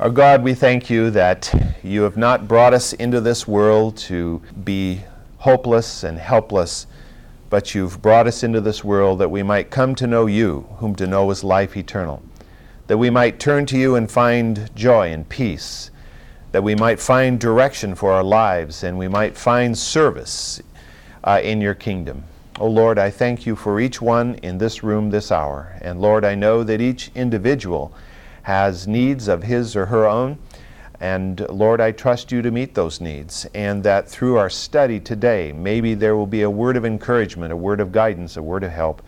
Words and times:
Our 0.00 0.10
God, 0.10 0.42
we 0.42 0.54
thank 0.54 0.90
you 0.90 1.08
that 1.10 1.54
you 1.84 2.02
have 2.02 2.16
not 2.16 2.48
brought 2.48 2.74
us 2.74 2.94
into 2.94 3.20
this 3.20 3.46
world 3.46 3.96
to 3.98 4.42
be 4.64 5.02
hopeless 5.38 6.02
and 6.02 6.18
helpless, 6.18 6.88
but 7.48 7.76
you've 7.76 8.02
brought 8.02 8.26
us 8.26 8.42
into 8.42 8.60
this 8.60 8.82
world 8.82 9.20
that 9.20 9.30
we 9.30 9.44
might 9.44 9.70
come 9.70 9.94
to 9.94 10.08
know 10.08 10.26
you, 10.26 10.66
whom 10.78 10.96
to 10.96 11.06
know 11.06 11.30
is 11.30 11.44
life 11.44 11.76
eternal, 11.76 12.24
that 12.88 12.98
we 12.98 13.08
might 13.08 13.38
turn 13.38 13.66
to 13.66 13.78
you 13.78 13.94
and 13.94 14.10
find 14.10 14.68
joy 14.74 15.12
and 15.12 15.28
peace, 15.28 15.92
that 16.50 16.64
we 16.64 16.74
might 16.74 16.98
find 16.98 17.38
direction 17.38 17.94
for 17.94 18.10
our 18.10 18.24
lives, 18.24 18.82
and 18.82 18.98
we 18.98 19.06
might 19.06 19.38
find 19.38 19.78
service 19.78 20.60
uh, 21.22 21.40
in 21.40 21.60
your 21.60 21.74
kingdom. 21.74 22.24
Oh 22.58 22.68
Lord, 22.68 22.98
I 22.98 23.10
thank 23.10 23.46
you 23.46 23.54
for 23.54 23.78
each 23.78 24.02
one 24.02 24.34
in 24.42 24.58
this 24.58 24.82
room 24.82 25.10
this 25.10 25.30
hour. 25.30 25.78
And 25.80 26.00
Lord, 26.00 26.24
I 26.24 26.34
know 26.34 26.64
that 26.64 26.80
each 26.80 27.12
individual 27.14 27.94
has 28.44 28.86
needs 28.86 29.28
of 29.28 29.42
his 29.42 29.76
or 29.76 29.86
her 29.86 30.06
own. 30.06 30.38
And 31.00 31.40
Lord, 31.50 31.80
I 31.80 31.92
trust 31.92 32.32
you 32.32 32.40
to 32.40 32.50
meet 32.50 32.74
those 32.74 33.00
needs, 33.00 33.46
and 33.54 33.82
that 33.82 34.08
through 34.08 34.36
our 34.38 34.48
study 34.48 35.00
today, 35.00 35.52
maybe 35.52 35.92
there 35.94 36.16
will 36.16 36.26
be 36.26 36.42
a 36.42 36.50
word 36.50 36.76
of 36.76 36.84
encouragement, 36.84 37.52
a 37.52 37.56
word 37.56 37.80
of 37.80 37.92
guidance, 37.92 38.36
a 38.36 38.42
word 38.42 38.64
of 38.64 38.70
help 38.70 39.02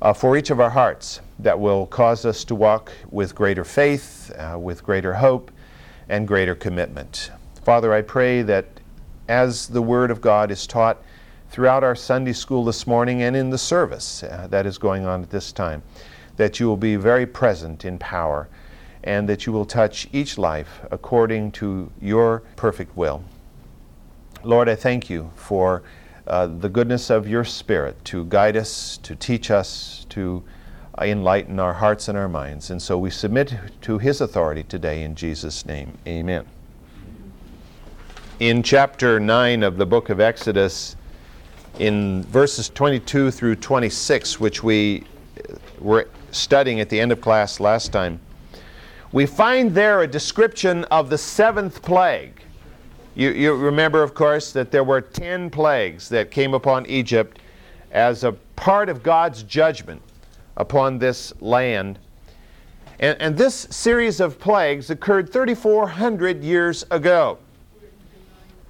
uh, 0.00 0.12
for 0.12 0.36
each 0.36 0.50
of 0.50 0.60
our 0.60 0.70
hearts 0.70 1.20
that 1.38 1.58
will 1.58 1.86
cause 1.86 2.24
us 2.24 2.44
to 2.44 2.54
walk 2.54 2.92
with 3.10 3.34
greater 3.34 3.64
faith, 3.64 4.30
uh, 4.38 4.58
with 4.58 4.84
greater 4.84 5.14
hope, 5.14 5.50
and 6.08 6.26
greater 6.26 6.54
commitment. 6.54 7.30
Father, 7.64 7.92
I 7.92 8.02
pray 8.02 8.42
that 8.42 8.66
as 9.28 9.66
the 9.66 9.82
Word 9.82 10.10
of 10.10 10.20
God 10.20 10.50
is 10.50 10.66
taught 10.66 11.02
throughout 11.50 11.84
our 11.84 11.94
Sunday 11.94 12.32
school 12.32 12.64
this 12.64 12.86
morning 12.86 13.22
and 13.22 13.36
in 13.36 13.50
the 13.50 13.58
service 13.58 14.22
uh, 14.22 14.46
that 14.50 14.66
is 14.66 14.78
going 14.78 15.04
on 15.04 15.22
at 15.22 15.30
this 15.30 15.52
time, 15.52 15.82
that 16.36 16.60
you 16.60 16.66
will 16.66 16.76
be 16.76 16.96
very 16.96 17.26
present 17.26 17.84
in 17.84 17.98
power 17.98 18.48
and 19.08 19.26
that 19.26 19.46
you 19.46 19.52
will 19.54 19.64
touch 19.64 20.06
each 20.12 20.36
life 20.36 20.80
according 20.90 21.50
to 21.50 21.90
your 21.98 22.42
perfect 22.56 22.94
will. 22.94 23.24
Lord, 24.44 24.68
I 24.68 24.74
thank 24.74 25.08
you 25.08 25.30
for 25.34 25.82
uh, 26.26 26.46
the 26.46 26.68
goodness 26.68 27.08
of 27.08 27.26
your 27.26 27.42
Spirit 27.42 28.04
to 28.04 28.26
guide 28.26 28.54
us, 28.54 28.98
to 28.98 29.16
teach 29.16 29.50
us, 29.50 30.04
to 30.10 30.44
enlighten 31.00 31.58
our 31.58 31.72
hearts 31.72 32.08
and 32.08 32.18
our 32.18 32.28
minds. 32.28 32.68
And 32.68 32.82
so 32.82 32.98
we 32.98 33.08
submit 33.08 33.54
to 33.80 33.96
his 33.96 34.20
authority 34.20 34.62
today 34.62 35.02
in 35.04 35.14
Jesus' 35.14 35.64
name. 35.64 35.96
Amen. 36.06 36.44
In 38.40 38.62
chapter 38.62 39.18
9 39.18 39.62
of 39.62 39.78
the 39.78 39.86
book 39.86 40.10
of 40.10 40.20
Exodus, 40.20 40.96
in 41.78 42.24
verses 42.24 42.68
22 42.68 43.30
through 43.30 43.56
26, 43.56 44.38
which 44.38 44.62
we 44.62 45.04
were 45.78 46.10
studying 46.30 46.78
at 46.80 46.90
the 46.90 47.00
end 47.00 47.10
of 47.10 47.22
class 47.22 47.58
last 47.58 47.90
time, 47.90 48.20
we 49.12 49.24
find 49.24 49.74
there 49.74 50.02
a 50.02 50.06
description 50.06 50.84
of 50.84 51.08
the 51.08 51.18
seventh 51.18 51.82
plague. 51.82 52.42
You, 53.14 53.30
you, 53.30 53.54
remember, 53.54 54.02
of 54.02 54.14
course, 54.14 54.52
that 54.52 54.70
there 54.70 54.84
were 54.84 55.00
ten 55.00 55.50
plagues 55.50 56.08
that 56.10 56.30
came 56.30 56.54
upon 56.54 56.84
Egypt 56.86 57.40
as 57.90 58.22
a 58.22 58.32
part 58.54 58.88
of 58.88 59.02
God's 59.02 59.42
judgment 59.42 60.02
upon 60.56 60.98
this 60.98 61.32
land. 61.40 61.98
And, 63.00 63.20
and 63.20 63.36
this 63.36 63.66
series 63.70 64.20
of 64.20 64.38
plagues 64.38 64.90
occurred 64.90 65.32
3,400 65.32 66.44
years 66.44 66.84
ago. 66.90 67.38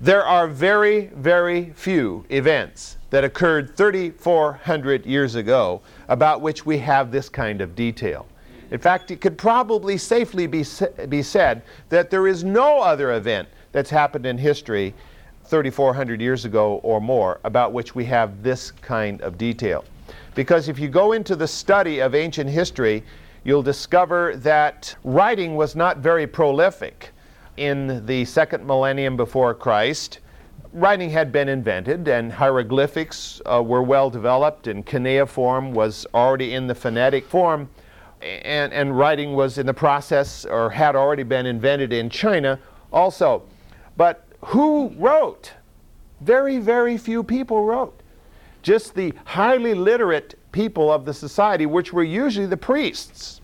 There 0.00 0.24
are 0.24 0.46
very, 0.46 1.06
very 1.06 1.72
few 1.74 2.24
events 2.28 2.98
that 3.10 3.24
occurred 3.24 3.76
3,400 3.76 5.04
years 5.04 5.34
ago 5.34 5.80
about 6.08 6.40
which 6.40 6.64
we 6.64 6.78
have 6.78 7.10
this 7.10 7.28
kind 7.28 7.60
of 7.60 7.74
detail. 7.74 8.27
In 8.70 8.78
fact, 8.78 9.10
it 9.10 9.20
could 9.20 9.38
probably 9.38 9.96
safely 9.96 10.46
be, 10.46 10.64
be 11.08 11.22
said 11.22 11.62
that 11.88 12.10
there 12.10 12.26
is 12.26 12.44
no 12.44 12.80
other 12.80 13.12
event 13.12 13.48
that's 13.72 13.90
happened 13.90 14.26
in 14.26 14.36
history 14.36 14.94
3,400 15.44 16.20
years 16.20 16.44
ago 16.44 16.80
or 16.82 17.00
more 17.00 17.40
about 17.44 17.72
which 17.72 17.94
we 17.94 18.04
have 18.04 18.42
this 18.42 18.70
kind 18.70 19.22
of 19.22 19.38
detail. 19.38 19.84
Because 20.34 20.68
if 20.68 20.78
you 20.78 20.88
go 20.88 21.12
into 21.12 21.34
the 21.34 21.48
study 21.48 22.00
of 22.00 22.14
ancient 22.14 22.50
history, 22.50 23.02
you'll 23.44 23.62
discover 23.62 24.36
that 24.36 24.94
writing 25.04 25.56
was 25.56 25.74
not 25.74 25.98
very 25.98 26.26
prolific 26.26 27.10
in 27.56 28.04
the 28.06 28.24
second 28.26 28.66
millennium 28.66 29.16
before 29.16 29.54
Christ 29.54 30.20
writing 30.72 31.10
had 31.10 31.32
been 31.32 31.48
invented 31.48 32.08
and 32.08 32.32
hieroglyphics 32.32 33.40
uh, 33.46 33.62
were 33.62 33.82
well 33.82 34.10
developed 34.10 34.66
and 34.66 34.84
cuneiform 34.84 35.72
was 35.72 36.06
already 36.14 36.54
in 36.54 36.66
the 36.66 36.74
phonetic 36.74 37.26
form 37.26 37.68
and, 38.20 38.72
and 38.72 38.98
writing 38.98 39.34
was 39.34 39.58
in 39.58 39.66
the 39.66 39.74
process 39.74 40.44
or 40.44 40.70
had 40.70 40.96
already 40.96 41.22
been 41.22 41.46
invented 41.46 41.92
in 41.92 42.10
China 42.10 42.58
also. 42.92 43.42
But 43.96 44.24
who 44.46 44.90
wrote? 44.96 45.52
Very, 46.20 46.58
very 46.58 46.98
few 46.98 47.22
people 47.22 47.64
wrote. 47.64 48.00
Just 48.62 48.94
the 48.94 49.12
highly 49.24 49.74
literate 49.74 50.34
people 50.52 50.92
of 50.92 51.04
the 51.04 51.14
society, 51.14 51.66
which 51.66 51.92
were 51.92 52.02
usually 52.02 52.46
the 52.46 52.56
priests. 52.56 53.40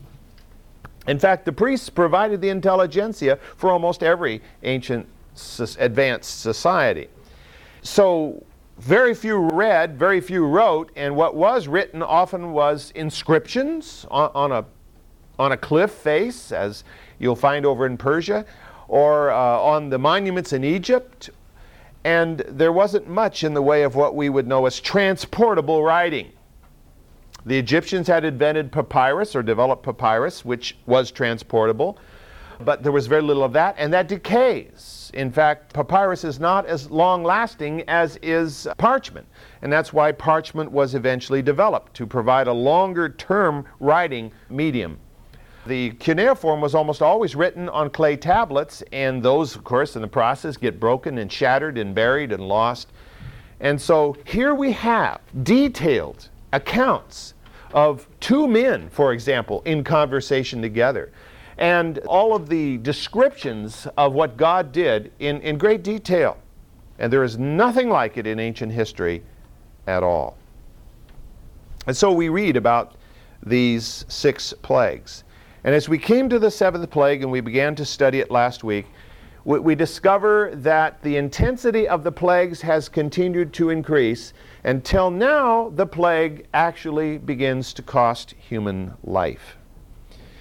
In 1.06 1.18
fact, 1.18 1.44
the 1.44 1.52
priests 1.52 1.90
provided 1.90 2.40
the 2.40 2.48
intelligentsia 2.48 3.38
for 3.56 3.70
almost 3.70 4.02
every 4.02 4.42
ancient 4.62 5.06
advanced 5.78 6.40
society. 6.40 7.08
So 7.82 8.42
very 8.78 9.14
few 9.14 9.36
read, 9.36 9.98
very 9.98 10.20
few 10.20 10.46
wrote, 10.46 10.90
and 10.96 11.14
what 11.14 11.34
was 11.34 11.68
written 11.68 12.02
often 12.02 12.52
was 12.52 12.90
inscriptions 12.94 14.04
on, 14.10 14.30
on 14.34 14.52
a, 14.52 14.64
on 15.38 15.52
a 15.52 15.56
cliff 15.56 15.92
face, 15.92 16.50
as 16.50 16.84
you'll 17.18 17.36
find 17.36 17.64
over 17.64 17.86
in 17.86 17.96
Persia, 17.96 18.44
or 18.88 19.30
uh, 19.30 19.36
on 19.36 19.90
the 19.90 19.98
monuments 19.98 20.52
in 20.52 20.64
Egypt. 20.64 21.30
And 22.02 22.40
there 22.48 22.72
wasn't 22.72 23.08
much 23.08 23.44
in 23.44 23.54
the 23.54 23.62
way 23.62 23.82
of 23.82 23.94
what 23.94 24.14
we 24.14 24.28
would 24.28 24.46
know 24.46 24.66
as 24.66 24.80
transportable 24.80 25.82
writing. 25.82 26.32
The 27.46 27.58
Egyptians 27.58 28.08
had 28.08 28.24
invented 28.24 28.72
papyrus 28.72 29.36
or 29.36 29.42
developed 29.42 29.84
papyrus, 29.84 30.44
which 30.44 30.76
was 30.86 31.10
transportable, 31.10 31.98
but 32.60 32.82
there 32.82 32.92
was 32.92 33.06
very 33.06 33.22
little 33.22 33.44
of 33.44 33.52
that, 33.52 33.76
and 33.78 33.92
that 33.92 34.08
decays. 34.08 35.03
In 35.14 35.30
fact, 35.30 35.72
papyrus 35.72 36.24
is 36.24 36.40
not 36.40 36.66
as 36.66 36.90
long 36.90 37.22
lasting 37.22 37.82
as 37.88 38.18
is 38.20 38.66
parchment. 38.78 39.26
And 39.62 39.72
that's 39.72 39.92
why 39.92 40.10
parchment 40.10 40.70
was 40.72 40.94
eventually 40.94 41.40
developed 41.40 41.94
to 41.94 42.06
provide 42.06 42.48
a 42.48 42.52
longer 42.52 43.08
term 43.08 43.64
writing 43.78 44.32
medium. 44.50 44.98
The 45.66 45.92
cuneiform 45.92 46.60
was 46.60 46.74
almost 46.74 47.00
always 47.00 47.34
written 47.34 47.68
on 47.70 47.88
clay 47.90 48.16
tablets, 48.16 48.82
and 48.92 49.22
those, 49.22 49.56
of 49.56 49.64
course, 49.64 49.96
in 49.96 50.02
the 50.02 50.08
process 50.08 50.56
get 50.56 50.78
broken 50.78 51.16
and 51.18 51.32
shattered 51.32 51.78
and 51.78 51.94
buried 51.94 52.32
and 52.32 52.46
lost. 52.46 52.88
And 53.60 53.80
so 53.80 54.16
here 54.24 54.54
we 54.54 54.72
have 54.72 55.20
detailed 55.42 56.28
accounts 56.52 57.34
of 57.72 58.06
two 58.20 58.46
men, 58.46 58.90
for 58.90 59.12
example, 59.12 59.62
in 59.64 59.84
conversation 59.84 60.60
together 60.60 61.12
and 61.58 61.98
all 62.06 62.34
of 62.34 62.48
the 62.48 62.78
descriptions 62.78 63.86
of 63.96 64.12
what 64.12 64.36
God 64.36 64.72
did 64.72 65.12
in, 65.18 65.40
in 65.40 65.58
great 65.58 65.82
detail. 65.82 66.36
And 66.98 67.12
there 67.12 67.24
is 67.24 67.38
nothing 67.38 67.88
like 67.88 68.16
it 68.16 68.26
in 68.26 68.38
ancient 68.38 68.72
history 68.72 69.22
at 69.86 70.02
all. 70.02 70.36
And 71.86 71.96
so 71.96 72.12
we 72.12 72.28
read 72.28 72.56
about 72.56 72.94
these 73.44 74.04
six 74.08 74.52
plagues. 74.62 75.24
And 75.64 75.74
as 75.74 75.88
we 75.88 75.98
came 75.98 76.28
to 76.28 76.38
the 76.38 76.50
seventh 76.50 76.90
plague 76.90 77.22
and 77.22 77.30
we 77.30 77.40
began 77.40 77.74
to 77.76 77.84
study 77.84 78.20
it 78.20 78.30
last 78.30 78.64
week, 78.64 78.86
we, 79.44 79.58
we 79.58 79.74
discover 79.74 80.50
that 80.54 81.02
the 81.02 81.16
intensity 81.16 81.86
of 81.86 82.04
the 82.04 82.12
plagues 82.12 82.60
has 82.62 82.88
continued 82.88 83.52
to 83.54 83.70
increase 83.70 84.32
until 84.64 85.10
now 85.10 85.70
the 85.70 85.86
plague 85.86 86.46
actually 86.54 87.18
begins 87.18 87.74
to 87.74 87.82
cost 87.82 88.32
human 88.32 88.94
life. 89.02 89.56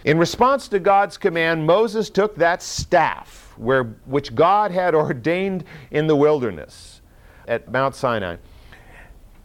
In 0.05 0.17
response 0.17 0.67
to 0.69 0.79
God's 0.79 1.17
command, 1.17 1.65
Moses 1.65 2.09
took 2.09 2.35
that 2.35 2.61
staff 2.61 3.53
where, 3.57 3.83
which 4.05 4.35
God 4.35 4.71
had 4.71 4.95
ordained 4.95 5.63
in 5.91 6.07
the 6.07 6.15
wilderness 6.15 7.01
at 7.47 7.71
Mount 7.71 7.95
Sinai 7.95 8.37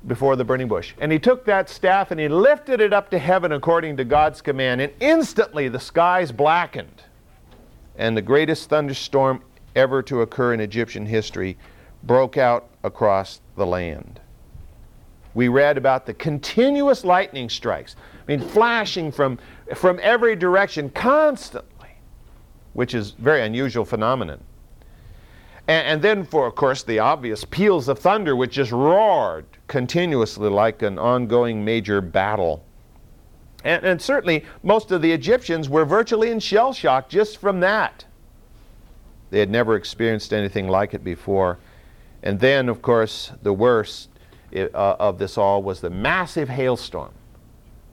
before 0.06 0.36
the 0.36 0.44
burning 0.44 0.68
bush. 0.68 0.94
And 1.00 1.10
he 1.10 1.18
took 1.18 1.44
that 1.44 1.68
staff 1.68 2.10
and 2.10 2.20
he 2.20 2.28
lifted 2.28 2.80
it 2.80 2.92
up 2.92 3.10
to 3.10 3.18
heaven 3.18 3.52
according 3.52 3.96
to 3.96 4.04
God's 4.04 4.40
command, 4.40 4.80
and 4.80 4.92
instantly 5.00 5.68
the 5.68 5.80
skies 5.80 6.30
blackened. 6.30 7.02
And 7.96 8.16
the 8.16 8.22
greatest 8.22 8.68
thunderstorm 8.68 9.42
ever 9.74 10.02
to 10.04 10.22
occur 10.22 10.54
in 10.54 10.60
Egyptian 10.60 11.06
history 11.06 11.58
broke 12.04 12.36
out 12.36 12.68
across 12.84 13.40
the 13.56 13.66
land. 13.66 14.20
We 15.34 15.48
read 15.48 15.76
about 15.76 16.06
the 16.06 16.14
continuous 16.14 17.04
lightning 17.04 17.48
strikes. 17.48 17.96
I 18.28 18.36
mean, 18.36 18.40
flashing 18.40 19.10
from, 19.10 19.38
from 19.74 19.98
every 20.02 20.36
direction 20.36 20.90
constantly, 20.90 21.88
which 22.74 22.94
is 22.94 23.12
very 23.12 23.42
unusual 23.42 23.86
phenomenon. 23.86 24.40
And, 25.66 25.86
and 25.86 26.02
then, 26.02 26.24
for 26.24 26.46
of 26.46 26.54
course, 26.54 26.82
the 26.82 26.98
obvious 26.98 27.44
peals 27.44 27.88
of 27.88 27.98
thunder, 27.98 28.36
which 28.36 28.52
just 28.52 28.70
roared 28.70 29.46
continuously 29.66 30.50
like 30.50 30.82
an 30.82 30.98
ongoing 30.98 31.64
major 31.64 32.00
battle. 32.00 32.64
And, 33.64 33.84
and 33.84 34.00
certainly, 34.00 34.44
most 34.62 34.90
of 34.92 35.02
the 35.02 35.12
Egyptians 35.12 35.68
were 35.68 35.84
virtually 35.84 36.30
in 36.30 36.38
shell 36.38 36.72
shock 36.72 37.08
just 37.08 37.38
from 37.38 37.60
that. 37.60 38.04
They 39.30 39.40
had 39.40 39.50
never 39.50 39.74
experienced 39.74 40.32
anything 40.32 40.68
like 40.68 40.94
it 40.94 41.04
before. 41.04 41.58
And 42.22 42.40
then, 42.40 42.68
of 42.68 42.82
course, 42.82 43.32
the 43.42 43.52
worst 43.52 44.08
uh, 44.54 44.68
of 44.74 45.18
this 45.18 45.36
all 45.36 45.62
was 45.62 45.80
the 45.80 45.90
massive 45.90 46.48
hailstorm, 46.48 47.12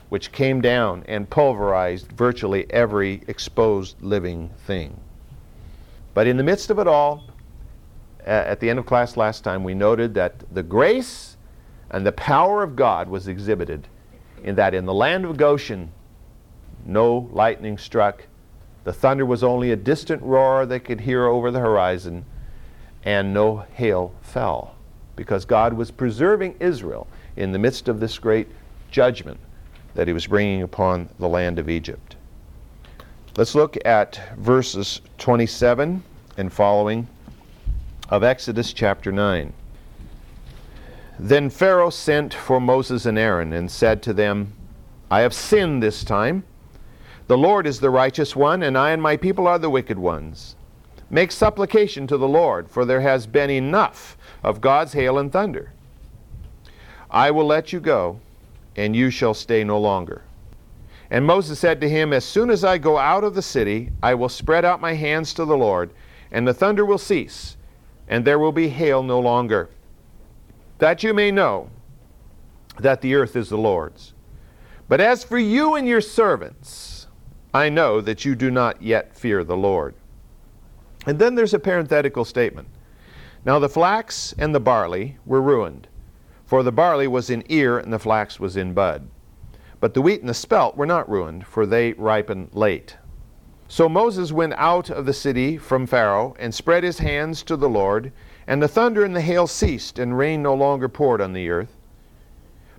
which 0.09 0.31
came 0.31 0.61
down 0.61 1.03
and 1.07 1.29
pulverized 1.29 2.11
virtually 2.11 2.65
every 2.71 3.23
exposed 3.27 4.01
living 4.01 4.49
thing. 4.65 4.99
But 6.13 6.27
in 6.27 6.37
the 6.37 6.43
midst 6.43 6.69
of 6.69 6.79
it 6.79 6.87
all, 6.87 7.23
at 8.25 8.59
the 8.59 8.69
end 8.69 8.79
of 8.79 8.85
class 8.85 9.17
last 9.17 9.43
time, 9.43 9.63
we 9.63 9.73
noted 9.73 10.13
that 10.15 10.43
the 10.53 10.63
grace 10.63 11.37
and 11.91 12.05
the 12.05 12.11
power 12.11 12.63
of 12.63 12.75
God 12.75 13.09
was 13.09 13.27
exhibited 13.27 13.87
in 14.43 14.55
that 14.55 14.73
in 14.73 14.85
the 14.85 14.93
land 14.93 15.25
of 15.25 15.37
Goshen, 15.37 15.91
no 16.85 17.29
lightning 17.31 17.77
struck. 17.77 18.25
The 18.83 18.93
thunder 18.93 19.25
was 19.25 19.43
only 19.43 19.71
a 19.71 19.75
distant 19.75 20.21
roar 20.21 20.65
they 20.65 20.79
could 20.79 21.01
hear 21.01 21.25
over 21.25 21.49
the 21.51 21.59
horizon, 21.59 22.25
and 23.03 23.33
no 23.33 23.65
hail 23.73 24.13
fell 24.21 24.75
because 25.15 25.45
God 25.45 25.73
was 25.73 25.91
preserving 25.91 26.55
Israel 26.59 27.07
in 27.35 27.51
the 27.51 27.59
midst 27.59 27.87
of 27.87 27.99
this 27.99 28.19
great 28.19 28.47
judgment 28.91 29.39
that 29.95 30.07
he 30.07 30.13
was 30.13 30.27
bringing 30.27 30.61
upon 30.61 31.09
the 31.19 31.27
land 31.27 31.57
of 31.57 31.69
Egypt. 31.69 32.15
Let's 33.37 33.55
look 33.55 33.77
at 33.85 34.21
verses 34.37 35.01
27 35.17 36.03
and 36.37 36.53
following 36.53 37.07
of 38.09 38.23
Exodus 38.23 38.71
chapter 38.71 39.11
9. 39.11 39.51
Then 41.17 41.49
Pharaoh 41.49 41.89
sent 41.89 42.33
for 42.33 42.59
Moses 42.59 43.05
and 43.05 43.17
Aaron 43.17 43.53
and 43.53 43.71
said 43.71 44.03
to 44.03 44.13
them, 44.13 44.53
I 45.09 45.21
have 45.21 45.33
sinned 45.33 45.81
this 45.81 46.03
time. 46.03 46.43
The 47.27 47.37
Lord 47.37 47.65
is 47.65 47.79
the 47.79 47.89
righteous 47.89 48.35
one, 48.35 48.61
and 48.63 48.77
I 48.77 48.91
and 48.91 49.01
my 49.01 49.17
people 49.17 49.47
are 49.47 49.57
the 49.57 49.69
wicked 49.69 49.97
ones. 49.97 50.55
Make 51.09 51.31
supplication 51.31 52.05
to 52.07 52.17
the 52.17 52.27
Lord, 52.27 52.69
for 52.69 52.85
there 52.85 53.01
has 53.01 53.27
been 53.27 53.49
enough 53.49 54.17
of 54.43 54.61
God's 54.61 54.93
hail 54.93 55.17
and 55.17 55.31
thunder. 55.31 55.71
I 57.09 57.31
will 57.31 57.45
let 57.45 57.71
you 57.71 57.79
go, 57.79 58.19
and 58.75 58.95
you 58.95 59.09
shall 59.09 59.33
stay 59.33 59.63
no 59.63 59.79
longer. 59.79 60.23
And 61.09 61.25
Moses 61.25 61.59
said 61.59 61.79
to 61.81 61.89
him, 61.89 62.13
As 62.13 62.25
soon 62.25 62.49
as 62.49 62.63
I 62.63 62.77
go 62.77 62.97
out 62.97 63.23
of 63.23 63.35
the 63.35 63.41
city, 63.41 63.91
I 64.01 64.15
will 64.15 64.29
spread 64.29 64.65
out 64.65 64.81
my 64.81 64.93
hands 64.93 65.33
to 65.35 65.45
the 65.45 65.57
Lord, 65.57 65.91
and 66.31 66.47
the 66.47 66.53
thunder 66.53 66.85
will 66.85 66.97
cease, 66.97 67.57
and 68.07 68.25
there 68.25 68.39
will 68.39 68.51
be 68.51 68.69
hail 68.69 69.03
no 69.03 69.19
longer. 69.19 69.69
That 70.79 71.03
you 71.03 71.13
may 71.13 71.31
know 71.31 71.69
that 72.79 73.01
the 73.01 73.15
earth 73.15 73.35
is 73.35 73.49
the 73.49 73.57
Lord's. 73.57 74.13
But 74.87 75.01
as 75.01 75.23
for 75.23 75.37
you 75.37 75.75
and 75.75 75.87
your 75.87 76.01
servants, 76.01 77.07
I 77.53 77.69
know 77.69 78.01
that 78.01 78.25
you 78.25 78.35
do 78.35 78.51
not 78.51 78.81
yet 78.81 79.15
fear 79.15 79.43
the 79.43 79.57
Lord. 79.57 79.95
And 81.05 81.19
then 81.19 81.35
there's 81.35 81.53
a 81.53 81.59
parenthetical 81.59 82.25
statement. 82.25 82.67
Now 83.45 83.59
the 83.59 83.69
flax 83.69 84.33
and 84.37 84.53
the 84.53 84.59
barley 84.59 85.17
were 85.25 85.41
ruined, 85.41 85.87
for 86.45 86.63
the 86.63 86.71
barley 86.71 87.07
was 87.07 87.29
in 87.29 87.43
ear 87.49 87.77
and 87.77 87.91
the 87.91 87.99
flax 87.99 88.39
was 88.39 88.55
in 88.55 88.73
bud. 88.73 89.07
But 89.79 89.93
the 89.93 90.01
wheat 90.01 90.21
and 90.21 90.29
the 90.29 90.33
spelt 90.33 90.77
were 90.77 90.85
not 90.85 91.09
ruined, 91.09 91.45
for 91.45 91.65
they 91.65 91.93
ripen 91.93 92.49
late. 92.53 92.97
So 93.67 93.89
Moses 93.89 94.31
went 94.31 94.53
out 94.53 94.89
of 94.89 95.05
the 95.05 95.13
city 95.13 95.57
from 95.57 95.87
Pharaoh 95.87 96.35
and 96.39 96.53
spread 96.53 96.83
his 96.83 96.99
hands 96.99 97.41
to 97.43 97.57
the 97.57 97.69
Lord, 97.69 98.11
and 98.47 98.61
the 98.61 98.67
thunder 98.67 99.03
and 99.03 99.15
the 99.15 99.21
hail 99.21 99.47
ceased, 99.47 99.97
and 99.97 100.17
rain 100.17 100.43
no 100.43 100.53
longer 100.53 100.87
poured 100.87 101.19
on 101.19 101.33
the 101.33 101.49
earth. 101.49 101.75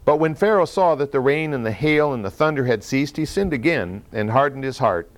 But 0.04 0.18
when 0.18 0.36
Pharaoh 0.36 0.64
saw 0.64 0.94
that 0.94 1.10
the 1.10 1.18
rain 1.18 1.52
and 1.52 1.66
the 1.66 1.72
hail 1.72 2.12
and 2.12 2.24
the 2.24 2.30
thunder 2.30 2.66
had 2.66 2.84
ceased, 2.84 3.16
he 3.16 3.24
sinned 3.24 3.52
again 3.52 4.04
and 4.12 4.30
hardened 4.30 4.62
his 4.62 4.78
heart, 4.78 5.10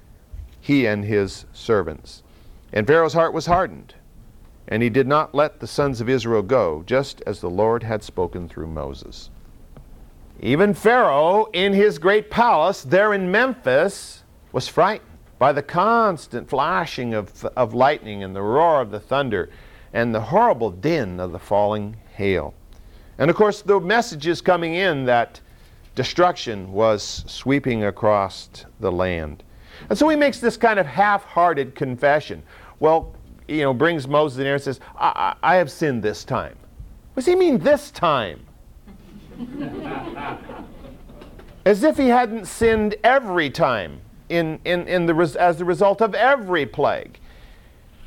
he 0.58 0.86
and 0.86 1.04
his 1.04 1.44
servants. 1.52 2.22
And 2.72 2.86
Pharaoh's 2.86 3.12
heart 3.12 3.34
was 3.34 3.46
hardened, 3.46 3.94
and 4.68 4.82
he 4.82 4.90
did 4.90 5.06
not 5.06 5.34
let 5.34 5.60
the 5.60 5.66
sons 5.66 6.00
of 6.00 6.08
Israel 6.08 6.42
go, 6.42 6.84
just 6.86 7.22
as 7.26 7.40
the 7.40 7.50
Lord 7.50 7.82
had 7.82 8.02
spoken 8.02 8.48
through 8.48 8.66
Moses. 8.68 9.30
Even 10.40 10.74
Pharaoh, 10.74 11.46
in 11.52 11.72
his 11.72 11.98
great 11.98 12.30
palace 12.30 12.82
there 12.82 13.12
in 13.12 13.30
Memphis, 13.30 14.22
was 14.52 14.68
frightened 14.68 15.08
by 15.38 15.52
the 15.52 15.62
constant 15.62 16.48
flashing 16.48 17.14
of, 17.14 17.44
of 17.56 17.74
lightning 17.74 18.22
and 18.22 18.36
the 18.36 18.42
roar 18.42 18.80
of 18.80 18.90
the 18.90 19.00
thunder 19.00 19.50
and 19.92 20.14
the 20.14 20.20
horrible 20.20 20.70
din 20.70 21.18
of 21.18 21.32
the 21.32 21.38
falling 21.38 21.96
hail. 22.14 22.54
And 23.18 23.30
of 23.30 23.36
course, 23.36 23.62
the 23.62 23.80
messages 23.80 24.40
coming 24.40 24.74
in 24.74 25.06
that 25.06 25.40
destruction 25.94 26.72
was 26.72 27.24
sweeping 27.26 27.84
across 27.84 28.48
the 28.78 28.92
land. 28.92 29.42
And 29.88 29.98
so 29.98 30.08
he 30.08 30.16
makes 30.16 30.40
this 30.40 30.56
kind 30.56 30.78
of 30.78 30.86
half 30.86 31.24
hearted 31.24 31.74
confession. 31.74 32.42
Well, 32.78 33.14
you 33.48 33.62
know, 33.62 33.74
brings 33.74 34.06
Moses 34.06 34.38
in 34.38 34.44
there 34.44 34.54
and 34.54 34.62
says, 34.62 34.78
I, 34.96 35.34
I, 35.42 35.54
I 35.54 35.56
have 35.56 35.70
sinned 35.70 36.02
this 36.02 36.24
time. 36.24 36.56
What 37.14 37.24
does 37.24 37.26
he 37.26 37.34
mean 37.34 37.58
this 37.58 37.90
time? 37.90 38.46
As 41.64 41.82
if 41.82 41.96
he 41.96 42.08
hadn't 42.08 42.46
sinned 42.46 42.94
every 43.02 43.50
time 43.50 44.00
in, 44.28 44.60
in, 44.64 44.86
in 44.86 45.06
the, 45.06 45.36
as 45.38 45.58
the 45.58 45.64
result 45.64 46.00
of 46.00 46.14
every 46.14 46.66
plague. 46.66 47.18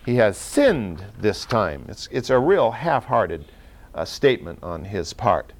He 0.05 0.15
has 0.15 0.37
sinned 0.37 1.03
this 1.19 1.45
time. 1.45 1.85
It's, 1.87 2.07
it's 2.11 2.29
a 2.29 2.39
real 2.39 2.71
half 2.71 3.05
hearted 3.05 3.45
uh, 3.93 4.05
statement 4.05 4.63
on 4.63 4.85
his 4.85 5.13
part. 5.13 5.53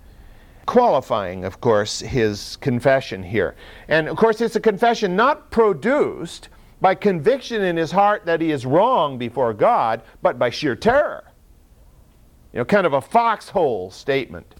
Qualifying, 0.66 1.44
of 1.44 1.62
course, 1.62 2.00
his 2.00 2.56
confession 2.58 3.22
here. 3.24 3.56
And 3.88 4.08
of 4.08 4.18
course, 4.18 4.42
it's 4.42 4.56
a 4.56 4.62
confession 4.62 5.16
not 5.16 5.52
produced 5.52 6.50
by 6.82 6.96
conviction 6.96 7.62
in 7.62 7.78
his 7.78 7.92
heart 7.92 8.26
that 8.26 8.42
he 8.42 8.52
is 8.52 8.66
wrong 8.66 9.20
before 9.20 9.54
God, 9.54 10.02
but 10.24 10.40
by 10.40 10.50
sheer 10.50 10.76
terror. 10.76 11.24
You 12.52 12.60
know, 12.60 12.66
kind 12.66 12.88
of 12.88 12.94
a 12.94 13.02
foxhole 13.02 13.92
statement. 13.92 14.56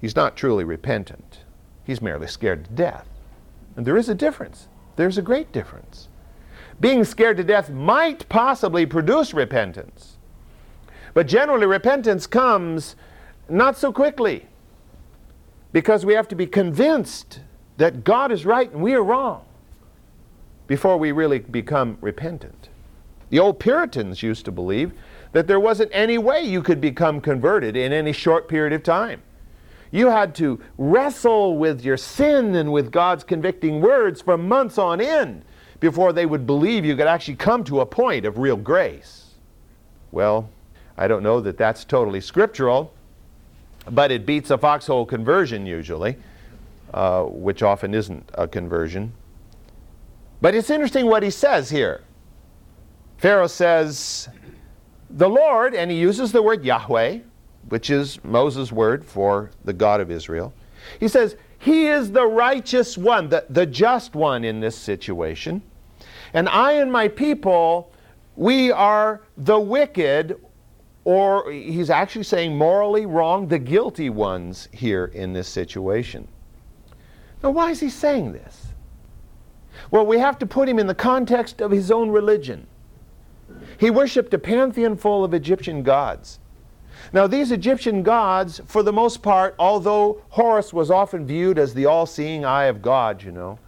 He's 0.00 0.16
not 0.16 0.36
truly 0.36 0.64
repentant, 0.64 1.40
he's 1.82 2.00
merely 2.00 2.28
scared 2.28 2.64
to 2.66 2.70
death. 2.70 3.08
And 3.76 3.84
there 3.84 3.96
is 3.96 4.08
a 4.08 4.14
difference. 4.14 4.68
There's 4.96 5.18
a 5.18 5.22
great 5.22 5.50
difference. 5.50 6.08
Being 6.80 7.04
scared 7.04 7.36
to 7.38 7.44
death 7.44 7.70
might 7.70 8.28
possibly 8.28 8.86
produce 8.86 9.34
repentance. 9.34 10.16
But 11.12 11.26
generally, 11.26 11.66
repentance 11.66 12.28
comes 12.28 12.94
not 13.48 13.76
so 13.76 13.92
quickly 13.92 14.46
because 15.72 16.06
we 16.06 16.14
have 16.14 16.28
to 16.28 16.36
be 16.36 16.46
convinced 16.46 17.40
that 17.78 18.04
God 18.04 18.30
is 18.30 18.46
right 18.46 18.70
and 18.70 18.80
we 18.80 18.94
are 18.94 19.02
wrong 19.02 19.44
before 20.66 20.96
we 20.96 21.12
really 21.12 21.38
become 21.38 21.98
repentant. 22.00 22.68
The 23.30 23.38
old 23.38 23.58
Puritans 23.58 24.22
used 24.22 24.44
to 24.44 24.52
believe 24.52 24.92
that 25.32 25.46
there 25.46 25.60
wasn't 25.60 25.90
any 25.92 26.18
way 26.18 26.42
you 26.42 26.62
could 26.62 26.80
become 26.80 27.20
converted 27.20 27.76
in 27.76 27.92
any 27.92 28.12
short 28.12 28.48
period 28.48 28.72
of 28.72 28.82
time. 28.82 29.22
You 29.90 30.08
had 30.08 30.34
to 30.36 30.60
wrestle 30.78 31.56
with 31.56 31.84
your 31.84 31.96
sin 31.96 32.54
and 32.54 32.72
with 32.72 32.90
God's 32.90 33.24
convicting 33.24 33.80
words 33.80 34.20
for 34.20 34.36
months 34.36 34.78
on 34.78 35.00
end 35.00 35.44
before 35.80 36.12
they 36.12 36.26
would 36.26 36.46
believe 36.46 36.84
you 36.84 36.96
could 36.96 37.06
actually 37.06 37.36
come 37.36 37.64
to 37.64 37.80
a 37.80 37.86
point 37.86 38.24
of 38.24 38.38
real 38.38 38.56
grace. 38.56 39.34
Well, 40.12 40.48
I 40.96 41.08
don't 41.08 41.22
know 41.22 41.40
that 41.40 41.58
that's 41.58 41.84
totally 41.84 42.20
scriptural, 42.20 42.92
but 43.90 44.10
it 44.10 44.24
beats 44.24 44.50
a 44.50 44.58
foxhole 44.58 45.06
conversion 45.06 45.66
usually, 45.66 46.16
uh, 46.92 47.24
which 47.24 47.62
often 47.62 47.94
isn't 47.94 48.30
a 48.34 48.46
conversion. 48.46 49.12
But 50.40 50.54
it's 50.54 50.70
interesting 50.70 51.06
what 51.06 51.22
he 51.22 51.30
says 51.30 51.70
here. 51.70 52.02
Pharaoh 53.16 53.46
says, 53.46 54.28
The 55.10 55.28
Lord, 55.28 55.74
and 55.74 55.90
he 55.90 55.98
uses 55.98 56.32
the 56.32 56.42
word 56.42 56.64
Yahweh, 56.64 57.20
which 57.68 57.90
is 57.90 58.22
Moses' 58.24 58.70
word 58.70 59.04
for 59.04 59.50
the 59.64 59.72
God 59.72 60.00
of 60.00 60.10
Israel. 60.10 60.52
He 61.00 61.08
says, 61.08 61.36
He 61.58 61.86
is 61.86 62.12
the 62.12 62.26
righteous 62.26 62.98
one, 62.98 63.28
the, 63.28 63.46
the 63.48 63.66
just 63.66 64.14
one 64.14 64.44
in 64.44 64.60
this 64.60 64.76
situation. 64.76 65.62
And 66.34 66.48
I 66.48 66.72
and 66.72 66.92
my 66.92 67.08
people, 67.08 67.92
we 68.36 68.70
are 68.70 69.22
the 69.36 69.58
wicked, 69.58 70.38
or 71.04 71.50
he's 71.50 71.90
actually 71.90 72.24
saying 72.24 72.56
morally 72.56 73.06
wrong, 73.06 73.46
the 73.48 73.58
guilty 73.58 74.10
ones 74.10 74.68
here 74.72 75.06
in 75.14 75.32
this 75.32 75.48
situation. 75.48 76.26
Now, 77.42 77.50
why 77.50 77.70
is 77.70 77.80
he 77.80 77.88
saying 77.88 78.32
this? 78.32 78.73
Well, 79.90 80.06
we 80.06 80.18
have 80.18 80.38
to 80.38 80.46
put 80.46 80.68
him 80.68 80.78
in 80.78 80.86
the 80.86 80.94
context 80.94 81.60
of 81.60 81.70
his 81.70 81.90
own 81.90 82.10
religion. 82.10 82.66
He 83.78 83.90
worshiped 83.90 84.32
a 84.34 84.38
pantheon 84.38 84.96
full 84.96 85.24
of 85.24 85.34
Egyptian 85.34 85.82
gods. 85.82 86.38
Now, 87.12 87.26
these 87.26 87.52
Egyptian 87.52 88.02
gods, 88.02 88.60
for 88.66 88.82
the 88.82 88.92
most 88.92 89.22
part, 89.22 89.54
although 89.58 90.22
Horus 90.30 90.72
was 90.72 90.90
often 90.90 91.26
viewed 91.26 91.58
as 91.58 91.74
the 91.74 91.86
all 91.86 92.06
seeing 92.06 92.44
eye 92.44 92.64
of 92.64 92.82
God, 92.82 93.22
you 93.22 93.32
know, 93.32 93.58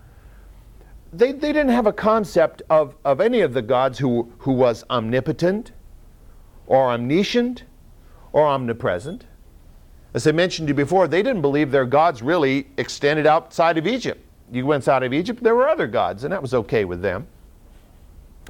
they, 1.12 1.32
they 1.32 1.52
didn't 1.52 1.70
have 1.70 1.86
a 1.86 1.92
concept 1.92 2.62
of, 2.68 2.94
of 3.04 3.20
any 3.20 3.40
of 3.40 3.54
the 3.54 3.62
gods 3.62 3.98
who, 3.98 4.32
who 4.38 4.52
was 4.52 4.84
omnipotent 4.90 5.72
or 6.66 6.90
omniscient 6.90 7.64
or 8.32 8.46
omnipresent. 8.46 9.24
As 10.14 10.26
I 10.26 10.32
mentioned 10.32 10.68
to 10.68 10.70
you 10.70 10.74
before, 10.74 11.08
they 11.08 11.22
didn't 11.22 11.42
believe 11.42 11.70
their 11.70 11.84
gods 11.84 12.22
really 12.22 12.68
extended 12.76 13.26
outside 13.26 13.78
of 13.78 13.86
Egypt. 13.86 14.25
You 14.52 14.66
went 14.66 14.86
out 14.88 15.02
of 15.02 15.12
Egypt, 15.12 15.42
there 15.42 15.54
were 15.54 15.68
other 15.68 15.86
gods, 15.86 16.24
and 16.24 16.32
that 16.32 16.40
was 16.40 16.54
okay 16.54 16.84
with 16.84 17.02
them. 17.02 17.26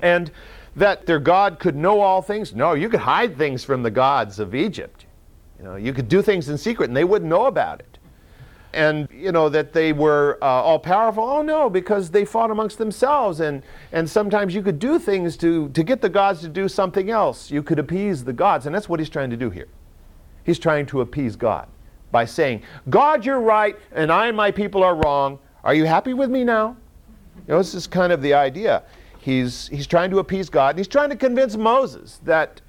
And 0.03 0.31
that 0.77 1.07
their 1.07 1.19
God 1.19 1.59
could 1.59 1.75
know 1.75 2.01
all 2.01 2.21
things? 2.21 2.55
No, 2.55 2.75
you 2.75 2.89
could 2.89 3.01
hide 3.01 3.37
things 3.37 3.65
from 3.65 3.83
the 3.83 3.91
gods 3.91 4.39
of 4.39 4.55
Egypt. 4.55 5.07
You 5.59 5.65
know, 5.65 5.77
you 5.77 5.93
could 5.93 6.09
do 6.09 6.21
things 6.21 6.49
in 6.51 6.59
secret 6.59 6.91
and 6.91 6.97
they 6.97 7.05
wouldn't 7.05 7.31
know 7.31 7.47
about 7.47 7.81
it. 7.81 7.99
And, 8.75 9.09
you 9.11 9.33
know, 9.33 9.49
that 9.49 9.73
they 9.73 9.95
were 9.95 10.37
uh, 10.43 10.45
all 10.45 10.79
powerful. 10.79 11.25
Oh, 11.25 11.41
no, 11.41 11.71
because 11.71 12.11
they 12.11 12.27
fought 12.27 12.51
amongst 12.51 12.77
themselves. 12.77 13.41
And, 13.41 13.63
and 13.91 14.09
sometimes 14.09 14.55
you 14.55 14.61
could 14.61 14.79
do 14.79 14.99
things 14.99 15.39
to, 15.39 15.71
to 15.71 15.83
get 15.83 16.03
the 16.03 16.11
gods 16.11 16.43
to 16.43 16.49
do 16.49 16.69
something 16.69 17.09
else. 17.09 17.51
You 17.51 17.63
could 17.63 17.79
appease 17.79 18.23
the 18.23 18.35
gods. 18.35 18.67
And 18.67 18.75
that's 18.75 18.87
what 18.87 19.01
he's 19.01 19.09
trying 19.09 19.31
to 19.31 19.37
do 19.37 19.49
here. 19.49 19.69
He's 20.45 20.59
trying 20.59 20.85
to 20.87 21.01
appease 21.01 21.37
God 21.37 21.69
by 22.13 22.27
saying, 22.27 22.63
God, 22.91 23.25
you're 23.25 23.41
right, 23.41 23.77
and 23.93 24.13
I 24.13 24.29
and 24.29 24.37
my 24.37 24.51
people 24.51 24.85
are 24.85 24.95
wrong. 24.95 25.39
Are 25.67 25.75
you 25.75 25.85
happy 25.85 26.15
with 26.15 26.31
me 26.31 26.45
now? 26.45 26.77
You 27.39 27.55
know, 27.55 27.59
this 27.59 27.75
is 27.75 27.89
kind 27.89 28.13
of 28.13 28.23
the 28.23 28.33
idea. 28.35 28.85
He's, 29.19 29.67
he's 29.67 29.89
trying 29.89 30.13
to 30.13 30.21
appease 30.21 30.49
God, 30.49 30.71
and 30.71 30.79
he's 30.79 30.87
trying 30.87 31.11
to 31.11 31.17
convince 31.17 31.57
Moses 31.57 32.21
that 32.23 32.61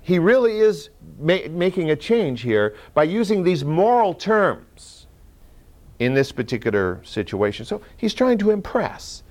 he 0.00 0.18
really 0.18 0.58
is 0.58 0.90
ma- 1.20 1.46
making 1.48 1.92
a 1.92 1.96
change 1.96 2.40
here 2.40 2.74
by 2.92 3.04
using 3.04 3.44
these 3.44 3.64
moral 3.64 4.12
terms 4.14 5.06
in 6.00 6.12
this 6.12 6.32
particular 6.32 7.00
situation. 7.04 7.64
So 7.66 7.80
he's 7.96 8.14
trying 8.14 8.38
to 8.38 8.50
impress. 8.50 9.22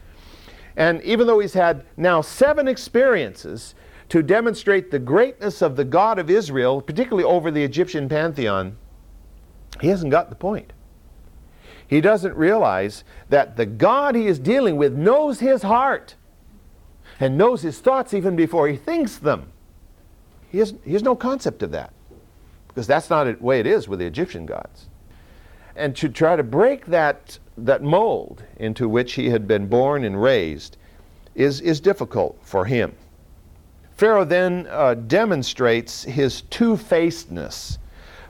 And 0.78 1.02
even 1.02 1.28
though 1.28 1.40
he's 1.40 1.54
had 1.54 1.84
now 1.98 2.22
seven 2.22 2.70
experiences 2.70 3.76
to 4.08 4.24
demonstrate 4.24 4.92
the 4.92 5.00
greatness 5.00 5.62
of 5.62 5.76
the 5.76 5.84
God 5.84 6.20
of 6.20 6.30
Israel, 6.30 6.82
particularly 6.82 7.26
over 7.26 7.52
the 7.52 7.66
Egyptian 7.66 8.08
pantheon, 8.08 8.78
he 9.82 9.90
hasn't 9.90 10.10
got 10.10 10.30
the 10.30 10.38
point. 10.38 10.72
He 11.94 12.02
doesn't 12.02 12.36
realize 12.36 13.04
that 13.30 13.56
the 13.56 13.68
God 13.68 14.16
he 14.16 14.26
is 14.26 14.40
dealing 14.40 14.78
with 14.78 14.94
knows 14.94 15.40
his 15.40 15.62
heart 15.62 16.16
and 17.20 17.38
knows 17.38 17.62
his 17.62 17.82
thoughts 17.82 18.16
even 18.16 18.36
before 18.36 18.68
he 18.68 18.76
thinks 18.76 19.18
them. 19.18 19.52
He 20.50 20.58
has, 20.58 20.74
he 20.84 20.94
has 20.94 21.04
no 21.04 21.16
concept 21.16 21.62
of 21.62 21.70
that 21.70 21.94
because 22.68 22.88
that's 22.88 23.12
not 23.12 23.26
the 23.26 23.38
way 23.46 23.60
it 23.60 23.68
is 23.68 23.88
with 23.88 24.00
the 24.00 24.08
Egyptian 24.08 24.48
gods. 24.48 24.88
And 25.76 25.96
to 25.98 26.10
try 26.10 26.36
to 26.36 26.42
break 26.42 26.88
that, 26.88 27.38
that 27.60 27.84
mold 27.84 28.44
into 28.58 28.90
which 28.90 29.14
he 29.14 29.30
had 29.30 29.48
been 29.48 29.68
born 29.68 30.04
and 30.04 30.20
raised 30.20 30.78
is, 31.36 31.62
is 31.62 31.80
difficult 31.80 32.40
for 32.42 32.66
him. 32.66 32.96
Pharaoh 33.98 34.26
then 34.26 34.66
uh, 34.72 34.96
demonstrates 34.96 36.02
his 36.02 36.42
two 36.42 36.76
facedness 36.76 37.78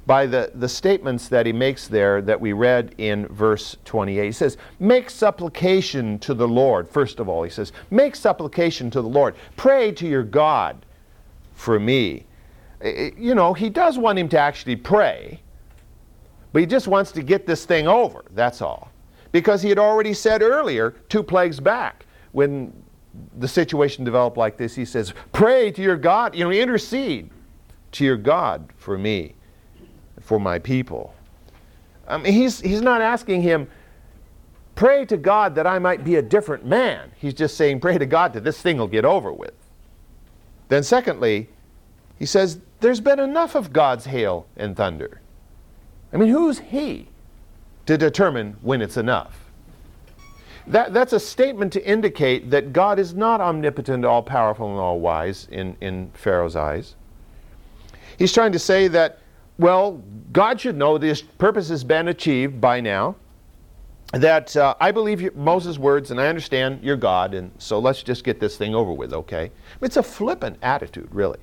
by 0.06 0.26
the, 0.26 0.52
the 0.56 0.68
statements 0.68 1.30
that 1.30 1.46
he 1.46 1.54
makes 1.54 1.88
there 1.88 2.22
that 2.22 2.40
we 2.40 2.52
read 2.54 2.94
in 2.98 3.28
verse 3.28 3.78
28. 3.86 4.26
He 4.26 4.32
says, 4.32 4.58
Make 4.80 5.10
supplication 5.10 6.20
to 6.20 6.34
the 6.34 6.48
Lord. 6.48 6.90
First 6.90 7.20
of 7.20 7.30
all, 7.30 7.44
he 7.44 7.50
says, 7.50 7.72
Make 7.90 8.16
supplication 8.16 8.92
to 8.92 9.02
the 9.02 9.08
Lord. 9.08 9.36
Pray 9.56 9.92
to 9.94 10.08
your 10.08 10.24
God 10.24 10.86
for 11.54 11.80
me. 11.80 12.26
You 12.84 13.34
know, 13.34 13.54
he 13.54 13.70
does 13.70 13.98
want 13.98 14.20
him 14.20 14.28
to 14.30 14.40
actually 14.40 14.76
pray, 14.76 15.40
but 16.52 16.60
he 16.60 16.66
just 16.66 16.88
wants 16.88 17.14
to 17.14 17.24
get 17.24 17.48
this 17.48 17.66
thing 17.66 17.88
over. 17.88 18.26
That's 18.32 18.62
all. 18.62 18.92
Because 19.32 19.62
he 19.62 19.70
had 19.70 19.80
already 19.80 20.14
said 20.14 20.42
earlier, 20.42 20.92
two 21.08 21.24
plagues 21.24 21.62
back, 21.62 22.06
when 22.34 22.74
the 23.40 23.48
situation 23.48 24.04
developed 24.04 24.38
like 24.38 24.58
this, 24.58 24.76
he 24.76 24.84
says, 24.84 25.14
Pray 25.32 25.72
to 25.72 25.82
your 25.82 25.96
God, 25.96 26.36
you 26.36 26.44
know, 26.44 26.52
intercede 26.52 27.30
to 27.94 28.04
your 28.04 28.18
God 28.18 28.70
for 28.76 28.98
me 28.98 29.36
for 30.22 30.40
my 30.40 30.60
people. 30.60 31.14
I 32.08 32.18
mean, 32.18 32.34
he's, 32.34 32.60
he's 32.60 32.82
not 32.82 33.02
asking 33.02 33.42
him, 33.42 33.68
pray 34.76 35.06
to 35.06 35.18
God 35.18 35.56
that 35.56 35.68
I 35.68 35.80
might 35.80 36.04
be 36.04 36.16
a 36.16 36.22
different 36.22 36.66
man. 36.66 37.12
He's 37.18 37.34
just 37.34 37.56
saying, 37.56 37.80
pray 37.80 37.98
to 37.98 38.06
God 38.06 38.34
that 38.34 38.44
this 38.44 38.62
thing 38.62 38.78
will 38.78 38.88
get 38.88 39.06
over 39.06 39.32
with. 39.32 39.54
Then, 40.70 40.84
secondly, 40.84 41.50
he 42.20 42.26
says, 42.26 42.60
there's 42.80 43.00
been 43.00 43.20
enough 43.20 43.56
of 43.56 43.72
God's 43.72 44.06
hail 44.06 44.48
and 44.58 44.76
thunder. 44.76 45.22
I 46.12 46.18
mean, 46.18 46.30
who's 46.30 46.60
he 46.60 47.08
to 47.86 47.98
determine 47.98 48.58
when 48.62 48.82
it's 48.82 48.98
enough? 48.98 49.40
That, 50.68 50.94
that's 50.94 51.12
a 51.12 51.20
statement 51.20 51.74
to 51.74 51.86
indicate 51.86 52.50
that 52.52 52.72
God 52.72 52.98
is 52.98 53.14
not 53.14 53.42
omnipotent, 53.42 54.06
all 54.06 54.24
powerful, 54.24 54.70
and 54.70 54.80
all 54.80 55.00
wise 55.00 55.48
in, 55.52 55.76
in 55.82 56.12
Pharaoh's 56.14 56.56
eyes. 56.56 56.96
He's 58.18 58.32
trying 58.32 58.54
to 58.54 58.60
say 58.60 58.88
that 58.90 59.20
well, 59.64 60.04
God 60.34 60.60
should 60.60 60.76
know 60.76 60.98
this 60.98 61.22
purpose 61.22 61.70
has 61.70 61.86
been 61.86 62.10
achieved 62.10 62.60
by 62.60 62.82
now. 62.82 63.16
That 64.12 64.58
uh, 64.58 64.76
I 64.82 64.92
believe 64.92 65.34
Moses' 65.38 65.78
words 65.78 66.12
and 66.12 66.20
I 66.20 66.28
understand 66.28 66.82
you're 66.84 66.98
God, 66.98 67.34
and 67.34 67.50
so 67.60 67.80
let's 67.80 68.04
just 68.04 68.26
get 68.26 68.42
this 68.42 68.58
thing 68.58 68.76
over 68.76 68.92
with, 68.92 69.14
okay? 69.14 69.52
It's 69.80 69.96
a 69.96 70.04
flippant 70.04 70.58
attitude, 70.62 71.08
really, 71.12 71.40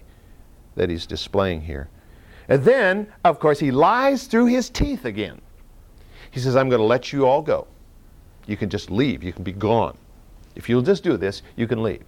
that 0.77 0.91
he's 0.91 1.07
displaying 1.07 1.63
here. 1.63 1.89
And 2.47 2.63
then, 2.63 3.11
of 3.25 3.41
course, 3.41 3.59
he 3.59 3.71
lies 3.71 4.27
through 4.27 4.47
his 4.47 4.69
teeth 4.69 5.07
again. 5.07 5.41
He 6.31 6.41
says, 6.41 6.57
I'm 6.57 6.69
going 6.69 6.81
to 6.81 6.87
let 6.87 7.15
you 7.15 7.27
all 7.27 7.41
go. 7.41 7.69
You 8.47 8.59
can 8.59 8.69
just 8.69 8.91
leave, 8.91 9.23
you 9.23 9.33
can 9.33 9.45
be 9.45 9.53
gone. 9.53 9.97
If 10.55 10.69
you'll 10.69 10.83
just 10.83 11.03
do 11.03 11.17
this, 11.17 11.41
you 11.57 11.67
can 11.67 11.83
leave. 11.83 12.05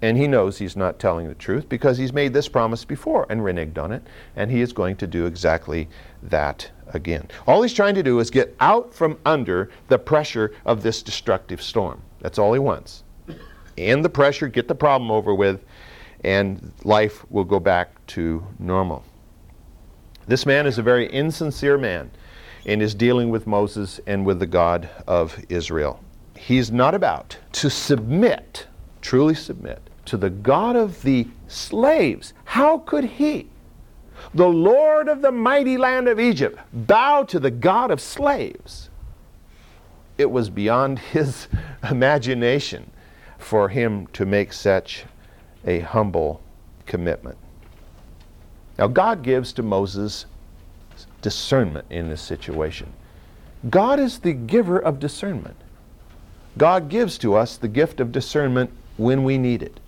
And 0.00 0.16
he 0.16 0.28
knows 0.28 0.58
he's 0.58 0.76
not 0.76 1.00
telling 1.00 1.26
the 1.26 1.34
truth 1.34 1.68
because 1.68 1.98
he's 1.98 2.12
made 2.12 2.32
this 2.32 2.48
promise 2.48 2.84
before 2.84 3.26
and 3.28 3.40
reneged 3.40 3.78
on 3.78 3.90
it, 3.90 4.02
and 4.36 4.50
he 4.50 4.60
is 4.60 4.72
going 4.72 4.96
to 4.96 5.06
do 5.06 5.26
exactly 5.26 5.88
that 6.22 6.70
again. 6.88 7.28
All 7.46 7.62
he's 7.62 7.74
trying 7.74 7.96
to 7.96 8.02
do 8.02 8.20
is 8.20 8.30
get 8.30 8.54
out 8.60 8.94
from 8.94 9.18
under 9.26 9.70
the 9.88 9.98
pressure 9.98 10.52
of 10.64 10.82
this 10.82 11.02
destructive 11.02 11.60
storm. 11.60 12.00
That's 12.20 12.38
all 12.38 12.52
he 12.52 12.60
wants. 12.60 13.02
And 13.76 14.04
the 14.04 14.08
pressure, 14.08 14.48
get 14.48 14.68
the 14.68 14.74
problem 14.74 15.10
over 15.10 15.34
with, 15.34 15.64
and 16.24 16.72
life 16.84 17.28
will 17.30 17.44
go 17.44 17.60
back 17.60 18.04
to 18.08 18.44
normal. 18.58 19.04
This 20.26 20.46
man 20.46 20.66
is 20.66 20.78
a 20.78 20.82
very 20.82 21.08
insincere 21.08 21.78
man 21.78 22.10
in 22.64 22.80
his 22.80 22.94
dealing 22.94 23.30
with 23.30 23.46
Moses 23.46 24.00
and 24.06 24.26
with 24.26 24.40
the 24.40 24.46
God 24.46 24.88
of 25.06 25.44
Israel. 25.48 26.00
He's 26.36 26.70
not 26.70 26.94
about 26.94 27.36
to 27.52 27.70
submit, 27.70 28.66
truly 29.00 29.34
submit, 29.34 29.87
to 30.08 30.16
the 30.16 30.30
God 30.30 30.74
of 30.74 31.02
the 31.02 31.28
slaves. 31.48 32.32
How 32.44 32.78
could 32.78 33.04
he, 33.04 33.48
the 34.32 34.48
Lord 34.48 35.06
of 35.06 35.20
the 35.20 35.32
mighty 35.32 35.76
land 35.76 36.08
of 36.08 36.18
Egypt, 36.18 36.58
bow 36.72 37.24
to 37.24 37.38
the 37.38 37.50
God 37.50 37.90
of 37.90 38.00
slaves? 38.00 38.88
It 40.16 40.30
was 40.30 40.48
beyond 40.48 40.98
his 41.12 41.48
imagination 41.88 42.90
for 43.38 43.68
him 43.68 44.06
to 44.08 44.24
make 44.24 44.52
such 44.52 45.04
a 45.66 45.80
humble 45.80 46.40
commitment. 46.86 47.36
Now, 48.78 48.86
God 48.86 49.22
gives 49.22 49.52
to 49.54 49.62
Moses 49.62 50.24
discernment 51.20 51.86
in 51.90 52.08
this 52.08 52.22
situation. 52.22 52.92
God 53.68 54.00
is 54.00 54.20
the 54.20 54.32
giver 54.32 54.78
of 54.78 55.00
discernment. 55.00 55.56
God 56.56 56.88
gives 56.88 57.18
to 57.18 57.34
us 57.34 57.56
the 57.56 57.68
gift 57.68 58.00
of 58.00 58.10
discernment 58.10 58.70
when 58.96 59.22
we 59.22 59.36
need 59.36 59.62
it 59.62 59.80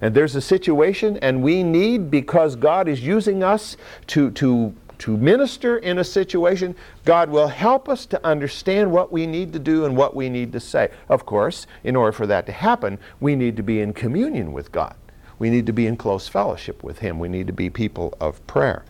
and 0.00 0.14
there's 0.14 0.34
a 0.36 0.40
situation 0.40 1.18
and 1.18 1.42
we 1.42 1.62
need 1.62 2.10
because 2.10 2.56
God 2.56 2.88
is 2.88 3.00
using 3.00 3.42
us 3.42 3.76
to, 4.08 4.30
to, 4.32 4.74
to 4.98 5.16
minister 5.16 5.78
in 5.78 5.98
a 5.98 6.04
situation, 6.04 6.74
God 7.04 7.30
will 7.30 7.48
help 7.48 7.88
us 7.88 8.06
to 8.06 8.26
understand 8.26 8.90
what 8.90 9.12
we 9.12 9.26
need 9.26 9.52
to 9.52 9.58
do 9.58 9.84
and 9.84 9.96
what 9.96 10.14
we 10.14 10.28
need 10.28 10.52
to 10.52 10.60
say. 10.60 10.90
Of 11.08 11.26
course, 11.26 11.66
in 11.84 11.96
order 11.96 12.12
for 12.12 12.26
that 12.26 12.46
to 12.46 12.52
happen, 12.52 12.98
we 13.20 13.36
need 13.36 13.56
to 13.56 13.62
be 13.62 13.80
in 13.80 13.92
communion 13.92 14.52
with 14.52 14.72
God. 14.72 14.94
We 15.38 15.50
need 15.50 15.66
to 15.66 15.72
be 15.72 15.86
in 15.86 15.96
close 15.96 16.28
fellowship 16.28 16.82
with 16.82 17.00
Him. 17.00 17.18
We 17.18 17.28
need 17.28 17.46
to 17.46 17.52
be 17.52 17.68
people 17.68 18.16
of 18.20 18.44
prayer. 18.46 18.84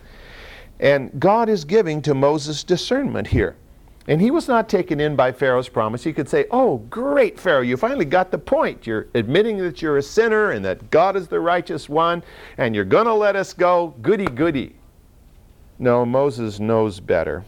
And 0.78 1.18
God 1.18 1.48
is 1.48 1.64
giving 1.64 2.02
to 2.02 2.14
Moses 2.14 2.62
discernment 2.62 3.28
here. 3.28 3.56
And 4.08 4.20
he 4.20 4.30
was 4.30 4.46
not 4.46 4.68
taken 4.68 5.00
in 5.00 5.16
by 5.16 5.32
Pharaoh's 5.32 5.68
promise. 5.68 6.04
He 6.04 6.12
could 6.12 6.28
say, 6.28 6.46
Oh, 6.50 6.78
great, 6.90 7.40
Pharaoh, 7.40 7.62
you 7.62 7.76
finally 7.76 8.04
got 8.04 8.30
the 8.30 8.38
point. 8.38 8.86
You're 8.86 9.08
admitting 9.14 9.58
that 9.58 9.82
you're 9.82 9.96
a 9.96 10.02
sinner 10.02 10.52
and 10.52 10.64
that 10.64 10.90
God 10.90 11.16
is 11.16 11.26
the 11.26 11.40
righteous 11.40 11.88
one, 11.88 12.22
and 12.56 12.75
you're 12.75 12.84
going 12.84 13.06
to 13.06 13.14
let 13.14 13.34
us 13.34 13.52
go. 13.52 13.94
Goody, 14.02 14.26
goody. 14.26 14.76
No, 15.78 16.06
Moses 16.06 16.60
knows 16.60 17.00
better. 17.00 17.44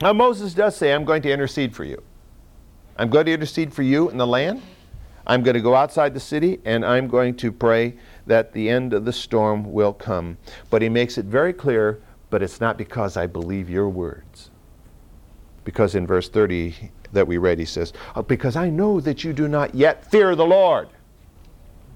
Now, 0.00 0.12
Moses 0.12 0.54
does 0.54 0.76
say, 0.76 0.92
I'm 0.92 1.04
going 1.04 1.22
to 1.22 1.30
intercede 1.30 1.74
for 1.74 1.84
you. 1.84 2.02
I'm 2.96 3.10
going 3.10 3.26
to 3.26 3.32
intercede 3.32 3.72
for 3.72 3.82
you 3.82 4.10
in 4.10 4.16
the 4.16 4.26
land. 4.26 4.62
I'm 5.26 5.42
going 5.42 5.54
to 5.54 5.60
go 5.60 5.74
outside 5.74 6.14
the 6.14 6.20
city 6.20 6.60
and 6.64 6.84
I'm 6.84 7.08
going 7.08 7.36
to 7.36 7.50
pray 7.50 7.94
that 8.26 8.52
the 8.52 8.68
end 8.68 8.92
of 8.92 9.04
the 9.04 9.12
storm 9.12 9.72
will 9.72 9.92
come. 9.92 10.36
But 10.70 10.82
he 10.82 10.88
makes 10.88 11.16
it 11.16 11.24
very 11.24 11.52
clear, 11.52 12.02
but 12.30 12.42
it's 12.42 12.60
not 12.60 12.76
because 12.76 13.16
I 13.16 13.26
believe 13.26 13.70
your 13.70 13.88
words. 13.88 14.50
Because 15.64 15.94
in 15.94 16.06
verse 16.06 16.28
30 16.28 16.90
that 17.12 17.26
we 17.26 17.38
read, 17.38 17.58
he 17.58 17.64
says, 17.64 17.92
oh, 18.14 18.22
Because 18.22 18.56
I 18.56 18.70
know 18.70 19.00
that 19.00 19.24
you 19.24 19.32
do 19.32 19.48
not 19.48 19.74
yet 19.74 20.10
fear 20.10 20.36
the 20.36 20.46
Lord. 20.46 20.88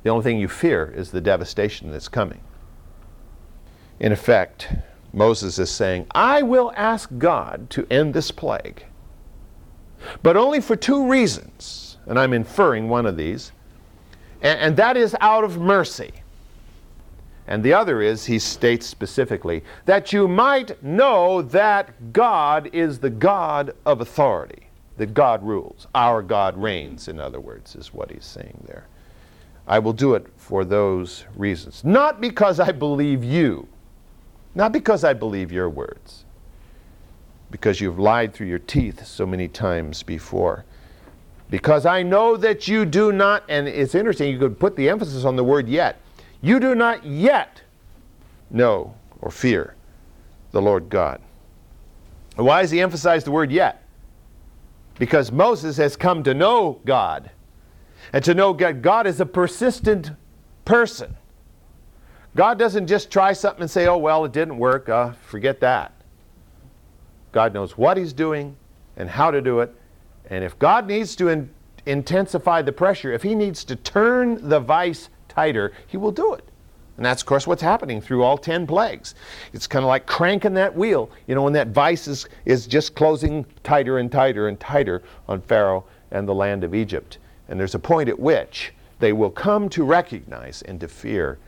The 0.03 0.11
only 0.11 0.25
thing 0.25 0.39
you 0.39 0.49
fear 0.49 0.93
is 0.97 1.11
the 1.11 1.21
devastation 1.21 1.91
that's 1.91 2.09
coming. 2.09 2.41
In 4.01 4.13
effect, 4.13 4.69
Moses 5.13 5.59
is 5.59 5.71
saying, 5.71 6.07
I 6.13 6.43
will 6.43 6.73
ask 6.77 7.11
God 7.19 7.69
to 7.71 7.87
end 7.91 8.15
this 8.15 8.31
plague, 8.31 8.85
but 10.23 10.37
only 10.37 10.61
for 10.61 10.77
two 10.77 11.09
reasons. 11.09 11.97
And 12.07 12.19
I'm 12.19 12.33
inferring 12.33 12.89
one 12.89 13.07
of 13.07 13.17
these. 13.17 13.53
And, 14.41 14.59
and 14.61 14.77
that 14.77 14.97
is 14.97 15.17
out 15.21 15.45
of 15.45 15.59
mercy. 15.59 16.13
And 17.49 17.65
the 17.65 17.73
other 17.73 18.03
is, 18.03 18.27
he 18.27 18.39
states 18.39 18.87
specifically, 18.87 19.65
that 19.87 20.13
you 20.13 20.29
might 20.29 20.81
know 20.83 21.41
that 21.41 22.13
God 22.13 22.69
is 22.75 22.99
the 22.99 23.09
God 23.09 23.75
of 23.87 24.03
authority, 24.03 24.69
that 24.99 25.15
God 25.15 25.43
rules. 25.43 25.87
Our 25.95 26.21
God 26.21 26.59
reigns, 26.59 27.09
in 27.09 27.19
other 27.19 27.41
words, 27.41 27.75
is 27.75 27.93
what 27.95 28.11
he's 28.11 28.27
saying 28.27 28.63
there. 28.67 28.87
I 29.67 29.79
will 29.79 29.95
do 29.95 30.13
it 30.15 30.27
for 30.37 30.63
those 30.63 31.25
reasons. 31.37 31.83
Not 31.85 32.21
because 32.21 32.61
I 32.61 32.71
believe 32.71 33.25
you, 33.25 33.67
not 34.55 34.71
because 34.71 35.03
I 35.03 35.15
believe 35.15 35.51
your 35.51 35.71
words, 35.71 36.27
because 37.51 37.81
you've 37.81 37.99
lied 37.99 38.35
through 38.35 38.49
your 38.49 38.59
teeth 38.59 39.07
so 39.07 39.25
many 39.25 39.49
times 39.49 40.03
before. 40.03 40.67
Because 41.49 41.87
I 41.87 42.03
know 42.03 42.37
that 42.37 42.69
you 42.69 42.85
do 42.85 43.11
not, 43.11 43.43
and 43.49 43.67
it's 43.67 43.95
interesting, 43.95 44.31
you 44.31 44.39
could 44.39 44.61
put 44.61 44.77
the 44.77 44.91
emphasis 44.91 45.25
on 45.25 45.37
the 45.37 45.45
word 45.45 45.67
yet 45.67 45.99
you 46.41 46.61
do 46.61 46.75
not 46.75 47.05
yet 47.05 47.63
know 48.51 48.95
or 49.21 49.31
fear 49.31 49.75
the 50.53 50.63
Lord 50.63 50.89
God. 50.89 51.21
Why 52.37 52.63
does 52.63 52.71
he 52.71 52.81
emphasize 52.81 53.25
the 53.25 53.33
word 53.33 53.51
yet? 53.51 53.85
Because 54.99 55.33
Moses 55.33 55.77
has 55.77 55.97
come 55.97 56.23
to 56.23 56.35
know 56.35 56.81
God. 56.85 57.31
And 58.13 58.25
to 58.25 58.35
know 58.35 58.53
God, 58.53 58.81
God 58.81 59.07
is 59.07 59.21
a 59.21 59.27
persistent 59.27 60.13
person. 60.65 61.17
God 62.37 62.59
doesn't 62.59 62.87
just 62.87 63.11
try 63.11 63.33
something 63.33 63.63
and 63.63 63.71
say, 63.71 63.87
oh, 63.87 63.99
well, 63.99 64.25
it 64.25 64.33
didn't 64.33 64.59
work, 64.59 64.89
uh, 64.89 65.13
forget 65.13 65.61
that. 65.61 65.93
God 67.33 67.53
knows 67.53 67.77
what 67.77 67.97
He's 67.97 68.13
doing 68.13 68.57
and 68.97 69.11
how 69.11 69.31
to 69.31 69.41
do 69.41 69.61
it. 69.61 69.75
And 70.31 70.45
if 70.45 70.59
God 70.59 70.87
needs 70.87 71.17
to 71.17 71.29
in- 71.29 71.51
intensify 71.87 72.63
the 72.63 72.73
pressure, 72.73 73.13
if 73.13 73.23
He 73.23 73.35
needs 73.35 73.65
to 73.65 73.77
turn 73.77 74.49
the 74.49 74.61
vice 74.61 75.09
tighter, 75.39 75.73
he 75.87 75.97
will 75.97 76.11
do 76.11 76.35
it. 76.35 76.45
And 76.97 77.07
that's, 77.07 77.23
of 77.23 77.27
course, 77.27 77.47
what's 77.47 77.63
happening 77.63 78.01
through 78.01 78.25
all 78.25 78.37
10 78.37 78.67
plagues. 78.67 79.15
It's 79.53 79.69
kind 79.69 79.85
of 79.85 79.89
like 79.89 80.05
cranking 80.05 80.55
that 80.55 80.75
wheel, 80.75 81.11
you 81.29 81.37
know, 81.37 81.45
when 81.45 81.53
that 81.53 81.69
vice 81.69 82.09
is, 82.09 82.29
is 82.45 82.67
just 82.67 82.97
closing 82.97 83.47
tighter 83.63 83.99
and 83.99 84.11
tighter 84.11 84.49
and 84.49 84.59
tighter 84.59 85.05
on 85.29 85.41
Pharaoh 85.41 85.85
and 86.11 86.27
the 86.27 86.35
land 86.35 86.65
of 86.65 86.75
Egypt. 86.75 87.19
And 87.49 87.59
there's 87.59 87.77
a 87.77 87.79
point 87.79 88.09
at 88.09 88.19
which 88.19 88.73
they 88.99 89.13
will 89.13 89.31
come 89.31 89.69
to 89.69 89.85
recognize 89.85 90.63
and 90.63 90.81
to 90.81 90.89
fear 90.89 91.39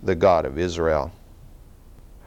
the 0.00 0.14
God 0.14 0.46
of 0.46 0.56
Israel. 0.56 1.10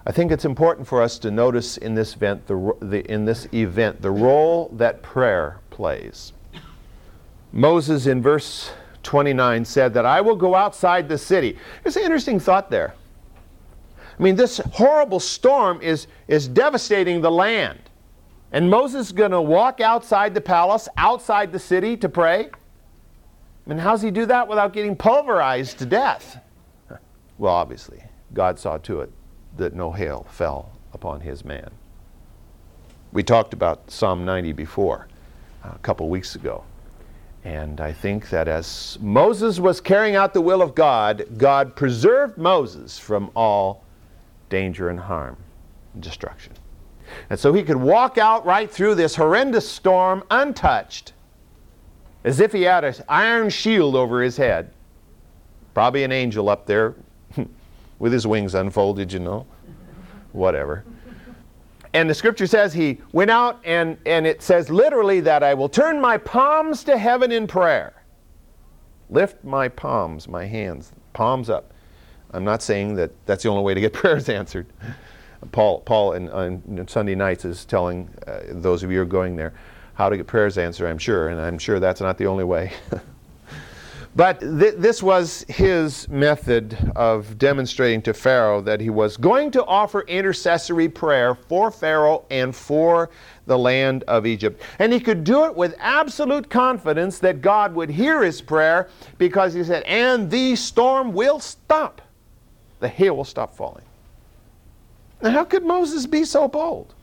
I 0.06 0.12
think 0.12 0.34
it's 0.34 0.44
important 0.44 0.86
for 0.86 1.01
us 1.01 1.18
to 1.20 1.32
notice 1.32 1.77
in 1.77 1.96
this 1.96 2.15
event 2.15 2.48
the, 2.48 2.75
the, 2.82 3.10
in 3.10 3.24
this 3.24 3.48
event 3.53 4.01
the 4.01 4.12
role 4.12 4.70
that 4.74 5.01
prayer 5.01 5.62
plays. 5.70 6.34
Moses 7.53 8.08
in 8.08 8.22
verse 8.22 8.74
29 9.03 9.65
said 9.65 9.93
that 9.93 10.05
I 10.05 10.22
will 10.22 10.36
go 10.36 10.55
outside 10.55 11.07
the 11.07 11.17
city. 11.17 11.57
It's 11.86 11.95
an 11.95 12.03
interesting 12.03 12.39
thought 12.39 12.72
there. 12.72 12.93
I 14.17 14.24
mean, 14.24 14.36
this 14.36 14.57
horrible 14.74 15.19
storm 15.19 15.81
is, 15.81 16.07
is 16.27 16.48
devastating 16.48 17.22
the 17.22 17.31
land. 17.31 17.79
And 18.51 18.69
Moses 18.69 19.07
is 19.07 19.12
going 19.12 19.31
to 19.31 19.41
walk 19.41 19.81
outside 19.81 20.33
the 20.33 20.41
palace, 20.41 20.88
outside 20.98 21.51
the 21.51 21.60
city 21.60 21.98
to 21.98 22.07
pray? 22.07 22.50
I 23.65 23.69
mean, 23.69 23.79
how's 23.79 24.01
he 24.01 24.12
do 24.12 24.25
that 24.27 24.48
without 24.48 24.74
getting 24.74 24.95
pulverized 24.95 25.79
to 25.79 25.86
death? 25.86 26.39
Well, 27.38 27.53
obviously, 27.53 28.03
God 28.33 28.60
saw 28.60 28.77
to 28.79 29.01
it 29.01 29.12
that 29.57 29.74
no 29.74 29.91
hail 29.91 30.27
fell 30.29 30.72
upon 30.93 31.22
his 31.22 31.43
man. 31.43 31.72
We 33.12 33.24
talked 33.24 33.53
about 33.53 33.89
Psalm 33.89 34.25
90 34.25 34.53
before, 34.53 35.07
uh, 35.63 35.72
a 35.74 35.79
couple 35.79 36.10
weeks 36.10 36.36
ago. 36.36 36.63
And 37.43 37.81
I 37.81 37.91
think 37.91 38.29
that 38.29 38.47
as 38.47 38.97
Moses 39.01 39.59
was 39.59 39.81
carrying 39.81 40.15
out 40.15 40.33
the 40.33 40.41
will 40.41 40.62
of 40.62 40.75
God, 40.75 41.25
God 41.38 41.75
preserved 41.75 42.38
Moses 42.38 42.97
from 42.97 43.29
all 43.35 43.83
danger 44.50 44.89
and 44.89 45.00
harm 45.00 45.35
and 45.94 46.01
destruction. 46.01 46.53
And 47.29 47.37
so 47.37 47.51
he 47.51 47.63
could 47.63 47.75
walk 47.75 48.18
out 48.18 48.46
right 48.46 48.72
through 48.72 48.96
this 48.96 49.15
horrendous 49.15 49.70
storm 49.70 50.24
untouched, 50.31 51.13
as 52.24 52.39
if 52.39 52.53
he 52.53 52.61
had 52.61 52.85
an 52.85 52.96
iron 53.09 53.50
shield 53.50 53.96
over 53.96 54.22
his 54.22 54.37
head. 54.37 54.72
Probably 55.74 56.03
an 56.03 56.13
angel 56.13 56.50
up 56.50 56.65
there 56.65 56.96
with 58.00 58.13
his 58.13 58.25
wings 58.25 58.55
unfolded, 58.55 59.11
you 59.11 59.20
know. 59.20 59.46
Whatever. 60.31 60.85
And 61.94 62.10
the 62.10 62.14
scripture 62.14 62.48
says 62.48 62.74
he 62.74 63.00
went 63.12 63.29
out, 63.29 63.62
and, 63.64 63.98
and 64.06 64.25
it 64.25 64.42
says 64.42 64.70
literally 64.70 65.20
that 65.22 65.44
I 65.44 65.53
will 65.53 65.70
turn 65.70 66.01
my 66.01 66.18
palms 66.18 66.84
to 66.86 66.98
heaven 66.98 67.32
in 67.32 67.46
prayer. 67.46 68.03
Lift 69.10 69.44
my 69.44 69.68
palms, 69.68 70.27
my 70.27 70.46
hands, 70.46 70.92
palms 71.14 71.50
up. 71.50 71.72
I'm 72.32 72.44
not 72.44 72.64
saying 72.64 72.96
that 72.96 73.12
that's 73.27 73.44
the 73.44 73.50
only 73.50 73.64
way 73.64 73.75
to 73.75 73.82
get 73.82 73.94
prayers 73.94 74.27
answered. 74.27 74.66
Paul, 75.51 75.82
Paul 75.82 76.14
in, 76.14 76.29
on 76.29 76.88
Sunday 76.88 77.16
nights 77.16 77.46
is 77.46 77.66
telling 77.66 78.10
uh, 78.25 78.40
those 78.48 78.82
of 78.82 78.90
you 78.90 78.98
who 78.98 79.03
are 79.03 79.06
going 79.06 79.36
there 79.36 79.53
how 79.94 80.10
to 80.10 80.18
get 80.18 80.25
prayers 80.25 80.58
answered, 80.58 80.90
I'm 80.90 80.98
sure, 80.98 81.29
and 81.29 81.40
I'm 81.40 81.60
sure 81.60 81.79
that's 81.79 82.01
not 82.01 82.18
the 82.18 82.25
only 82.25 82.44
way. 82.44 82.72
But 84.15 84.41
th- 84.41 84.75
this 84.77 85.01
was 85.01 85.43
his 85.47 86.07
method 86.07 86.77
of 86.95 87.39
demonstrating 87.39 88.01
to 88.03 88.13
Pharaoh 88.13 88.61
that 88.61 88.79
he 88.79 88.91
was 88.91 89.17
going 89.17 89.49
to 89.51 89.65
offer 89.65 90.01
intercessory 90.01 90.87
prayer 90.87 91.33
for 91.33 91.71
Pharaoh 91.71 92.23
and 92.29 92.55
for 92.55 93.09
the 93.47 93.57
land 93.57 94.03
of 94.03 94.27
Egypt. 94.27 94.61
And 94.77 94.93
he 94.93 94.99
could 94.99 95.23
do 95.23 95.45
it 95.45 95.55
with 95.55 95.75
absolute 95.79 96.49
confidence 96.49 97.17
that 97.19 97.41
God 97.41 97.73
would 97.73 97.89
hear 97.89 98.21
his 98.21 98.39
prayer 98.39 98.87
because 99.17 99.53
he 99.53 99.63
said, 99.63 99.81
And 99.83 100.29
the 100.29 100.55
storm 100.55 101.13
will 101.13 101.39
stop. 101.39 102.01
The 102.81 102.87
hail 102.87 103.17
will 103.17 103.23
stop 103.23 103.55
falling. 103.55 103.85
Now, 105.23 105.31
how 105.31 105.43
could 105.45 105.65
Moses 105.65 106.05
be 106.05 106.23
so 106.23 106.47
bold? 106.47 106.93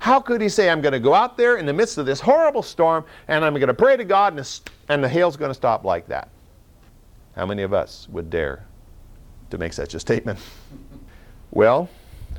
How 0.00 0.20
could 0.20 0.40
he 0.40 0.48
say, 0.48 0.70
I'm 0.70 0.80
going 0.80 0.92
to 0.92 1.00
go 1.00 1.14
out 1.14 1.36
there 1.36 1.56
in 1.56 1.66
the 1.66 1.72
midst 1.72 1.98
of 1.98 2.06
this 2.06 2.20
horrible 2.20 2.62
storm 2.62 3.04
and 3.28 3.44
I'm 3.44 3.54
going 3.54 3.68
to 3.68 3.74
pray 3.74 3.96
to 3.96 4.04
God 4.04 4.36
and 4.36 4.46
and 4.88 5.02
the 5.02 5.08
hail's 5.08 5.36
going 5.36 5.50
to 5.50 5.54
stop 5.54 5.84
like 5.84 6.06
that? 6.08 6.28
How 7.36 7.46
many 7.46 7.62
of 7.62 7.72
us 7.72 8.08
would 8.10 8.30
dare 8.30 8.64
to 9.50 9.58
make 9.58 9.72
such 9.72 9.94
a 9.94 10.00
statement? 10.00 10.38
well, 11.50 11.88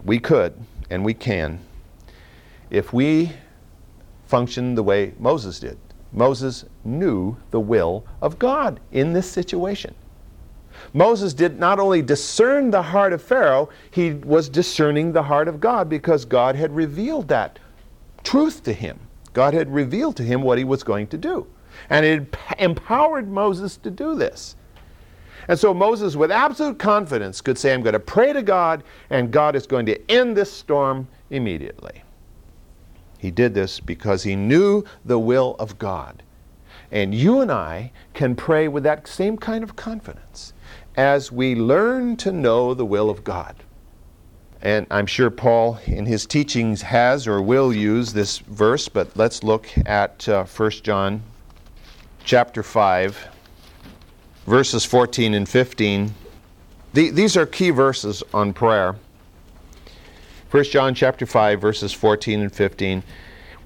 we 0.03 0.19
could 0.19 0.53
and 0.89 1.03
we 1.03 1.13
can 1.13 1.59
if 2.69 2.93
we 2.93 3.31
function 4.27 4.75
the 4.75 4.83
way 4.83 5.13
Moses 5.19 5.59
did. 5.59 5.77
Moses 6.11 6.65
knew 6.83 7.37
the 7.51 7.59
will 7.59 8.05
of 8.21 8.39
God 8.39 8.79
in 8.91 9.13
this 9.13 9.29
situation. 9.29 9.93
Moses 10.93 11.33
did 11.33 11.59
not 11.59 11.79
only 11.79 12.01
discern 12.01 12.71
the 12.71 12.81
heart 12.81 13.13
of 13.13 13.21
Pharaoh, 13.21 13.69
he 13.91 14.13
was 14.13 14.49
discerning 14.49 15.11
the 15.11 15.23
heart 15.23 15.47
of 15.47 15.59
God 15.59 15.89
because 15.89 16.25
God 16.25 16.55
had 16.55 16.75
revealed 16.75 17.27
that 17.27 17.59
truth 18.23 18.63
to 18.63 18.73
him. 18.73 18.99
God 19.33 19.53
had 19.53 19.71
revealed 19.73 20.15
to 20.17 20.23
him 20.23 20.41
what 20.41 20.57
he 20.57 20.63
was 20.63 20.83
going 20.83 21.07
to 21.07 21.17
do. 21.17 21.47
And 21.89 22.05
it 22.05 22.37
empowered 22.57 23.29
Moses 23.29 23.77
to 23.77 23.91
do 23.91 24.15
this. 24.15 24.55
And 25.47 25.57
so 25.57 25.73
Moses, 25.73 26.15
with 26.15 26.31
absolute 26.31 26.77
confidence, 26.77 27.41
could 27.41 27.57
say, 27.57 27.73
I'm 27.73 27.81
going 27.81 27.93
to 27.93 27.99
pray 27.99 28.33
to 28.33 28.43
God, 28.43 28.83
and 29.09 29.31
God 29.31 29.55
is 29.55 29.65
going 29.65 29.87
to 29.87 30.11
end 30.11 30.37
this 30.37 30.51
storm 30.51 31.07
immediately. 31.31 32.03
He 33.17 33.31
did 33.31 33.53
this 33.53 33.79
because 33.79 34.23
he 34.23 34.35
knew 34.35 34.83
the 35.03 35.19
will 35.19 35.55
of 35.57 35.79
God. 35.79 36.23
And 36.91 37.13
you 37.13 37.41
and 37.41 37.51
I 37.51 37.91
can 38.13 38.35
pray 38.35 38.67
with 38.67 38.83
that 38.83 39.07
same 39.07 39.37
kind 39.37 39.63
of 39.63 39.75
confidence 39.75 40.53
as 40.95 41.31
we 41.31 41.55
learn 41.55 42.15
to 42.17 42.31
know 42.31 42.73
the 42.73 42.85
will 42.85 43.09
of 43.09 43.23
God. 43.23 43.55
And 44.61 44.85
I'm 44.91 45.05
sure 45.05 45.29
Paul 45.29 45.79
in 45.85 46.05
his 46.05 46.25
teachings 46.25 46.81
has 46.81 47.27
or 47.27 47.41
will 47.41 47.73
use 47.73 48.13
this 48.13 48.39
verse, 48.39 48.89
but 48.89 49.15
let's 49.15 49.43
look 49.43 49.67
at 49.85 50.27
uh, 50.27 50.45
1 50.45 50.71
John 50.83 51.23
chapter 52.23 52.63
5, 52.63 53.27
verses 54.45 54.85
14 54.85 55.33
and 55.33 55.47
15. 55.47 56.13
The, 56.93 57.09
these 57.11 57.37
are 57.37 57.45
key 57.45 57.69
verses 57.69 58.23
on 58.33 58.53
prayer. 58.53 58.95
1 60.51 60.63
John 60.65 60.95
chapter 60.95 61.25
5, 61.25 61.61
verses 61.61 61.93
14 61.93 62.41
and 62.41 62.53
15 62.53 63.03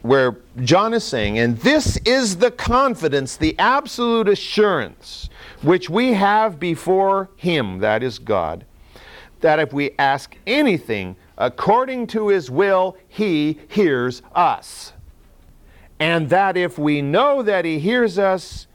where 0.03 0.35
John 0.63 0.93
is 0.93 1.03
saying, 1.03 1.39
and 1.39 1.57
this 1.59 1.97
is 2.05 2.37
the 2.37 2.51
confidence, 2.51 3.37
the 3.37 3.57
absolute 3.57 4.27
assurance 4.27 5.29
which 5.61 5.89
we 5.89 6.13
have 6.13 6.59
before 6.59 7.29
Him, 7.37 7.79
that 7.79 8.03
is 8.03 8.19
God, 8.19 8.65
that 9.39 9.59
if 9.59 9.73
we 9.73 9.91
ask 9.97 10.35
anything 10.45 11.15
according 11.37 12.07
to 12.07 12.27
His 12.27 12.51
will, 12.51 12.97
He 13.07 13.59
hears 13.69 14.21
us. 14.35 14.92
And 16.03 16.29
that 16.29 16.57
if 16.57 16.77
we 16.77 17.01
know 17.01 17.41
that 17.43 17.65
He 17.65 17.79
hears 17.79 18.19
us 18.19 18.67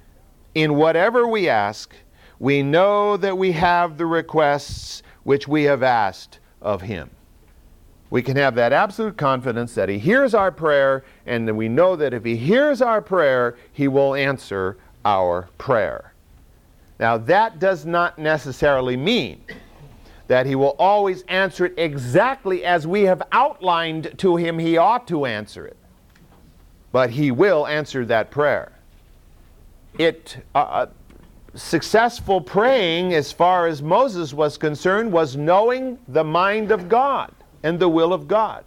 in 0.55 0.77
whatever 0.77 1.27
we 1.27 1.49
ask, 1.49 1.95
we 2.39 2.63
know 2.63 3.17
that 3.17 3.37
we 3.37 3.53
have 3.53 3.99
the 3.99 4.07
requests 4.07 5.03
which 5.25 5.47
we 5.47 5.65
have 5.65 5.83
asked 5.83 6.39
of 6.63 6.83
Him 6.83 7.11
we 8.11 8.23
can 8.23 8.37
have 8.37 8.55
that 8.55 8.73
absolute 8.73 9.17
confidence 9.17 9.75
that 9.75 9.89
He 9.89 9.99
hears 9.99 10.35
our 10.35 10.51
prayer, 10.51 11.05
and 11.27 11.47
that 11.47 11.55
we 11.55 11.69
know 11.69 11.97
that 11.97 12.15
if 12.15 12.25
He 12.25 12.37
hears 12.37 12.81
our 12.81 13.03
prayer, 13.03 13.57
He 13.73 13.89
will 13.89 14.15
answer 14.15 14.79
our 15.05 15.49
prayer. 15.59 16.13
Now, 16.99 17.19
that 17.19 17.59
does 17.59 17.87
not 17.87 18.19
necessarily 18.19 18.97
mean 18.97 19.43
that 20.27 20.45
he 20.45 20.55
will 20.55 20.77
always 20.79 21.23
answer 21.23 21.65
it 21.65 21.75
exactly 21.79 22.63
as 22.63 22.87
we 22.87 23.03
have 23.05 23.23
outlined 23.33 24.13
to 24.19 24.37
him 24.37 24.59
he 24.59 24.77
ought 24.77 25.09
to 25.09 25.25
answer 25.25 25.65
it. 25.65 25.78
But 26.93 27.11
he 27.11 27.31
will 27.31 27.67
answer 27.67 28.05
that 28.07 28.31
prayer. 28.31 28.73
It, 29.99 30.39
uh, 30.55 30.59
uh 30.59 30.87
successful 31.55 32.41
praying, 32.41 33.15
as 33.15 33.33
far 33.33 33.67
as 33.67 33.83
Moses 33.83 34.33
was 34.33 34.57
concerned, 34.57 35.13
was 35.13 35.37
knowing 35.37 35.99
the 36.09 36.25
mind 36.25 36.71
of 36.71 36.89
God 36.89 37.33
and 37.63 37.79
the 37.79 37.89
will 37.89 38.13
of 38.13 38.29
God. 38.29 38.65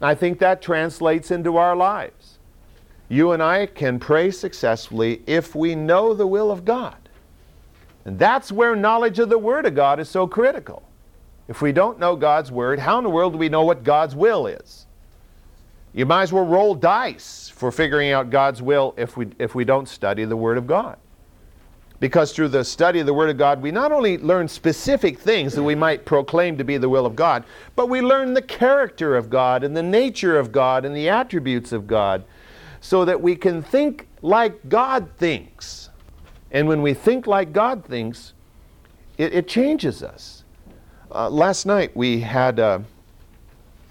I 0.00 0.14
think 0.14 0.38
that 0.40 0.60
translates 0.60 1.30
into 1.30 1.56
our 1.56 1.76
lives. 1.76 2.38
You 3.08 3.32
and 3.32 3.42
I 3.42 3.66
can 3.66 3.98
pray 3.98 4.30
successfully 4.30 5.22
if 5.26 5.54
we 5.54 5.74
know 5.74 6.12
the 6.12 6.26
will 6.26 6.50
of 6.50 6.64
God. 6.64 6.96
And 8.04 8.18
that's 8.18 8.50
where 8.50 8.74
knowledge 8.74 9.18
of 9.18 9.28
the 9.28 9.38
Word 9.38 9.64
of 9.64 9.74
God 9.74 10.00
is 10.00 10.08
so 10.08 10.26
critical. 10.26 10.82
If 11.46 11.62
we 11.62 11.72
don't 11.72 11.98
know 11.98 12.16
God's 12.16 12.50
Word, 12.50 12.78
how 12.78 12.98
in 12.98 13.04
the 13.04 13.10
world 13.10 13.34
do 13.34 13.38
we 13.38 13.48
know 13.48 13.64
what 13.64 13.84
God's 13.84 14.16
will 14.16 14.46
is? 14.46 14.86
You 15.94 16.06
might 16.06 16.22
as 16.22 16.32
well 16.32 16.44
roll 16.44 16.74
dice 16.74 17.50
for 17.54 17.70
figuring 17.70 18.10
out 18.10 18.30
God's 18.30 18.62
will 18.62 18.94
if 18.96 19.16
we, 19.16 19.28
if 19.38 19.54
we 19.54 19.64
don't 19.64 19.88
study 19.88 20.24
the 20.24 20.36
Word 20.36 20.56
of 20.56 20.66
God. 20.66 20.96
Because 22.00 22.32
through 22.32 22.48
the 22.48 22.64
study 22.64 22.98
of 22.98 23.06
the 23.06 23.14
Word 23.14 23.30
of 23.30 23.36
God, 23.36 23.62
we 23.62 23.70
not 23.70 23.92
only 23.92 24.18
learn 24.18 24.48
specific 24.48 25.18
things 25.18 25.54
that 25.54 25.62
we 25.62 25.74
might 25.74 26.04
proclaim 26.04 26.56
to 26.58 26.64
be 26.64 26.76
the 26.78 26.88
will 26.88 27.06
of 27.06 27.14
God, 27.14 27.44
but 27.76 27.88
we 27.88 28.00
learn 28.00 28.34
the 28.34 28.42
character 28.42 29.16
of 29.16 29.30
God 29.30 29.62
and 29.62 29.76
the 29.76 29.82
nature 29.82 30.38
of 30.38 30.50
God 30.50 30.84
and 30.84 30.96
the 30.96 31.08
attributes 31.08 31.70
of 31.72 31.86
God 31.86 32.24
so 32.80 33.04
that 33.04 33.20
we 33.20 33.36
can 33.36 33.62
think 33.62 34.08
like 34.22 34.68
God 34.68 35.10
thinks. 35.16 35.90
And 36.50 36.66
when 36.66 36.82
we 36.82 36.94
think 36.94 37.26
like 37.26 37.52
God 37.52 37.84
thinks, 37.84 38.32
it, 39.18 39.32
it 39.32 39.46
changes 39.46 40.02
us. 40.02 40.42
Uh, 41.10 41.28
last 41.30 41.66
night 41.66 41.94
we 41.96 42.20
had, 42.20 42.58
uh, 42.58 42.80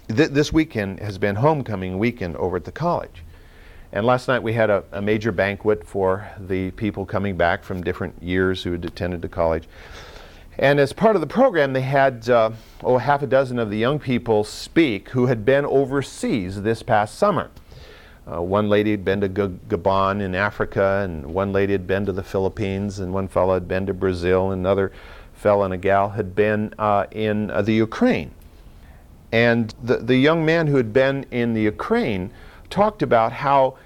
th- 0.08 0.30
this 0.30 0.52
weekend 0.52 1.00
has 1.00 1.18
been 1.18 1.36
homecoming 1.36 1.98
weekend 1.98 2.36
over 2.36 2.56
at 2.56 2.64
the 2.64 2.72
college. 2.72 3.22
And 3.92 4.06
last 4.06 4.26
night 4.28 4.42
we 4.42 4.54
had 4.54 4.70
a, 4.70 4.84
a, 4.92 5.02
major 5.02 5.32
banquet 5.32 5.86
for 5.86 6.26
the 6.38 6.70
people 6.72 7.04
coming 7.04 7.36
back 7.36 7.62
from 7.62 7.82
different 7.82 8.22
years 8.22 8.62
who 8.62 8.72
had 8.72 8.84
attended 8.84 9.20
the 9.20 9.28
college. 9.28 9.64
And 10.58 10.80
as 10.80 10.92
part 10.92 11.14
of 11.14 11.20
the 11.20 11.26
program, 11.26 11.72
they 11.72 11.82
had 11.82 12.28
uh, 12.28 12.50
oh, 12.82 12.98
half 12.98 13.22
a 13.22 13.26
dozen 13.26 13.58
of 13.58 13.70
the 13.70 13.78
young 13.78 13.98
people 13.98 14.44
speak 14.44 15.10
who 15.10 15.26
had 15.26 15.44
been 15.44 15.64
overseas 15.64 16.62
this 16.62 16.82
past 16.82 17.16
summer. 17.16 17.50
Uh, 18.30 18.40
one 18.40 18.68
lady 18.68 18.92
had 18.92 19.04
been 19.04 19.20
to 19.20 19.28
G- 19.28 19.58
Gabon 19.68 20.20
in 20.20 20.34
Africa, 20.34 21.00
and 21.04 21.26
one 21.26 21.52
lady 21.52 21.72
had 21.72 21.86
been 21.86 22.06
to 22.06 22.12
the 22.12 22.22
Philippines, 22.22 22.98
and 22.98 23.12
one 23.12 23.28
fellow 23.28 23.54
had 23.54 23.66
been 23.66 23.86
to 23.86 23.94
Brazil, 23.94 24.52
and 24.52 24.60
another 24.60 24.92
fellow 25.32 25.64
and 25.64 25.74
a 25.74 25.78
gal 25.78 26.10
had 26.10 26.34
been 26.34 26.72
uh, 26.78 27.06
in 27.10 27.50
uh, 27.50 27.62
the 27.62 27.72
Ukraine. 27.72 28.30
And 29.32 29.74
the, 29.82 29.96
the 29.96 30.16
young 30.16 30.44
man 30.44 30.66
who 30.66 30.76
had 30.76 30.92
been 30.92 31.24
in 31.30 31.54
the 31.54 31.62
Ukraine 31.62 32.30
talked 32.68 33.02
about 33.02 33.32
how 33.32 33.78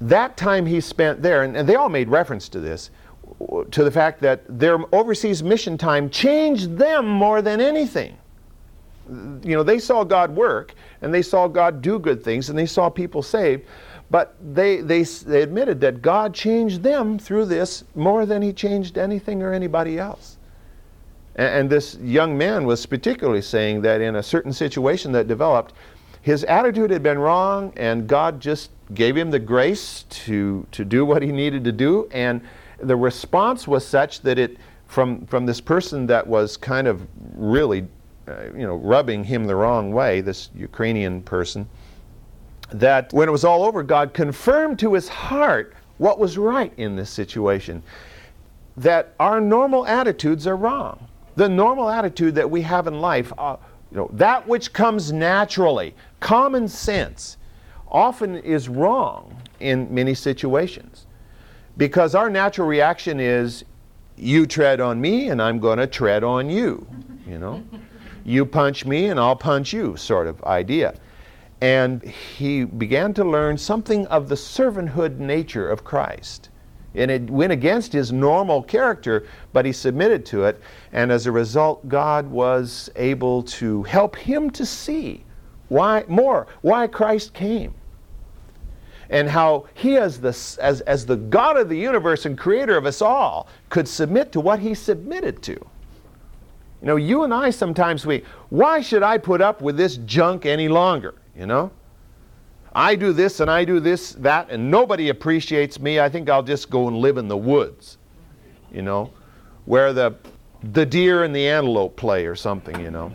that 0.00 0.36
time 0.36 0.64
he 0.64 0.80
spent 0.80 1.22
there, 1.22 1.42
and, 1.42 1.56
and 1.56 1.68
they 1.68 1.74
all 1.74 1.88
made 1.88 2.08
reference 2.08 2.48
to 2.50 2.60
this, 2.60 2.90
to 3.70 3.84
the 3.84 3.90
fact 3.90 4.20
that 4.20 4.42
their 4.48 4.78
overseas 4.94 5.42
mission 5.42 5.76
time 5.76 6.08
changed 6.08 6.78
them 6.78 7.06
more 7.06 7.42
than 7.42 7.60
anything. 7.60 8.16
You 9.08 9.56
know, 9.56 9.62
they 9.62 9.78
saw 9.78 10.04
God 10.04 10.30
work 10.30 10.74
and 11.02 11.12
they 11.12 11.22
saw 11.22 11.48
God 11.48 11.82
do 11.82 11.98
good 11.98 12.22
things 12.22 12.48
and 12.48 12.58
they 12.58 12.66
saw 12.66 12.88
people 12.88 13.22
saved, 13.22 13.64
but 14.10 14.36
they, 14.54 14.80
they, 14.80 15.02
they 15.02 15.42
admitted 15.42 15.80
that 15.80 16.00
God 16.00 16.32
changed 16.32 16.82
them 16.82 17.18
through 17.18 17.46
this 17.46 17.84
more 17.94 18.24
than 18.24 18.40
He 18.40 18.52
changed 18.52 18.98
anything 18.98 19.42
or 19.42 19.52
anybody 19.52 19.98
else. 19.98 20.36
And, 21.36 21.48
and 21.48 21.70
this 21.70 21.96
young 22.02 22.36
man 22.36 22.64
was 22.66 22.84
particularly 22.86 23.42
saying 23.42 23.82
that 23.82 24.00
in 24.00 24.16
a 24.16 24.22
certain 24.22 24.52
situation 24.52 25.12
that 25.12 25.28
developed, 25.28 25.74
his 26.22 26.44
attitude 26.44 26.90
had 26.90 27.02
been 27.02 27.18
wrong, 27.18 27.72
and 27.76 28.06
God 28.06 28.40
just 28.40 28.70
gave 28.94 29.16
him 29.16 29.30
the 29.30 29.38
grace 29.38 30.04
to, 30.10 30.66
to 30.72 30.84
do 30.84 31.04
what 31.04 31.22
he 31.22 31.32
needed 31.32 31.64
to 31.64 31.72
do. 31.72 32.08
And 32.12 32.42
the 32.78 32.96
response 32.96 33.66
was 33.66 33.86
such 33.86 34.20
that 34.22 34.38
it, 34.38 34.58
from, 34.86 35.24
from 35.26 35.46
this 35.46 35.60
person 35.60 36.06
that 36.08 36.26
was 36.26 36.56
kind 36.56 36.86
of 36.86 37.06
really, 37.34 37.86
uh, 38.28 38.46
you 38.54 38.66
know, 38.66 38.76
rubbing 38.76 39.24
him 39.24 39.44
the 39.44 39.56
wrong 39.56 39.92
way, 39.92 40.20
this 40.20 40.50
Ukrainian 40.54 41.22
person, 41.22 41.68
that 42.72 43.12
when 43.12 43.28
it 43.28 43.32
was 43.32 43.44
all 43.44 43.64
over, 43.64 43.82
God 43.82 44.12
confirmed 44.12 44.78
to 44.80 44.94
his 44.94 45.08
heart 45.08 45.74
what 45.98 46.18
was 46.18 46.36
right 46.36 46.72
in 46.76 46.96
this 46.96 47.10
situation. 47.10 47.82
That 48.76 49.14
our 49.18 49.40
normal 49.40 49.86
attitudes 49.86 50.46
are 50.46 50.56
wrong. 50.56 51.08
The 51.40 51.48
normal 51.48 51.88
attitude 51.88 52.34
that 52.34 52.50
we 52.50 52.60
have 52.60 52.86
in 52.86 53.00
life, 53.00 53.32
uh, 53.38 53.56
you 53.90 53.96
know, 53.96 54.10
that 54.12 54.46
which 54.46 54.74
comes 54.74 55.10
naturally, 55.10 55.94
common 56.20 56.68
sense, 56.68 57.38
often 57.88 58.36
is 58.36 58.68
wrong 58.68 59.40
in 59.58 59.88
many 59.90 60.12
situations. 60.12 61.06
Because 61.78 62.14
our 62.14 62.28
natural 62.28 62.68
reaction 62.68 63.18
is, 63.20 63.64
you 64.18 64.44
tread 64.44 64.82
on 64.82 65.00
me 65.00 65.30
and 65.30 65.40
I'm 65.40 65.58
going 65.60 65.78
to 65.78 65.86
tread 65.86 66.24
on 66.24 66.50
you, 66.50 66.86
you 67.26 67.38
know? 67.38 67.64
you 68.24 68.44
punch 68.44 68.84
me 68.84 69.06
and 69.06 69.18
I'll 69.18 69.34
punch 69.34 69.72
you, 69.72 69.96
sort 69.96 70.26
of 70.26 70.44
idea. 70.44 70.92
And 71.62 72.02
he 72.02 72.64
began 72.66 73.14
to 73.14 73.24
learn 73.24 73.56
something 73.56 74.06
of 74.08 74.28
the 74.28 74.34
servanthood 74.34 75.16
nature 75.16 75.66
of 75.66 75.84
Christ. 75.84 76.49
And 76.94 77.10
it 77.10 77.30
went 77.30 77.52
against 77.52 77.92
his 77.92 78.12
normal 78.12 78.62
character, 78.62 79.26
but 79.52 79.64
he 79.64 79.72
submitted 79.72 80.26
to 80.26 80.44
it. 80.44 80.60
And 80.92 81.12
as 81.12 81.26
a 81.26 81.32
result, 81.32 81.88
God 81.88 82.28
was 82.28 82.90
able 82.96 83.42
to 83.44 83.84
help 83.84 84.16
him 84.16 84.50
to 84.50 84.66
see 84.66 85.24
why 85.68 86.04
more, 86.08 86.48
why 86.62 86.88
Christ 86.88 87.32
came. 87.32 87.74
And 89.08 89.28
how 89.28 89.66
he, 89.74 89.96
as 89.96 90.20
the, 90.20 90.28
as, 90.60 90.80
as 90.82 91.06
the 91.06 91.16
God 91.16 91.56
of 91.56 91.68
the 91.68 91.76
universe 91.76 92.26
and 92.26 92.38
creator 92.38 92.76
of 92.76 92.86
us 92.86 93.02
all, 93.02 93.48
could 93.68 93.88
submit 93.88 94.32
to 94.32 94.40
what 94.40 94.60
he 94.60 94.74
submitted 94.74 95.42
to. 95.42 95.52
You 95.52 96.86
know, 96.86 96.96
you 96.96 97.24
and 97.24 97.34
I 97.34 97.50
sometimes 97.50 98.06
we, 98.06 98.24
why 98.48 98.80
should 98.80 99.02
I 99.02 99.18
put 99.18 99.40
up 99.40 99.62
with 99.62 99.76
this 99.76 99.96
junk 99.98 100.46
any 100.46 100.68
longer? 100.68 101.14
You 101.36 101.46
know? 101.46 101.70
I 102.74 102.94
do 102.94 103.12
this 103.12 103.40
and 103.40 103.50
I 103.50 103.64
do 103.64 103.80
this, 103.80 104.12
that, 104.12 104.50
and 104.50 104.70
nobody 104.70 105.08
appreciates 105.08 105.80
me. 105.80 105.98
I 105.98 106.08
think 106.08 106.30
I'll 106.30 106.42
just 106.42 106.70
go 106.70 106.88
and 106.88 106.98
live 106.98 107.18
in 107.18 107.26
the 107.26 107.36
woods, 107.36 107.98
you 108.72 108.82
know, 108.82 109.10
where 109.64 109.92
the, 109.92 110.14
the 110.72 110.86
deer 110.86 111.24
and 111.24 111.34
the 111.34 111.46
antelope 111.48 111.96
play 111.96 112.26
or 112.26 112.36
something, 112.36 112.78
you 112.80 112.90
know. 112.90 113.12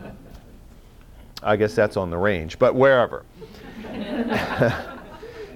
I 1.42 1.56
guess 1.56 1.74
that's 1.74 1.96
on 1.96 2.10
the 2.10 2.18
range, 2.18 2.58
but 2.58 2.74
wherever. 2.74 3.24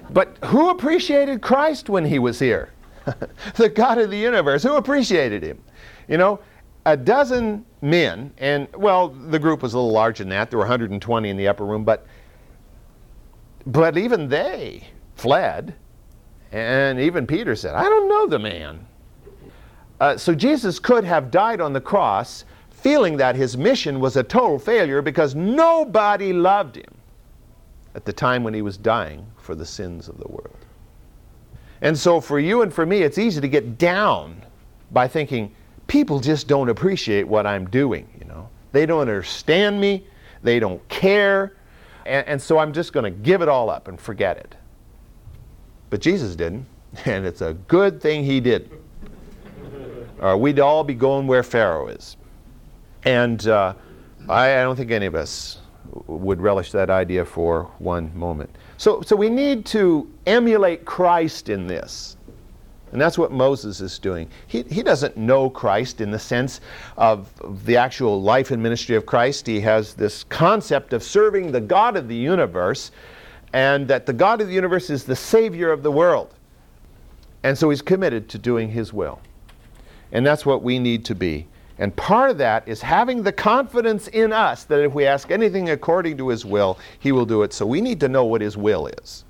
but 0.09 0.37
who 0.45 0.69
appreciated 0.69 1.41
Christ 1.41 1.89
when 1.89 2.05
he 2.05 2.17
was 2.17 2.39
here? 2.39 2.71
the 3.55 3.69
God 3.69 3.97
of 3.97 4.09
the 4.09 4.17
universe. 4.17 4.63
Who 4.63 4.75
appreciated 4.75 5.43
him? 5.43 5.61
You 6.07 6.17
know, 6.17 6.39
a 6.85 6.95
dozen 6.97 7.65
men, 7.81 8.31
and 8.37 8.67
well, 8.75 9.09
the 9.09 9.39
group 9.39 9.61
was 9.61 9.73
a 9.73 9.77
little 9.77 9.91
larger 9.91 10.23
than 10.23 10.29
that. 10.29 10.49
There 10.49 10.57
were 10.57 10.65
120 10.65 11.29
in 11.29 11.37
the 11.37 11.47
upper 11.47 11.65
room, 11.65 11.83
but 11.83 12.05
but 13.65 13.97
even 13.97 14.27
they 14.27 14.87
fled. 15.15 15.75
And 16.51 16.99
even 16.99 17.25
Peter 17.25 17.55
said, 17.55 17.75
I 17.75 17.83
don't 17.83 18.09
know 18.09 18.27
the 18.27 18.39
man. 18.39 18.85
Uh, 19.99 20.17
so 20.17 20.33
Jesus 20.33 20.79
could 20.79 21.03
have 21.03 21.31
died 21.31 21.61
on 21.61 21.73
the 21.73 21.81
cross 21.81 22.43
feeling 22.71 23.15
that 23.17 23.35
his 23.35 23.55
mission 23.55 23.99
was 23.99 24.17
a 24.17 24.23
total 24.23 24.57
failure 24.57 25.01
because 25.01 25.35
nobody 25.35 26.33
loved 26.33 26.75
him 26.75 26.93
at 27.93 28.05
the 28.05 28.13
time 28.13 28.43
when 28.43 28.53
he 28.53 28.61
was 28.61 28.77
dying 28.77 29.25
for 29.37 29.53
the 29.53 29.65
sins 29.65 30.07
of 30.07 30.17
the 30.17 30.27
world. 30.27 30.57
And 31.81 31.97
so 31.97 32.19
for 32.19 32.39
you 32.39 32.63
and 32.63 32.73
for 32.73 32.85
me, 32.85 33.03
it's 33.03 33.17
easy 33.17 33.41
to 33.41 33.47
get 33.47 33.77
down 33.77 34.41
by 34.91 35.07
thinking, 35.07 35.53
people 35.87 36.19
just 36.19 36.47
don't 36.47 36.69
appreciate 36.69 37.27
what 37.27 37.45
I'm 37.45 37.69
doing, 37.69 38.07
you 38.19 38.25
know. 38.25 38.49
They 38.71 38.85
don't 38.85 39.01
understand 39.01 39.79
me, 39.79 40.05
they 40.41 40.59
don't 40.59 40.85
care, 40.89 41.53
and, 42.05 42.27
and 42.27 42.41
so 42.41 42.57
I'm 42.57 42.73
just 42.73 42.93
going 42.93 43.03
to 43.03 43.11
give 43.11 43.41
it 43.41 43.49
all 43.49 43.69
up 43.69 43.87
and 43.87 43.99
forget 43.99 44.37
it. 44.37 44.55
But 45.89 46.01
Jesus 46.01 46.35
didn't, 46.35 46.65
and 47.05 47.25
it's 47.25 47.41
a 47.41 47.53
good 47.67 48.01
thing 48.01 48.23
he 48.23 48.39
did. 48.39 48.71
or 50.19 50.37
we'd 50.37 50.59
all 50.59 50.83
be 50.83 50.93
going 50.93 51.27
where 51.27 51.43
Pharaoh 51.43 51.87
is. 51.87 52.17
And 53.03 53.47
uh, 53.47 53.73
I, 54.29 54.59
I 54.59 54.63
don't 54.63 54.75
think 54.75 54.91
any 54.91 55.05
of 55.05 55.15
us 55.15 55.59
would 56.07 56.39
relish 56.39 56.71
that 56.71 56.89
idea 56.89 57.25
for 57.25 57.63
one 57.79 58.15
moment. 58.17 58.55
So, 58.77 59.01
so 59.01 59.15
we 59.15 59.29
need 59.29 59.65
to 59.67 60.09
emulate 60.25 60.85
Christ 60.85 61.49
in 61.49 61.67
this. 61.67 62.17
And 62.91 62.99
that's 62.99 63.17
what 63.17 63.31
Moses 63.31 63.79
is 63.79 63.97
doing. 63.99 64.29
He, 64.47 64.63
he 64.63 64.83
doesn't 64.83 65.15
know 65.15 65.49
Christ 65.49 66.01
in 66.01 66.11
the 66.11 66.19
sense 66.19 66.59
of 66.97 67.29
the 67.65 67.77
actual 67.77 68.21
life 68.21 68.51
and 68.51 68.61
ministry 68.61 68.95
of 68.95 69.05
Christ. 69.05 69.47
He 69.47 69.61
has 69.61 69.93
this 69.93 70.23
concept 70.25 70.93
of 70.93 71.03
serving 71.03 71.51
the 71.51 71.61
God 71.61 71.95
of 71.95 72.07
the 72.07 72.15
universe 72.15 72.91
and 73.53 73.87
that 73.87 74.05
the 74.05 74.13
God 74.13 74.41
of 74.41 74.47
the 74.47 74.53
universe 74.53 74.89
is 74.89 75.05
the 75.05 75.15
Savior 75.15 75.71
of 75.71 75.83
the 75.83 75.91
world. 75.91 76.33
And 77.43 77.57
so 77.57 77.69
he's 77.69 77.81
committed 77.81 78.29
to 78.29 78.37
doing 78.37 78.69
his 78.69 78.93
will. 78.93 79.19
And 80.11 80.25
that's 80.25 80.45
what 80.45 80.61
we 80.61 80.77
need 80.77 81.05
to 81.05 81.15
be. 81.15 81.47
And 81.81 81.95
part 81.95 82.29
of 82.29 82.37
that 82.37 82.67
is 82.67 82.79
having 82.79 83.23
the 83.23 83.31
confidence 83.31 84.07
in 84.09 84.31
us 84.31 84.65
that 84.65 84.81
if 84.81 84.93
we 84.93 85.07
ask 85.07 85.31
anything 85.31 85.71
according 85.71 86.15
to 86.17 86.29
His 86.29 86.45
will, 86.45 86.77
He 86.99 87.11
will 87.11 87.25
do 87.25 87.41
it. 87.41 87.53
So 87.53 87.65
we 87.65 87.81
need 87.81 87.99
to 88.01 88.07
know 88.07 88.23
what 88.23 88.41
His 88.41 88.55
will 88.55 88.85
is. 88.85 89.25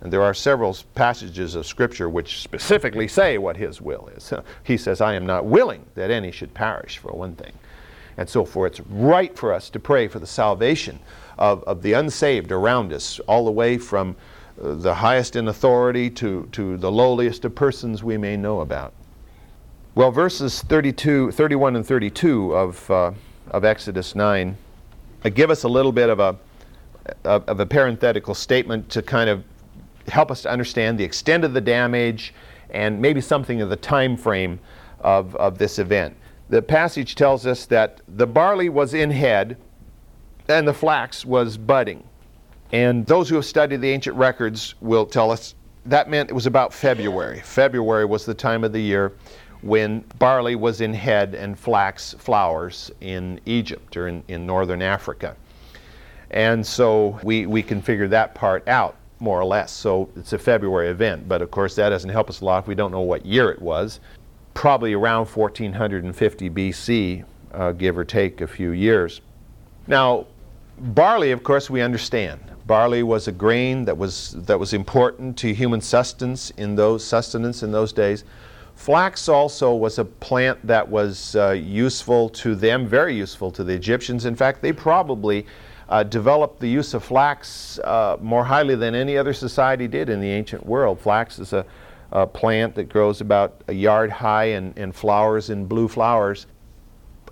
And 0.00 0.12
there 0.12 0.22
are 0.22 0.32
several 0.32 0.76
passages 0.94 1.54
of 1.54 1.66
Scripture 1.66 2.08
which 2.08 2.40
specifically 2.40 3.06
say 3.06 3.36
what 3.36 3.56
His 3.56 3.80
will 3.80 4.08
is. 4.16 4.32
He 4.64 4.76
says, 4.76 5.00
I 5.00 5.14
am 5.14 5.26
not 5.26 5.44
willing 5.44 5.84
that 5.94 6.10
any 6.10 6.30
should 6.30 6.54
perish, 6.54 6.98
for 6.98 7.12
one 7.12 7.34
thing. 7.34 7.52
And 8.16 8.28
so 8.28 8.44
forth. 8.44 8.80
It's 8.80 8.88
right 8.88 9.36
for 9.36 9.52
us 9.52 9.70
to 9.70 9.80
pray 9.80 10.08
for 10.08 10.18
the 10.18 10.26
salvation 10.26 10.98
of, 11.38 11.62
of 11.64 11.82
the 11.82 11.92
unsaved 11.94 12.52
around 12.52 12.92
us, 12.92 13.18
all 13.20 13.44
the 13.44 13.50
way 13.50 13.78
from 13.78 14.16
uh, 14.62 14.74
the 14.74 14.94
highest 14.94 15.36
in 15.36 15.48
authority 15.48 16.10
to, 16.10 16.48
to 16.52 16.76
the 16.76 16.90
lowliest 16.90 17.44
of 17.44 17.54
persons 17.54 18.02
we 18.02 18.16
may 18.16 18.36
know 18.36 18.60
about. 18.60 18.92
Well, 19.94 20.10
verses 20.10 20.62
32, 20.62 21.32
31 21.32 21.76
and 21.76 21.86
32 21.86 22.54
of, 22.54 22.90
uh, 22.90 23.12
of 23.50 23.64
Exodus 23.64 24.14
9 24.14 24.56
uh, 25.24 25.28
give 25.28 25.50
us 25.50 25.64
a 25.64 25.68
little 25.68 25.92
bit 25.92 26.08
of 26.08 26.20
a, 26.20 26.36
of 27.24 27.60
a 27.60 27.66
parenthetical 27.66 28.34
statement 28.34 28.88
to 28.90 29.02
kind 29.02 29.28
of 29.28 29.44
help 30.10 30.30
us 30.30 30.42
to 30.42 30.50
understand 30.50 30.98
the 30.98 31.04
extent 31.04 31.44
of 31.44 31.54
the 31.54 31.60
damage 31.60 32.34
and 32.70 33.00
maybe 33.00 33.20
something 33.20 33.60
of 33.60 33.70
the 33.70 33.76
time 33.76 34.16
frame 34.16 34.60
of, 35.00 35.34
of 35.36 35.58
this 35.58 35.78
event. 35.78 36.16
The 36.48 36.62
passage 36.62 37.14
tells 37.14 37.46
us 37.46 37.66
that 37.66 38.00
the 38.08 38.26
barley 38.26 38.68
was 38.68 38.94
in 38.94 39.10
head 39.10 39.56
and 40.48 40.66
the 40.66 40.74
flax 40.74 41.24
was 41.24 41.56
budding. 41.56 42.04
And 42.72 43.06
those 43.06 43.28
who 43.28 43.36
have 43.36 43.44
studied 43.44 43.80
the 43.80 43.90
ancient 43.90 44.16
records 44.16 44.74
will 44.80 45.06
tell 45.06 45.30
us 45.30 45.54
that 45.86 46.10
meant 46.10 46.30
it 46.30 46.34
was 46.34 46.46
about 46.46 46.74
February. 46.74 47.40
February 47.40 48.04
was 48.04 48.24
the 48.24 48.34
time 48.34 48.64
of 48.64 48.72
the 48.72 48.80
year 48.80 49.12
when 49.62 50.00
barley 50.18 50.54
was 50.54 50.80
in 50.80 50.94
head 50.94 51.34
and 51.34 51.58
flax 51.58 52.14
flowers 52.18 52.90
in 53.00 53.40
Egypt 53.46 53.96
or 53.96 54.08
in, 54.08 54.22
in 54.28 54.46
northern 54.46 54.82
Africa. 54.82 55.36
And 56.30 56.64
so 56.64 57.18
we, 57.22 57.46
we 57.46 57.62
can 57.62 57.82
figure 57.82 58.08
that 58.08 58.34
part 58.34 58.66
out 58.68 58.96
more 59.20 59.38
or 59.40 59.44
less. 59.44 59.70
So 59.70 60.08
it's 60.16 60.32
a 60.32 60.38
February 60.38 60.88
event, 60.88 61.28
but 61.28 61.42
of 61.42 61.50
course 61.50 61.74
that 61.76 61.90
doesn't 61.90 62.10
help 62.10 62.28
us 62.30 62.40
a 62.40 62.44
lot 62.44 62.66
we 62.66 62.74
don't 62.74 62.90
know 62.90 63.00
what 63.00 63.24
year 63.24 63.50
it 63.50 63.60
was. 63.60 64.00
Probably 64.54 64.94
around 64.94 65.26
1450 65.26 66.50
BC, 66.50 67.24
uh, 67.52 67.72
give 67.72 67.96
or 67.96 68.04
take 68.04 68.40
a 68.40 68.46
few 68.46 68.70
years. 68.70 69.20
Now, 69.86 70.26
barley, 70.78 71.30
of 71.30 71.42
course, 71.42 71.70
we 71.70 71.80
understand. 71.80 72.40
Barley 72.66 73.02
was 73.02 73.28
a 73.28 73.32
grain 73.32 73.84
that 73.84 73.96
was, 73.96 74.32
that 74.32 74.58
was 74.58 74.72
important 74.72 75.36
to 75.38 75.52
human 75.52 75.80
sustenance 75.80 76.50
in 76.50 76.76
those 76.76 77.04
sustenance 77.04 77.62
in 77.62 77.72
those 77.72 77.92
days. 77.92 78.24
Flax 78.76 79.28
also 79.28 79.74
was 79.74 79.98
a 79.98 80.04
plant 80.04 80.64
that 80.66 80.88
was 80.88 81.36
uh, 81.36 81.50
useful 81.50 82.28
to 82.30 82.54
them, 82.54 82.86
very 82.86 83.14
useful 83.14 83.50
to 83.50 83.62
the 83.62 83.74
Egyptians. 83.74 84.24
In 84.24 84.34
fact, 84.34 84.62
they 84.62 84.72
probably 84.72 85.46
uh, 85.90 86.02
developed 86.02 86.60
the 86.60 86.68
use 86.68 86.94
of 86.94 87.04
flax 87.04 87.78
uh, 87.80 88.16
more 88.20 88.44
highly 88.44 88.74
than 88.74 88.94
any 88.94 89.18
other 89.18 89.32
society 89.32 89.86
did 89.86 90.08
in 90.08 90.20
the 90.20 90.30
ancient 90.30 90.64
world. 90.64 90.98
Flax 90.98 91.38
is 91.38 91.52
a, 91.52 91.66
a 92.12 92.26
plant 92.26 92.74
that 92.76 92.88
grows 92.88 93.20
about 93.20 93.62
a 93.68 93.72
yard 93.72 94.10
high 94.10 94.46
and, 94.46 94.76
and 94.78 94.94
flowers 94.94 95.50
in 95.50 95.66
blue 95.66 95.88
flowers. 95.88 96.46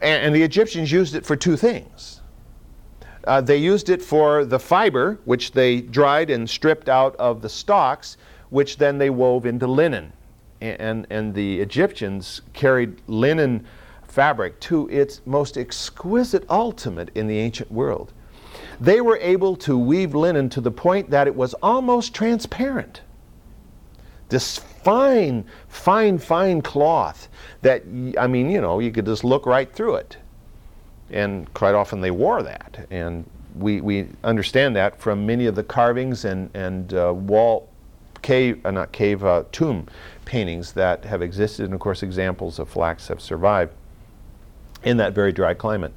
And, 0.02 0.26
and, 0.26 0.34
the 0.34 0.42
Egyptians 0.42 0.92
used 0.92 1.14
it 1.14 1.24
for 1.24 1.34
two 1.34 1.56
things. 1.56 2.20
Uh, 3.24 3.40
they 3.40 3.56
used 3.56 3.88
it 3.88 4.02
for 4.02 4.44
the 4.44 4.58
fiber, 4.58 5.18
which 5.24 5.52
they 5.52 5.80
dried 5.80 6.30
and 6.30 6.48
stripped 6.48 6.88
out 6.88 7.16
of 7.16 7.42
the 7.42 7.48
stalks, 7.48 8.16
which 8.50 8.76
then 8.76 8.98
they 8.98 9.10
wove 9.10 9.46
into 9.46 9.66
linen 9.66 10.12
and, 10.60 11.06
and 11.10 11.34
the 11.34 11.60
Egyptians 11.60 12.42
carried 12.52 13.00
linen 13.06 13.66
fabric 14.02 14.58
to 14.60 14.88
its 14.88 15.20
most 15.26 15.56
exquisite 15.56 16.44
ultimate 16.48 17.10
in 17.14 17.26
the 17.26 17.38
ancient 17.38 17.70
world. 17.70 18.12
They 18.80 19.00
were 19.00 19.16
able 19.18 19.56
to 19.56 19.76
weave 19.76 20.14
linen 20.14 20.48
to 20.50 20.60
the 20.60 20.70
point 20.70 21.10
that 21.10 21.26
it 21.26 21.34
was 21.34 21.54
almost 21.54 22.14
transparent. 22.14 23.02
This 24.28 24.58
fine, 24.58 25.44
fine, 25.68 26.18
fine 26.18 26.62
cloth 26.62 27.28
that, 27.62 27.82
I 28.18 28.26
mean, 28.26 28.50
you 28.50 28.60
know, 28.60 28.78
you 28.78 28.92
could 28.92 29.06
just 29.06 29.24
look 29.24 29.46
right 29.46 29.72
through 29.72 29.96
it. 29.96 30.18
And 31.10 31.52
quite 31.54 31.74
often 31.74 32.00
they 32.00 32.10
wore 32.10 32.42
that. 32.42 32.86
And 32.90 33.28
we, 33.56 33.80
we 33.80 34.08
understand 34.22 34.76
that 34.76 35.00
from 35.00 35.26
many 35.26 35.46
of 35.46 35.54
the 35.54 35.64
carvings 35.64 36.24
and, 36.24 36.50
and 36.54 36.92
uh, 36.94 37.12
wall, 37.14 37.68
cave, 38.22 38.64
uh, 38.64 38.70
not 38.70 38.92
cave, 38.92 39.24
uh, 39.24 39.44
tomb 39.50 39.86
paintings 40.24 40.72
that 40.72 41.04
have 41.04 41.22
existed, 41.22 41.64
and 41.64 41.74
of 41.74 41.80
course, 41.80 42.02
examples 42.02 42.58
of 42.58 42.68
flax 42.68 43.08
have 43.08 43.20
survived 43.20 43.72
in 44.82 44.98
that 44.98 45.14
very 45.14 45.32
dry 45.32 45.54
climate. 45.54 45.92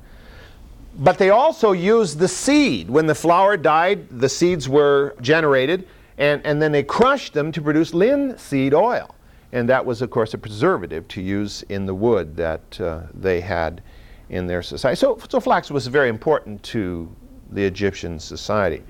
But 0.95 1.17
they 1.17 1.29
also 1.29 1.71
used 1.71 2.19
the 2.19 2.27
seed. 2.27 2.89
When 2.89 3.07
the 3.07 3.15
flower 3.15 3.57
died, 3.57 4.07
the 4.19 4.29
seeds 4.29 4.67
were 4.67 5.15
generated, 5.21 5.87
and, 6.17 6.45
and 6.45 6.61
then 6.61 6.71
they 6.71 6.83
crushed 6.83 7.33
them 7.33 7.51
to 7.53 7.61
produce 7.61 7.93
linseed 7.93 8.73
oil. 8.73 9.15
And 9.53 9.67
that 9.69 9.85
was, 9.85 10.01
of 10.01 10.09
course, 10.09 10.33
a 10.33 10.37
preservative 10.37 11.07
to 11.09 11.21
use 11.21 11.63
in 11.63 11.85
the 11.85 11.95
wood 11.95 12.35
that 12.37 12.79
uh, 12.79 13.01
they 13.13 13.41
had 13.41 13.81
in 14.29 14.47
their 14.47 14.61
society. 14.61 14.95
So, 14.95 15.19
so 15.29 15.39
flax 15.39 15.69
was 15.71 15.87
very 15.87 16.09
important 16.09 16.61
to 16.63 17.13
the 17.51 17.63
Egyptian 17.63 18.19
society. 18.19 18.81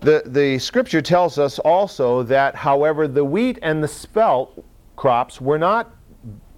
The, 0.00 0.22
the 0.26 0.58
scripture 0.58 1.00
tells 1.00 1.38
us 1.38 1.58
also 1.60 2.22
that, 2.24 2.54
however, 2.54 3.06
the 3.08 3.24
wheat 3.24 3.58
and 3.62 3.82
the 3.82 3.88
spelt 3.88 4.64
crops 4.96 5.40
were 5.40 5.58
not 5.58 5.94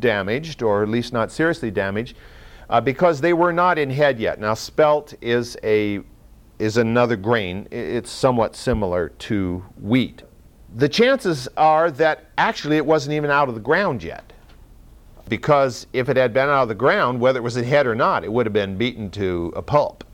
damaged, 0.00 0.62
or 0.62 0.82
at 0.82 0.88
least 0.88 1.12
not 1.12 1.30
seriously 1.30 1.70
damaged, 1.70 2.16
uh, 2.70 2.80
because 2.80 3.20
they 3.20 3.32
were 3.32 3.52
not 3.52 3.78
in 3.78 3.90
head 3.90 4.18
yet. 4.18 4.40
Now, 4.40 4.54
spelt 4.54 5.14
is, 5.20 5.56
a, 5.62 6.00
is 6.58 6.76
another 6.76 7.16
grain, 7.16 7.68
it's 7.70 8.10
somewhat 8.10 8.56
similar 8.56 9.10
to 9.10 9.64
wheat. 9.80 10.22
The 10.74 10.88
chances 10.88 11.48
are 11.56 11.90
that 11.92 12.24
actually 12.36 12.76
it 12.76 12.84
wasn't 12.84 13.14
even 13.14 13.30
out 13.30 13.48
of 13.48 13.54
the 13.54 13.60
ground 13.60 14.02
yet. 14.02 14.32
Because 15.28 15.86
if 15.92 16.08
it 16.08 16.16
had 16.16 16.32
been 16.32 16.48
out 16.48 16.62
of 16.62 16.68
the 16.68 16.74
ground, 16.74 17.20
whether 17.20 17.38
it 17.40 17.42
was 17.42 17.56
in 17.56 17.64
head 17.64 17.86
or 17.86 17.94
not, 17.94 18.24
it 18.24 18.32
would 18.32 18.46
have 18.46 18.52
been 18.52 18.76
beaten 18.76 19.10
to 19.12 19.52
a 19.56 19.62
pulp 19.62 20.04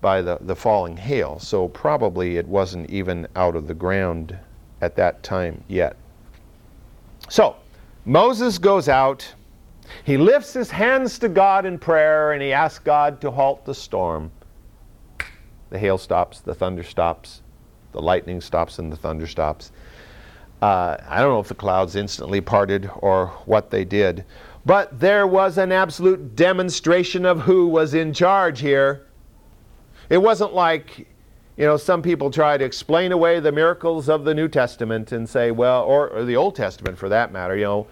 by 0.00 0.22
the, 0.22 0.38
the 0.42 0.54
falling 0.54 0.96
hail. 0.96 1.38
So 1.38 1.68
probably 1.68 2.36
it 2.36 2.46
wasn't 2.46 2.88
even 2.90 3.26
out 3.34 3.56
of 3.56 3.66
the 3.66 3.74
ground 3.74 4.36
at 4.80 4.96
that 4.96 5.22
time 5.22 5.62
yet. 5.68 5.96
So 7.28 7.56
Moses 8.04 8.58
goes 8.58 8.88
out. 8.88 9.34
He 10.04 10.16
lifts 10.16 10.52
his 10.52 10.70
hands 10.70 11.18
to 11.20 11.28
God 11.28 11.64
in 11.66 11.78
prayer 11.78 12.32
and 12.32 12.42
he 12.42 12.52
asks 12.52 12.78
God 12.78 13.20
to 13.20 13.30
halt 13.30 13.64
the 13.64 13.74
storm. 13.74 14.30
The 15.70 15.78
hail 15.78 15.98
stops, 15.98 16.40
the 16.40 16.54
thunder 16.54 16.82
stops, 16.82 17.42
the 17.92 18.02
lightning 18.02 18.40
stops, 18.40 18.78
and 18.78 18.90
the 18.90 18.96
thunder 18.96 19.26
stops. 19.26 19.72
Uh, 20.60 20.96
I 21.08 21.20
don't 21.20 21.30
know 21.32 21.40
if 21.40 21.48
the 21.48 21.54
clouds 21.54 21.96
instantly 21.96 22.40
parted 22.40 22.90
or 22.96 23.28
what 23.46 23.70
they 23.70 23.84
did, 23.84 24.24
but 24.66 24.98
there 25.00 25.26
was 25.26 25.56
an 25.56 25.72
absolute 25.72 26.36
demonstration 26.36 27.24
of 27.24 27.40
who 27.40 27.66
was 27.68 27.94
in 27.94 28.12
charge 28.12 28.60
here. 28.60 29.06
It 30.10 30.18
wasn't 30.18 30.52
like, 30.52 31.06
you 31.56 31.64
know, 31.64 31.76
some 31.76 32.02
people 32.02 32.30
try 32.30 32.58
to 32.58 32.64
explain 32.64 33.12
away 33.12 33.40
the 33.40 33.52
miracles 33.52 34.08
of 34.08 34.24
the 34.24 34.34
New 34.34 34.48
Testament 34.48 35.12
and 35.12 35.26
say, 35.28 35.50
well, 35.50 35.84
or, 35.84 36.08
or 36.10 36.24
the 36.24 36.36
Old 36.36 36.56
Testament 36.56 36.98
for 36.98 37.08
that 37.08 37.32
matter, 37.32 37.56
you 37.56 37.64
know, 37.64 37.86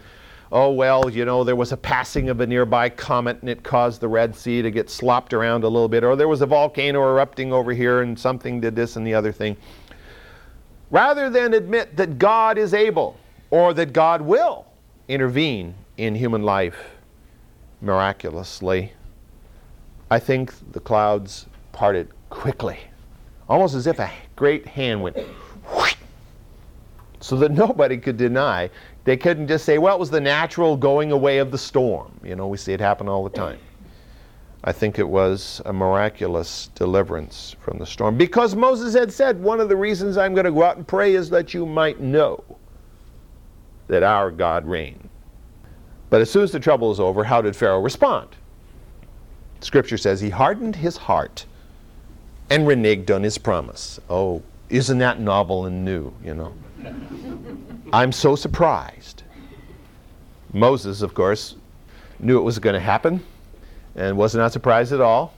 oh, 0.50 0.70
well, 0.72 1.10
you 1.10 1.24
know, 1.24 1.44
there 1.44 1.56
was 1.56 1.72
a 1.72 1.76
passing 1.76 2.28
of 2.30 2.40
a 2.40 2.46
nearby 2.46 2.88
comet 2.88 3.38
and 3.40 3.50
it 3.50 3.62
caused 3.62 4.00
the 4.00 4.08
Red 4.08 4.34
Sea 4.34 4.62
to 4.62 4.70
get 4.70 4.88
slopped 4.88 5.34
around 5.34 5.64
a 5.64 5.68
little 5.68 5.88
bit, 5.88 6.04
or 6.04 6.16
there 6.16 6.28
was 6.28 6.40
a 6.40 6.46
volcano 6.46 7.02
erupting 7.02 7.52
over 7.52 7.72
here 7.72 8.02
and 8.02 8.18
something 8.18 8.60
did 8.60 8.74
this 8.74 8.96
and 8.96 9.06
the 9.06 9.14
other 9.14 9.32
thing. 9.32 9.56
Rather 10.90 11.28
than 11.28 11.52
admit 11.52 11.96
that 11.96 12.18
God 12.18 12.56
is 12.56 12.72
able 12.72 13.18
or 13.50 13.74
that 13.74 13.92
God 13.92 14.22
will 14.22 14.66
intervene 15.06 15.74
in 15.98 16.14
human 16.14 16.42
life 16.42 16.78
miraculously, 17.80 18.92
I 20.10 20.18
think 20.18 20.72
the 20.72 20.80
clouds 20.80 21.46
parted 21.72 22.08
quickly, 22.30 22.78
almost 23.48 23.74
as 23.74 23.86
if 23.86 23.98
a 23.98 24.10
great 24.36 24.66
hand 24.66 25.02
went 25.02 25.18
so 27.20 27.36
that 27.36 27.50
nobody 27.66 27.98
could 27.98 28.16
deny. 28.16 28.70
They 29.04 29.16
couldn't 29.16 29.48
just 29.48 29.64
say, 29.64 29.78
well, 29.78 29.96
it 29.96 30.00
was 30.00 30.10
the 30.10 30.20
natural 30.20 30.76
going 30.76 31.12
away 31.12 31.38
of 31.38 31.50
the 31.50 31.58
storm. 31.58 32.12
You 32.22 32.36
know, 32.36 32.48
we 32.48 32.56
see 32.56 32.72
it 32.72 32.80
happen 32.80 33.08
all 33.08 33.24
the 33.24 33.30
time. 33.30 33.58
I 34.64 34.72
think 34.72 34.98
it 34.98 35.08
was 35.08 35.62
a 35.66 35.72
miraculous 35.72 36.68
deliverance 36.74 37.54
from 37.60 37.78
the 37.78 37.86
storm. 37.86 38.18
Because 38.18 38.56
Moses 38.56 38.92
had 38.92 39.12
said, 39.12 39.40
one 39.40 39.60
of 39.60 39.68
the 39.68 39.76
reasons 39.76 40.16
I'm 40.16 40.34
going 40.34 40.46
to 40.46 40.52
go 40.52 40.64
out 40.64 40.76
and 40.76 40.86
pray 40.86 41.14
is 41.14 41.30
that 41.30 41.54
you 41.54 41.64
might 41.64 42.00
know 42.00 42.42
that 43.86 44.02
our 44.02 44.30
God 44.30 44.66
reigned. 44.66 45.08
But 46.10 46.20
as 46.20 46.30
soon 46.30 46.42
as 46.42 46.52
the 46.52 46.60
trouble 46.60 46.90
is 46.90 46.98
over, 47.00 47.24
how 47.24 47.40
did 47.40 47.54
Pharaoh 47.54 47.80
respond? 47.80 48.30
Scripture 49.60 49.98
says 49.98 50.20
he 50.20 50.30
hardened 50.30 50.76
his 50.76 50.96
heart 50.96 51.46
and 52.50 52.66
reneged 52.66 53.14
on 53.14 53.22
his 53.22 53.38
promise. 53.38 54.00
Oh, 54.08 54.42
isn't 54.70 54.98
that 54.98 55.20
novel 55.20 55.66
and 55.66 55.84
new, 55.84 56.12
you 56.22 56.34
know? 56.34 56.52
I'm 57.92 58.12
so 58.12 58.36
surprised. 58.36 59.22
Moses, 60.52 61.02
of 61.02 61.14
course, 61.14 61.56
knew 62.18 62.38
it 62.38 62.42
was 62.42 62.58
going 62.58 62.74
to 62.74 62.80
happen 62.80 63.22
and 63.96 64.16
was 64.16 64.34
not 64.34 64.52
surprised 64.52 64.92
at 64.92 65.00
all 65.00 65.34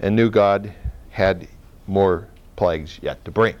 and 0.00 0.16
knew 0.16 0.30
God 0.30 0.72
had 1.10 1.48
more 1.86 2.28
plagues 2.56 2.98
yet 3.02 3.24
to 3.24 3.30
bring. 3.30 3.54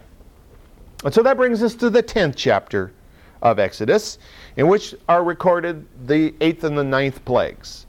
And 1.04 1.12
so 1.12 1.22
that 1.22 1.36
brings 1.36 1.62
us 1.62 1.74
to 1.76 1.90
the 1.90 2.02
10th 2.02 2.34
chapter 2.36 2.92
of 3.42 3.58
Exodus, 3.58 4.18
in 4.56 4.68
which 4.68 4.94
are 5.08 5.24
recorded 5.24 5.84
the 6.06 6.34
eighth 6.40 6.62
and 6.64 6.78
the 6.78 6.84
ninth 6.84 7.24
plagues 7.24 7.86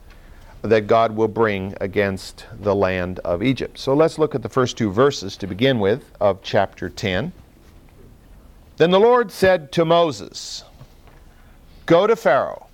that 0.64 0.88
God 0.88 1.16
will 1.16 1.28
bring 1.28 1.76
against 1.82 2.46
the 2.62 2.74
land 2.74 3.20
of 3.20 3.44
Egypt. 3.44 3.78
So 3.78 3.94
let's 3.94 4.18
look 4.18 4.34
at 4.34 4.42
the 4.42 4.50
first 4.50 4.78
two 4.78 4.92
verses 4.92 5.38
to 5.38 5.48
begin 5.48 5.80
with 5.80 6.12
of 6.20 6.42
chapter 6.42 6.90
10. 6.90 7.32
Then 8.78 8.90
the 8.90 9.00
Lord 9.00 9.32
said 9.32 9.72
to 9.74 9.86
Moses, 9.86 10.64
Go 11.86 12.08
to 12.08 12.16
Pharaoh, 12.16 12.68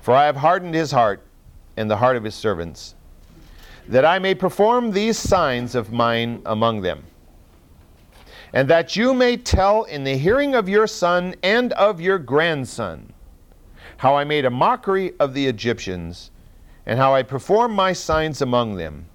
for 0.00 0.12
I 0.12 0.26
have 0.26 0.36
hardened 0.36 0.74
his 0.74 0.90
heart 0.90 1.22
and 1.76 1.88
the 1.88 1.96
heart 1.96 2.16
of 2.16 2.24
his 2.24 2.34
servants, 2.34 2.96
that 3.86 4.04
I 4.04 4.18
may 4.18 4.34
perform 4.34 4.90
these 4.90 5.16
signs 5.16 5.76
of 5.76 5.92
mine 5.92 6.42
among 6.44 6.82
them, 6.82 7.04
and 8.52 8.68
that 8.68 8.96
you 8.96 9.14
may 9.14 9.36
tell 9.36 9.84
in 9.84 10.02
the 10.02 10.16
hearing 10.16 10.56
of 10.56 10.68
your 10.68 10.88
son 10.88 11.36
and 11.44 11.72
of 11.74 12.00
your 12.00 12.18
grandson 12.18 13.12
how 13.98 14.16
I 14.16 14.24
made 14.24 14.44
a 14.44 14.50
mockery 14.50 15.12
of 15.20 15.32
the 15.32 15.46
Egyptians, 15.46 16.32
and 16.86 16.98
how 16.98 17.14
I 17.14 17.22
performed 17.22 17.74
my 17.74 17.92
signs 17.92 18.42
among 18.42 18.74
them, 18.74 19.06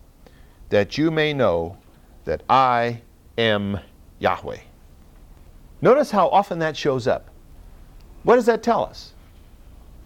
that 0.70 0.98
you 0.98 1.12
may 1.12 1.34
know 1.34 1.78
that 2.24 2.42
I 2.50 3.02
am 3.38 3.80
Yahweh. 4.20 4.69
Notice 5.82 6.12
how 6.12 6.28
often 6.30 6.60
that 6.60 6.76
shows 6.76 7.08
up. 7.08 7.30
What 8.24 8.36
does 8.36 8.46
that 8.48 8.64
tell 8.64 8.84
us? 8.84 9.14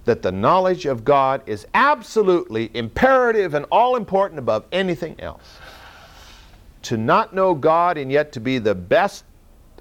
That 0.05 0.21
the 0.21 0.31
knowledge 0.31 0.85
of 0.85 1.03
God 1.03 1.41
is 1.45 1.65
absolutely 1.73 2.69
imperative 2.73 3.53
and 3.53 3.65
all 3.71 3.95
important 3.95 4.39
above 4.39 4.65
anything 4.71 5.19
else. 5.19 5.57
To 6.83 6.97
not 6.97 7.33
know 7.33 7.53
God 7.53 7.97
and 7.97 8.11
yet 8.11 8.31
to 8.33 8.39
be 8.39 8.59
the 8.59 8.75
best 8.75 9.23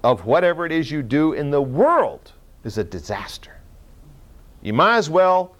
of 0.03 0.25
whatever 0.25 0.65
it 0.65 0.71
is 0.71 0.89
you 0.89 1.03
do 1.03 1.33
in 1.33 1.51
the 1.51 1.61
world 1.61 2.31
is 2.63 2.77
a 2.77 2.83
disaster. 2.83 3.59
You 4.61 4.73
might 4.73 4.97
as 4.97 5.09
well, 5.09 5.55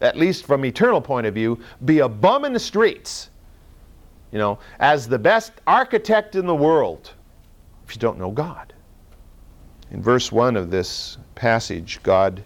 at 0.00 0.16
least 0.16 0.44
from 0.44 0.62
an 0.62 0.68
eternal 0.68 1.00
point 1.00 1.26
of 1.26 1.34
view, 1.34 1.58
be 1.84 2.00
a 2.00 2.08
bum 2.08 2.44
in 2.44 2.52
the 2.52 2.60
streets, 2.60 3.30
you 4.30 4.38
know, 4.38 4.58
as 4.78 5.08
the 5.08 5.18
best 5.18 5.52
architect 5.66 6.36
in 6.36 6.46
the 6.46 6.54
world 6.54 7.12
if 7.84 7.94
you 7.94 8.00
don't 8.00 8.18
know 8.18 8.30
God. 8.30 8.72
In 9.92 10.02
verse 10.02 10.32
1 10.32 10.56
of 10.56 10.70
this 10.70 11.18
passage, 11.34 12.00
God 12.02 12.42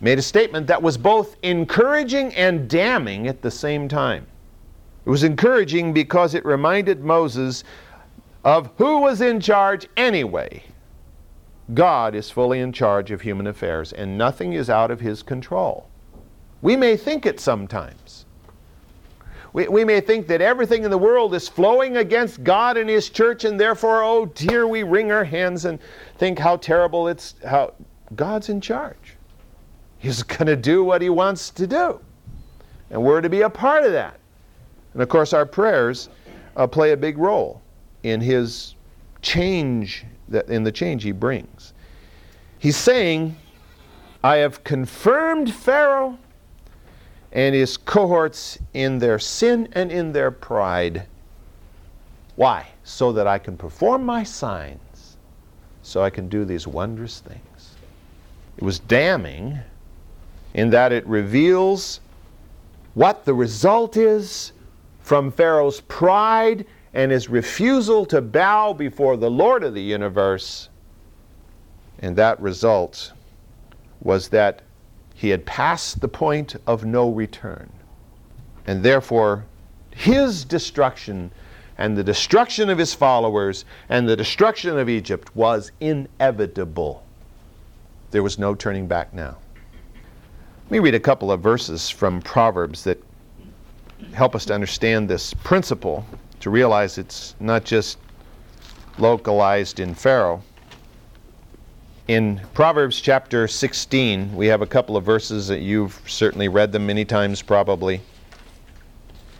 made 0.00 0.18
a 0.18 0.22
statement 0.22 0.66
that 0.66 0.82
was 0.82 0.98
both 0.98 1.36
encouraging 1.42 2.34
and 2.34 2.68
damning 2.68 3.28
at 3.28 3.42
the 3.42 3.50
same 3.50 3.88
time. 3.88 4.26
It 5.06 5.08
was 5.10 5.22
encouraging 5.22 5.92
because 5.92 6.34
it 6.34 6.44
reminded 6.44 7.04
Moses 7.04 7.62
of 8.42 8.70
who 8.76 8.98
was 8.98 9.20
in 9.20 9.38
charge 9.38 9.86
anyway. 9.96 10.64
God 11.74 12.16
is 12.16 12.28
fully 12.28 12.58
in 12.58 12.72
charge 12.72 13.12
of 13.12 13.20
human 13.20 13.46
affairs, 13.46 13.92
and 13.92 14.18
nothing 14.18 14.52
is 14.52 14.68
out 14.68 14.90
of 14.90 14.98
his 14.98 15.22
control. 15.22 15.88
We 16.60 16.76
may 16.76 16.96
think 16.96 17.24
it 17.24 17.38
sometimes. 17.38 18.26
We, 19.52 19.68
we 19.68 19.84
may 19.84 20.00
think 20.00 20.26
that 20.28 20.40
everything 20.40 20.84
in 20.84 20.90
the 20.90 20.98
world 20.98 21.34
is 21.34 21.48
flowing 21.48 21.98
against 21.98 22.42
God 22.42 22.76
and 22.76 22.88
His 22.88 23.10
church, 23.10 23.44
and 23.44 23.60
therefore, 23.60 24.02
oh 24.02 24.26
dear, 24.26 24.66
we 24.66 24.82
wring 24.82 25.12
our 25.12 25.24
hands 25.24 25.66
and 25.66 25.78
think 26.16 26.38
how 26.38 26.56
terrible 26.56 27.08
it's, 27.08 27.34
how 27.46 27.74
God's 28.16 28.48
in 28.48 28.60
charge. 28.60 29.16
He's 29.98 30.22
going 30.22 30.46
to 30.46 30.56
do 30.56 30.84
what 30.84 31.02
He 31.02 31.10
wants 31.10 31.50
to 31.50 31.66
do. 31.66 32.00
And 32.90 33.02
we're 33.02 33.20
to 33.20 33.30
be 33.30 33.42
a 33.42 33.50
part 33.50 33.84
of 33.84 33.92
that. 33.92 34.18
And 34.94 35.02
of 35.02 35.08
course, 35.08 35.32
our 35.32 35.46
prayers 35.46 36.08
uh, 36.56 36.66
play 36.66 36.92
a 36.92 36.96
big 36.96 37.18
role 37.18 37.62
in 38.02 38.20
His 38.20 38.74
change, 39.20 40.04
that, 40.28 40.48
in 40.48 40.64
the 40.64 40.72
change 40.72 41.02
He 41.02 41.12
brings. 41.12 41.74
He's 42.58 42.76
saying, 42.76 43.36
I 44.24 44.36
have 44.36 44.62
confirmed 44.64 45.52
Pharaoh 45.52 46.18
and 47.32 47.54
his 47.54 47.76
cohorts 47.76 48.58
in 48.74 48.98
their 48.98 49.18
sin 49.18 49.68
and 49.72 49.90
in 49.90 50.12
their 50.12 50.30
pride. 50.30 51.06
Why? 52.36 52.66
So 52.84 53.12
that 53.12 53.26
I 53.26 53.38
can 53.38 53.56
perform 53.56 54.04
my 54.04 54.22
signs, 54.22 55.16
so 55.82 56.02
I 56.02 56.10
can 56.10 56.28
do 56.28 56.44
these 56.44 56.66
wondrous 56.66 57.20
things. 57.20 57.76
It 58.56 58.64
was 58.64 58.78
damning 58.78 59.58
in 60.54 60.70
that 60.70 60.92
it 60.92 61.06
reveals 61.06 62.00
what 62.94 63.24
the 63.24 63.32
result 63.32 63.96
is 63.96 64.52
from 65.00 65.32
Pharaoh's 65.32 65.80
pride 65.82 66.66
and 66.92 67.10
his 67.10 67.28
refusal 67.28 68.04
to 68.06 68.20
bow 68.20 68.74
before 68.74 69.16
the 69.16 69.30
Lord 69.30 69.64
of 69.64 69.72
the 69.72 69.82
universe. 69.82 70.68
And 72.00 72.14
that 72.16 72.38
result 72.40 73.12
was 74.02 74.28
that 74.28 74.62
he 75.22 75.28
had 75.28 75.46
passed 75.46 76.00
the 76.00 76.08
point 76.08 76.56
of 76.66 76.84
no 76.84 77.08
return. 77.08 77.70
And 78.66 78.82
therefore, 78.82 79.44
his 79.92 80.44
destruction 80.44 81.30
and 81.78 81.96
the 81.96 82.02
destruction 82.02 82.68
of 82.68 82.76
his 82.76 82.92
followers 82.92 83.64
and 83.88 84.08
the 84.08 84.16
destruction 84.16 84.76
of 84.76 84.88
Egypt 84.88 85.30
was 85.36 85.70
inevitable. 85.78 87.04
There 88.10 88.24
was 88.24 88.36
no 88.36 88.56
turning 88.56 88.88
back 88.88 89.14
now. 89.14 89.36
Let 90.64 90.70
me 90.72 90.78
read 90.80 90.96
a 90.96 91.00
couple 91.00 91.30
of 91.30 91.40
verses 91.40 91.88
from 91.88 92.20
Proverbs 92.22 92.82
that 92.82 93.00
help 94.14 94.34
us 94.34 94.44
to 94.46 94.54
understand 94.54 95.08
this 95.08 95.34
principle, 95.34 96.04
to 96.40 96.50
realize 96.50 96.98
it's 96.98 97.36
not 97.38 97.62
just 97.62 97.96
localized 98.98 99.78
in 99.78 99.94
Pharaoh. 99.94 100.42
In 102.08 102.40
Proverbs 102.52 103.00
chapter 103.00 103.46
16, 103.46 104.34
we 104.34 104.48
have 104.48 104.60
a 104.60 104.66
couple 104.66 104.96
of 104.96 105.04
verses 105.04 105.46
that 105.46 105.60
you've 105.60 106.00
certainly 106.06 106.48
read 106.48 106.72
them 106.72 106.84
many 106.84 107.04
times 107.04 107.42
probably. 107.42 108.00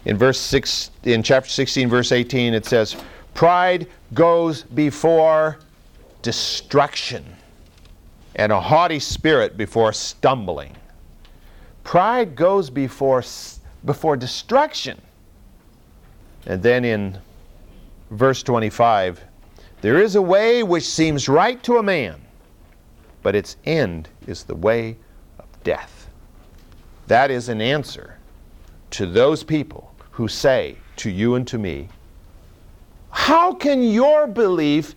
In 0.04 0.16
verse 0.16 0.38
6 0.38 0.92
in 1.02 1.24
chapter 1.24 1.50
16 1.50 1.88
verse 1.88 2.12
18 2.12 2.54
it 2.54 2.64
says, 2.64 2.94
"Pride 3.34 3.88
goes 4.14 4.62
before 4.62 5.58
destruction, 6.22 7.24
and 8.36 8.52
a 8.52 8.60
haughty 8.60 9.00
spirit 9.00 9.56
before 9.56 9.92
stumbling." 9.92 10.76
Pride 11.82 12.36
goes 12.36 12.70
before 12.70 13.24
before 13.84 14.16
destruction. 14.16 15.00
And 16.46 16.62
then 16.62 16.84
in 16.84 17.18
verse 18.12 18.44
25, 18.44 19.20
there 19.80 19.98
is 19.98 20.14
a 20.14 20.22
way 20.22 20.62
which 20.62 20.84
seems 20.84 21.28
right 21.28 21.60
to 21.64 21.78
a 21.78 21.82
man, 21.82 22.20
but 23.22 23.36
its 23.36 23.56
end 23.64 24.08
is 24.26 24.44
the 24.44 24.54
way 24.54 24.96
of 25.38 25.46
death. 25.62 26.10
That 27.06 27.30
is 27.30 27.48
an 27.48 27.60
answer 27.60 28.18
to 28.90 29.06
those 29.06 29.42
people 29.42 29.92
who 30.10 30.28
say 30.28 30.76
to 30.96 31.10
you 31.10 31.34
and 31.34 31.46
to 31.48 31.58
me, 31.58 31.88
How 33.10 33.54
can 33.54 33.82
your 33.82 34.26
belief 34.26 34.94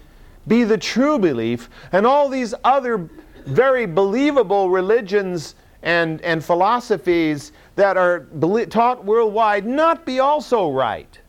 be 0.48 0.64
the 0.64 0.78
true 0.78 1.18
belief 1.18 1.70
and 1.92 2.06
all 2.06 2.30
these 2.30 2.54
other 2.64 3.10
very 3.46 3.86
believable 3.86 4.70
religions 4.70 5.56
and, 5.84 6.22
and 6.22 6.44
philosophies 6.44 7.52
that 7.76 7.96
are 7.96 8.26
taught 8.70 9.06
worldwide 9.06 9.66
not 9.66 10.06
be 10.06 10.20
also 10.20 10.72
right? 10.72 11.20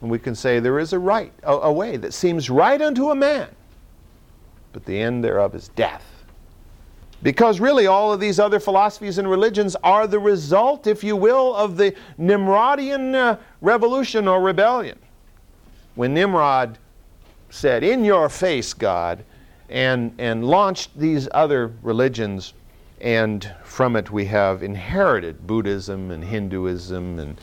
And 0.00 0.10
we 0.10 0.18
can 0.18 0.34
say 0.34 0.60
there 0.60 0.78
is 0.78 0.92
a 0.92 0.98
right, 0.98 1.32
a, 1.44 1.52
a 1.52 1.72
way 1.72 1.96
that 1.96 2.12
seems 2.12 2.50
right 2.50 2.80
unto 2.80 3.10
a 3.10 3.14
man 3.14 3.48
but 4.74 4.84
the 4.84 5.00
end 5.00 5.24
thereof 5.24 5.54
is 5.54 5.68
death. 5.68 6.04
Because 7.22 7.58
really, 7.58 7.86
all 7.86 8.12
of 8.12 8.20
these 8.20 8.38
other 8.38 8.60
philosophies 8.60 9.16
and 9.16 9.30
religions 9.30 9.76
are 9.82 10.06
the 10.06 10.18
result, 10.18 10.86
if 10.86 11.02
you 11.02 11.16
will, 11.16 11.54
of 11.54 11.78
the 11.78 11.94
Nimrodian 12.18 13.14
uh, 13.14 13.38
revolution 13.62 14.28
or 14.28 14.42
rebellion. 14.42 14.98
When 15.94 16.12
Nimrod 16.12 16.76
said, 17.48 17.82
In 17.82 18.04
your 18.04 18.28
face, 18.28 18.74
God, 18.74 19.24
and, 19.70 20.12
and 20.18 20.44
launched 20.44 20.98
these 20.98 21.28
other 21.32 21.72
religions, 21.82 22.52
and 23.00 23.54
from 23.62 23.96
it 23.96 24.10
we 24.10 24.26
have 24.26 24.62
inherited 24.62 25.46
Buddhism 25.46 26.10
and 26.10 26.22
Hinduism 26.22 27.18
and 27.18 27.40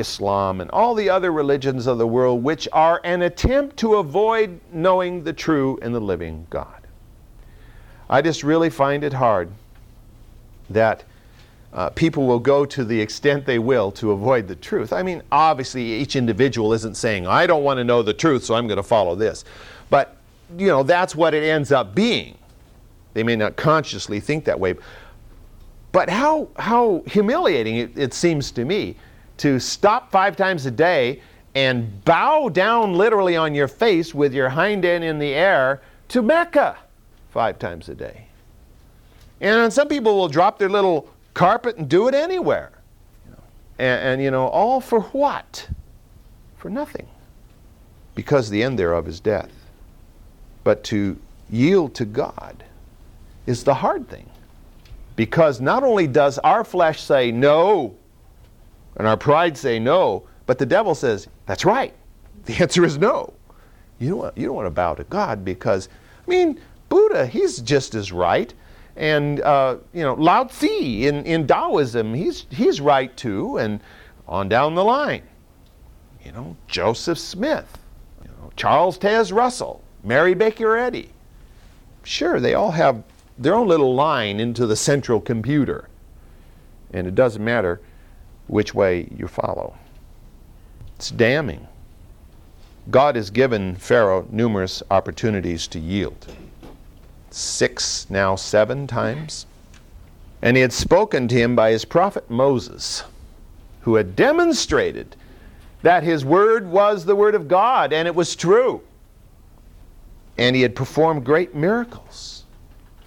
Islam 0.00 0.60
and 0.60 0.70
all 0.70 0.94
the 0.94 1.08
other 1.08 1.30
religions 1.30 1.86
of 1.86 1.98
the 1.98 2.06
world, 2.06 2.42
which 2.42 2.66
are 2.72 3.00
an 3.04 3.22
attempt 3.22 3.76
to 3.78 3.96
avoid 3.96 4.60
knowing 4.72 5.22
the 5.22 5.32
true 5.32 5.78
and 5.82 5.94
the 5.94 6.00
living 6.00 6.46
God. 6.50 6.80
I 8.08 8.22
just 8.22 8.42
really 8.42 8.70
find 8.70 9.04
it 9.04 9.12
hard 9.12 9.50
that 10.70 11.04
uh, 11.72 11.90
people 11.90 12.26
will 12.26 12.40
go 12.40 12.66
to 12.66 12.84
the 12.84 13.00
extent 13.00 13.46
they 13.46 13.60
will 13.60 13.92
to 13.92 14.10
avoid 14.10 14.48
the 14.48 14.56
truth. 14.56 14.92
I 14.92 15.04
mean, 15.04 15.22
obviously, 15.30 15.92
each 15.92 16.16
individual 16.16 16.72
isn't 16.72 16.96
saying, 16.96 17.28
I 17.28 17.46
don't 17.46 17.62
want 17.62 17.78
to 17.78 17.84
know 17.84 18.02
the 18.02 18.14
truth, 18.14 18.44
so 18.44 18.54
I'm 18.54 18.66
going 18.66 18.78
to 18.78 18.82
follow 18.82 19.14
this. 19.14 19.44
But, 19.88 20.16
you 20.58 20.66
know, 20.66 20.82
that's 20.82 21.14
what 21.14 21.32
it 21.32 21.44
ends 21.44 21.70
up 21.70 21.94
being. 21.94 22.36
They 23.14 23.22
may 23.22 23.36
not 23.36 23.56
consciously 23.56 24.18
think 24.18 24.44
that 24.46 24.58
way. 24.58 24.74
But 25.92 26.10
how, 26.10 26.48
how 26.56 27.02
humiliating 27.06 27.76
it, 27.76 27.98
it 27.98 28.14
seems 28.14 28.50
to 28.52 28.64
me 28.64 28.96
to 29.40 29.58
stop 29.58 30.10
five 30.10 30.36
times 30.36 30.66
a 30.66 30.70
day 30.70 31.22
and 31.54 32.04
bow 32.04 32.50
down 32.50 32.92
literally 32.92 33.36
on 33.36 33.54
your 33.54 33.68
face 33.68 34.14
with 34.14 34.34
your 34.34 34.50
hind 34.50 34.84
end 34.84 35.02
in 35.02 35.18
the 35.18 35.32
air 35.32 35.80
to 36.08 36.20
Mecca 36.20 36.76
five 37.30 37.58
times 37.58 37.88
a 37.88 37.94
day. 37.94 38.26
And 39.40 39.72
some 39.72 39.88
people 39.88 40.14
will 40.16 40.28
drop 40.28 40.58
their 40.58 40.68
little 40.68 41.08
carpet 41.32 41.78
and 41.78 41.88
do 41.88 42.06
it 42.06 42.14
anywhere. 42.14 42.72
And, 43.78 44.02
and, 44.02 44.22
you 44.22 44.30
know, 44.30 44.48
all 44.48 44.78
for 44.82 45.00
what? 45.00 45.66
For 46.58 46.68
nothing. 46.68 47.08
Because 48.14 48.50
the 48.50 48.62
end 48.62 48.78
thereof 48.78 49.08
is 49.08 49.20
death. 49.20 49.50
But 50.64 50.84
to 50.84 51.18
yield 51.48 51.94
to 51.94 52.04
God 52.04 52.62
is 53.46 53.64
the 53.64 53.72
hard 53.72 54.06
thing. 54.10 54.28
Because 55.16 55.62
not 55.62 55.82
only 55.82 56.06
does 56.06 56.38
our 56.40 56.62
flesh 56.62 57.00
say 57.00 57.32
no, 57.32 57.96
and 59.00 59.08
our 59.08 59.16
pride 59.16 59.56
say 59.56 59.78
no, 59.78 60.24
but 60.44 60.58
the 60.58 60.66
devil 60.66 60.94
says, 60.94 61.26
that's 61.46 61.64
right. 61.64 61.94
The 62.44 62.54
answer 62.62 62.84
is 62.84 62.98
no. 62.98 63.32
You 63.98 64.10
don't, 64.10 64.18
want, 64.18 64.36
you 64.36 64.46
don't 64.46 64.56
want 64.56 64.66
to 64.66 64.70
bow 64.70 64.94
to 64.94 65.04
God 65.04 65.42
because, 65.42 65.88
I 66.26 66.30
mean, 66.30 66.60
Buddha, 66.90 67.26
he's 67.26 67.60
just 67.60 67.94
as 67.94 68.12
right. 68.12 68.52
And, 68.96 69.40
uh, 69.40 69.78
you 69.94 70.02
know, 70.02 70.12
Lao 70.14 70.44
Tzu 70.44 70.66
in, 70.66 71.24
in 71.24 71.46
Taoism, 71.46 72.12
he's, 72.12 72.44
he's 72.50 72.78
right 72.80 73.16
too. 73.16 73.56
And 73.56 73.80
on 74.28 74.50
down 74.50 74.74
the 74.74 74.84
line, 74.84 75.22
you 76.22 76.32
know, 76.32 76.54
Joseph 76.68 77.18
Smith, 77.18 77.78
you 78.22 78.28
know, 78.28 78.50
Charles 78.54 78.98
Taze 78.98 79.32
Russell, 79.32 79.82
Mary 80.04 80.34
Baker 80.34 80.76
Eddy. 80.76 81.10
Sure, 82.02 82.38
they 82.38 82.52
all 82.52 82.72
have 82.72 83.02
their 83.38 83.54
own 83.54 83.66
little 83.66 83.94
line 83.94 84.40
into 84.40 84.66
the 84.66 84.76
central 84.76 85.22
computer. 85.22 85.88
And 86.92 87.06
it 87.06 87.14
doesn't 87.14 87.42
matter 87.42 87.80
which 88.50 88.74
way 88.74 89.08
you 89.16 89.28
follow. 89.28 89.76
It's 90.96 91.10
damning. 91.10 91.68
God 92.90 93.14
has 93.14 93.30
given 93.30 93.76
Pharaoh 93.76 94.26
numerous 94.28 94.82
opportunities 94.90 95.68
to 95.68 95.78
yield. 95.78 96.26
Six, 97.30 98.10
now 98.10 98.34
seven 98.34 98.88
times. 98.88 99.46
And 100.42 100.56
he 100.56 100.62
had 100.62 100.72
spoken 100.72 101.28
to 101.28 101.34
him 101.36 101.54
by 101.54 101.70
his 101.70 101.84
prophet 101.84 102.28
Moses, 102.28 103.04
who 103.82 103.94
had 103.94 104.16
demonstrated 104.16 105.14
that 105.82 106.02
his 106.02 106.24
word 106.24 106.66
was 106.66 107.04
the 107.04 107.14
word 107.14 107.36
of 107.36 107.46
God 107.46 107.92
and 107.92 108.08
it 108.08 108.14
was 108.14 108.34
true. 108.34 108.82
And 110.38 110.56
he 110.56 110.62
had 110.62 110.74
performed 110.74 111.24
great 111.24 111.54
miracles, 111.54 112.44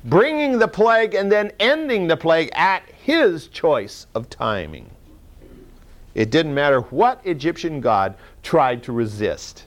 bringing 0.06 0.58
the 0.58 0.68
plague 0.70 1.16
and 1.16 1.30
then 1.30 1.52
ending 1.60 2.08
the 2.08 2.16
plague 2.16 2.50
at 2.54 2.84
his 3.04 3.48
choice 3.48 4.08
of 4.16 4.30
timing. 4.30 4.90
It 6.16 6.30
didn't 6.30 6.54
matter 6.54 6.82
what 6.82 7.26
Egyptian 7.26 7.82
god 7.82 8.16
tried 8.44 8.84
to 8.84 8.92
resist. 8.92 9.66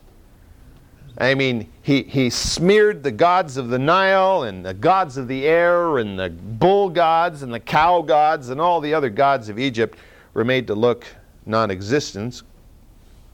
I 1.19 1.35
mean, 1.35 1.71
he, 1.83 2.03
he 2.03 2.29
smeared 2.29 3.03
the 3.03 3.11
gods 3.11 3.57
of 3.57 3.69
the 3.69 3.79
Nile 3.79 4.43
and 4.43 4.65
the 4.65 4.75
gods 4.75 5.17
of 5.17 5.29
the 5.29 5.47
air 5.47 5.99
and 5.99 6.19
the 6.19 6.29
bull 6.29 6.91
gods 6.91 7.43
and 7.43 7.53
the 7.53 7.61
cow 7.61 8.03
gods 8.03 8.51
and 8.51 8.61
all 8.61 8.81
the 8.81 8.93
other 8.93 9.09
gods 9.09 9.49
of 9.49 9.59
Egypt 9.59 9.99
were 10.35 10.45
made 10.45 10.67
to 10.67 10.75
look 10.75 11.07
non 11.47 11.71
existent 11.71 12.43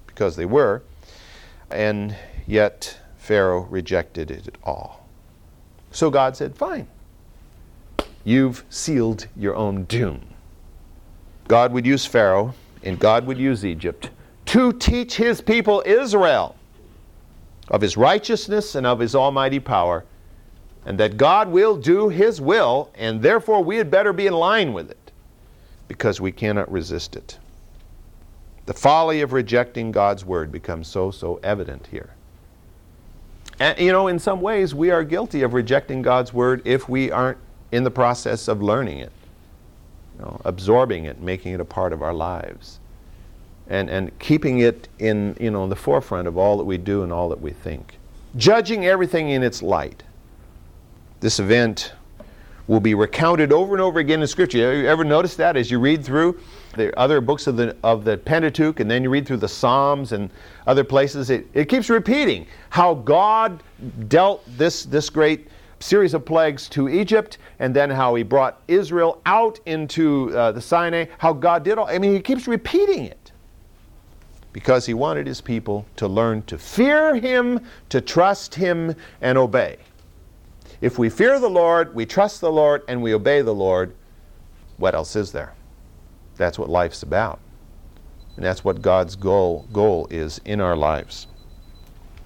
because 0.06 0.36
they 0.36 0.44
were. 0.46 0.82
And 1.70 2.14
yet 2.46 2.98
Pharaoh 3.16 3.62
rejected 3.62 4.30
it 4.30 4.56
all. 4.62 5.08
So 5.90 6.08
God 6.08 6.36
said, 6.36 6.56
Fine, 6.56 6.86
you've 8.24 8.64
sealed 8.70 9.26
your 9.36 9.56
own 9.56 9.84
doom. 9.84 10.22
God 11.48 11.72
would 11.72 11.84
use 11.84 12.06
Pharaoh 12.06 12.54
and 12.82 12.98
God 12.98 13.26
would 13.26 13.38
use 13.38 13.64
Egypt 13.64 14.10
to 14.46 14.72
teach 14.72 15.16
his 15.16 15.40
people 15.40 15.82
Israel 15.86 16.56
of 17.68 17.80
his 17.80 17.96
righteousness 17.96 18.74
and 18.74 18.86
of 18.86 18.98
his 18.98 19.14
almighty 19.14 19.60
power, 19.60 20.04
and 20.84 20.98
that 20.98 21.16
God 21.16 21.48
will 21.48 21.76
do 21.76 22.08
his 22.08 22.40
will, 22.40 22.90
and 22.94 23.22
therefore 23.22 23.62
we 23.62 23.76
had 23.76 23.90
better 23.90 24.12
be 24.12 24.26
in 24.26 24.34
line 24.34 24.72
with 24.72 24.90
it 24.90 25.12
because 25.88 26.20
we 26.20 26.32
cannot 26.32 26.70
resist 26.70 27.16
it. 27.16 27.38
The 28.66 28.74
folly 28.74 29.20
of 29.20 29.32
rejecting 29.32 29.92
God's 29.92 30.24
word 30.24 30.52
becomes 30.52 30.88
so, 30.88 31.10
so 31.10 31.40
evident 31.42 31.88
here. 31.90 32.10
And, 33.58 33.78
you 33.78 33.92
know, 33.92 34.08
in 34.08 34.18
some 34.18 34.40
ways, 34.40 34.74
we 34.74 34.90
are 34.90 35.04
guilty 35.04 35.42
of 35.42 35.54
rejecting 35.54 36.02
God's 36.02 36.32
word 36.32 36.62
if 36.64 36.88
we 36.88 37.10
aren't 37.10 37.38
in 37.70 37.84
the 37.84 37.90
process 37.90 38.48
of 38.48 38.62
learning 38.62 38.98
it 38.98 39.12
you 40.18 40.24
know, 40.24 40.40
absorbing 40.44 41.04
it, 41.04 41.20
making 41.20 41.54
it 41.54 41.60
a 41.60 41.64
part 41.64 41.92
of 41.92 42.02
our 42.02 42.14
lives, 42.14 42.80
and, 43.68 43.88
and 43.88 44.16
keeping 44.18 44.60
it 44.60 44.88
in 44.98 45.36
you 45.40 45.50
know, 45.50 45.64
in 45.64 45.70
the 45.70 45.76
forefront 45.76 46.28
of 46.28 46.36
all 46.36 46.56
that 46.58 46.64
we 46.64 46.78
do 46.78 47.02
and 47.02 47.12
all 47.12 47.28
that 47.28 47.40
we 47.40 47.50
think. 47.50 47.98
Judging 48.36 48.86
everything 48.86 49.30
in 49.30 49.42
its 49.42 49.62
light. 49.62 50.02
This 51.20 51.38
event 51.38 51.92
will 52.66 52.80
be 52.80 52.94
recounted 52.94 53.52
over 53.52 53.74
and 53.74 53.82
over 53.82 53.98
again 53.98 54.20
in 54.20 54.26
Scripture. 54.26 54.58
You 54.58 54.88
ever 54.88 55.04
notice 55.04 55.36
that 55.36 55.56
as 55.56 55.70
you 55.70 55.78
read 55.78 56.04
through 56.04 56.40
the 56.76 56.96
other 56.98 57.20
books 57.20 57.46
of 57.46 57.56
the, 57.56 57.76
of 57.82 58.04
the 58.04 58.16
Pentateuch 58.16 58.80
and 58.80 58.90
then 58.90 59.02
you 59.02 59.10
read 59.10 59.26
through 59.26 59.38
the 59.38 59.48
Psalms 59.48 60.12
and 60.12 60.30
other 60.66 60.84
places? 60.84 61.30
It, 61.30 61.46
it 61.54 61.68
keeps 61.68 61.90
repeating 61.90 62.46
how 62.70 62.94
God 62.94 63.62
dealt 64.08 64.44
this, 64.56 64.84
this 64.84 65.10
great 65.10 65.48
series 65.82 66.14
of 66.14 66.24
plagues 66.24 66.68
to 66.70 66.88
Egypt, 66.88 67.38
and 67.58 67.74
then 67.74 67.90
how 67.90 68.14
he 68.14 68.22
brought 68.22 68.62
Israel 68.68 69.20
out 69.26 69.60
into 69.66 70.36
uh, 70.36 70.52
the 70.52 70.60
Sinai, 70.60 71.06
how 71.18 71.32
God 71.32 71.64
did 71.64 71.78
all. 71.78 71.86
I 71.86 71.98
mean, 71.98 72.14
he 72.14 72.20
keeps 72.20 72.46
repeating 72.46 73.04
it 73.04 73.32
because 74.52 74.86
he 74.86 74.94
wanted 74.94 75.26
his 75.26 75.40
people 75.40 75.86
to 75.96 76.06
learn 76.06 76.42
to 76.42 76.58
fear 76.58 77.14
him, 77.14 77.60
to 77.88 78.00
trust 78.00 78.54
him, 78.54 78.94
and 79.20 79.38
obey. 79.38 79.78
If 80.80 80.98
we 80.98 81.08
fear 81.08 81.38
the 81.38 81.48
Lord, 81.48 81.94
we 81.94 82.04
trust 82.04 82.40
the 82.40 82.52
Lord, 82.52 82.82
and 82.88 83.02
we 83.02 83.14
obey 83.14 83.42
the 83.42 83.54
Lord, 83.54 83.94
what 84.76 84.94
else 84.94 85.16
is 85.16 85.32
there? 85.32 85.54
That's 86.36 86.58
what 86.58 86.68
life's 86.68 87.02
about. 87.02 87.38
And 88.36 88.44
that's 88.44 88.64
what 88.64 88.82
God's 88.82 89.14
goal, 89.14 89.66
goal 89.72 90.06
is 90.10 90.40
in 90.44 90.60
our 90.60 90.76
lives. 90.76 91.28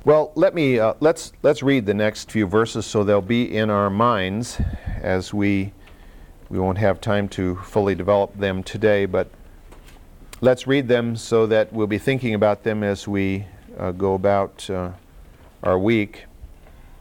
Well, 0.07 0.31
let 0.37 0.55
me 0.55 0.79
uh, 0.79 0.95
let's 1.01 1.33
let's 1.43 1.65
read 1.65 1.85
the 1.85 1.93
next 1.93 2.31
few 2.31 2.47
verses 2.47 2.87
so 2.87 3.03
they'll 3.03 3.21
be 3.21 3.57
in 3.57 3.71
our 3.71 3.91
minds 3.91 4.61
as 5.03 5.35
we 5.35 5.73
we 6.49 6.61
won't 6.61 6.79
have 6.79 7.01
time 7.01 7.29
to 7.31 7.57
fully 7.57 7.97
develop 7.97 8.39
them 8.39 8.63
today, 8.63 9.07
but 9.07 9.29
let's 10.41 10.65
read 10.65 10.87
them 10.87 11.17
so 11.17 11.45
that 11.47 11.73
we'll 11.73 11.89
be 11.89 11.99
thinking 11.99 12.35
about 12.35 12.63
them 12.63 12.85
as 12.85 13.09
we 13.09 13.47
uh, 13.77 13.91
go 13.91 14.15
about 14.15 14.71
uh, 14.71 14.93
our 15.65 15.77
week. 15.77 16.27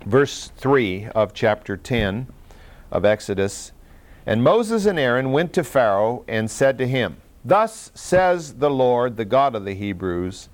Verse 0.07 0.51
3 0.57 1.09
of 1.13 1.31
chapter 1.35 1.77
10 1.77 2.25
of 2.89 3.05
Exodus 3.05 3.71
And 4.25 4.43
Moses 4.43 4.87
and 4.87 4.97
Aaron 4.97 5.31
went 5.31 5.53
to 5.53 5.63
Pharaoh 5.63 6.25
and 6.27 6.49
said 6.49 6.79
to 6.79 6.87
him, 6.87 7.17
Thus 7.43 7.91
says 7.93 8.55
the 8.55 8.71
Lord, 8.71 9.15
the 9.17 9.25
God 9.25 9.53
of 9.53 9.63
the 9.63 9.75
Hebrews, 9.75 10.49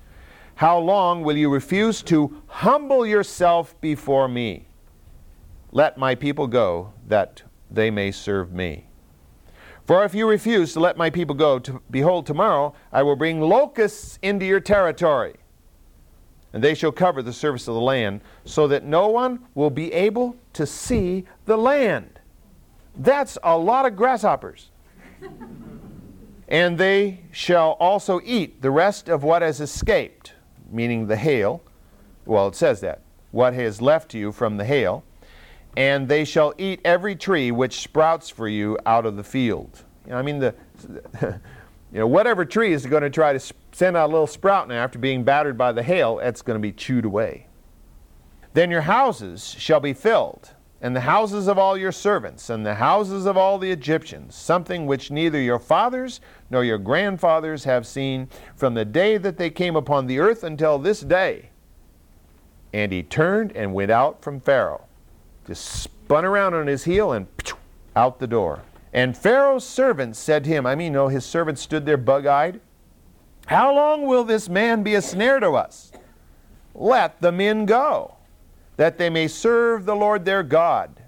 how 0.54 0.78
long 0.78 1.22
will 1.22 1.36
you 1.36 1.50
refuse 1.50 2.02
to 2.02 2.42
humble 2.46 3.06
yourself 3.06 3.80
before 3.80 4.28
me? 4.28 4.66
Let 5.72 5.96
my 5.96 6.14
people 6.14 6.46
go, 6.46 6.92
that 7.08 7.42
they 7.70 7.90
may 7.90 8.10
serve 8.10 8.52
me. 8.52 8.86
For 9.86 10.04
if 10.04 10.14
you 10.14 10.28
refuse 10.28 10.72
to 10.74 10.80
let 10.80 10.96
my 10.96 11.10
people 11.10 11.34
go, 11.34 11.58
to, 11.58 11.82
behold, 11.90 12.26
tomorrow 12.26 12.74
I 12.92 13.02
will 13.02 13.16
bring 13.16 13.40
locusts 13.40 14.18
into 14.22 14.44
your 14.44 14.60
territory, 14.60 15.34
and 16.52 16.62
they 16.62 16.74
shall 16.74 16.92
cover 16.92 17.22
the 17.22 17.32
surface 17.32 17.66
of 17.66 17.74
the 17.74 17.80
land, 17.80 18.20
so 18.44 18.68
that 18.68 18.84
no 18.84 19.08
one 19.08 19.40
will 19.54 19.70
be 19.70 19.92
able 19.92 20.36
to 20.52 20.66
see 20.66 21.24
the 21.46 21.56
land. 21.56 22.20
That's 22.94 23.38
a 23.42 23.56
lot 23.56 23.86
of 23.86 23.96
grasshoppers. 23.96 24.70
and 26.46 26.76
they 26.76 27.20
shall 27.32 27.72
also 27.72 28.20
eat 28.22 28.60
the 28.60 28.70
rest 28.70 29.08
of 29.08 29.24
what 29.24 29.40
has 29.40 29.60
escaped 29.60 30.34
meaning 30.72 31.06
the 31.06 31.16
hail. 31.16 31.62
Well, 32.24 32.48
it 32.48 32.54
says 32.54 32.80
that. 32.80 33.02
What 33.30 33.54
has 33.54 33.80
left 33.80 34.10
to 34.10 34.18
you 34.18 34.32
from 34.32 34.56
the 34.56 34.64
hail. 34.64 35.04
And 35.76 36.08
they 36.08 36.24
shall 36.24 36.52
eat 36.58 36.80
every 36.84 37.16
tree 37.16 37.50
which 37.50 37.80
sprouts 37.80 38.28
for 38.28 38.46
you 38.46 38.78
out 38.84 39.06
of 39.06 39.16
the 39.16 39.24
field. 39.24 39.84
You 40.04 40.12
know, 40.12 40.18
I 40.18 40.22
mean, 40.22 40.38
the, 40.38 40.54
you 41.92 41.98
know, 41.98 42.06
whatever 42.06 42.44
tree 42.44 42.72
is 42.72 42.84
going 42.84 43.02
to 43.02 43.10
try 43.10 43.32
to 43.32 43.54
send 43.72 43.96
out 43.96 44.10
a 44.10 44.12
little 44.12 44.26
sprout 44.26 44.68
now 44.68 44.82
after 44.82 44.98
being 44.98 45.24
battered 45.24 45.56
by 45.56 45.72
the 45.72 45.82
hail, 45.82 46.16
that's 46.16 46.42
going 46.42 46.58
to 46.58 46.62
be 46.62 46.72
chewed 46.72 47.04
away. 47.04 47.46
Then 48.54 48.70
your 48.70 48.82
houses 48.82 49.56
shall 49.58 49.80
be 49.80 49.94
filled, 49.94 50.50
and 50.82 50.96
the 50.96 51.00
houses 51.00 51.46
of 51.46 51.58
all 51.58 51.78
your 51.78 51.92
servants, 51.92 52.50
and 52.50 52.66
the 52.66 52.74
houses 52.74 53.24
of 53.24 53.36
all 53.36 53.56
the 53.56 53.70
Egyptians, 53.70 54.34
something 54.34 54.84
which 54.84 55.12
neither 55.12 55.40
your 55.40 55.60
fathers 55.60 56.20
nor 56.50 56.64
your 56.64 56.76
grandfathers 56.76 57.62
have 57.62 57.86
seen 57.86 58.28
from 58.56 58.74
the 58.74 58.84
day 58.84 59.16
that 59.16 59.38
they 59.38 59.48
came 59.48 59.76
upon 59.76 60.08
the 60.08 60.18
earth 60.18 60.42
until 60.42 60.80
this 60.80 61.00
day. 61.00 61.50
And 62.72 62.90
he 62.90 63.04
turned 63.04 63.52
and 63.52 63.72
went 63.72 63.92
out 63.92 64.22
from 64.22 64.40
Pharaoh, 64.40 64.84
just 65.46 65.64
spun 65.64 66.24
around 66.24 66.54
on 66.54 66.66
his 66.66 66.82
heel 66.82 67.12
and 67.12 67.28
out 67.94 68.18
the 68.18 68.26
door. 68.26 68.62
And 68.92 69.16
Pharaoh's 69.16 69.64
servants 69.64 70.18
said 70.18 70.42
to 70.44 70.50
him, 70.50 70.66
I 70.66 70.74
mean, 70.74 70.92
no, 70.92 71.06
his 71.06 71.24
servants 71.24 71.62
stood 71.62 71.86
there 71.86 71.96
bug 71.96 72.26
eyed. 72.26 72.60
How 73.46 73.72
long 73.74 74.06
will 74.06 74.24
this 74.24 74.48
man 74.48 74.82
be 74.82 74.96
a 74.96 75.02
snare 75.02 75.38
to 75.38 75.52
us? 75.52 75.92
Let 76.74 77.20
the 77.20 77.32
men 77.32 77.66
go, 77.66 78.16
that 78.76 78.98
they 78.98 79.10
may 79.10 79.28
serve 79.28 79.84
the 79.84 79.94
Lord 79.94 80.24
their 80.24 80.42
God. 80.42 81.02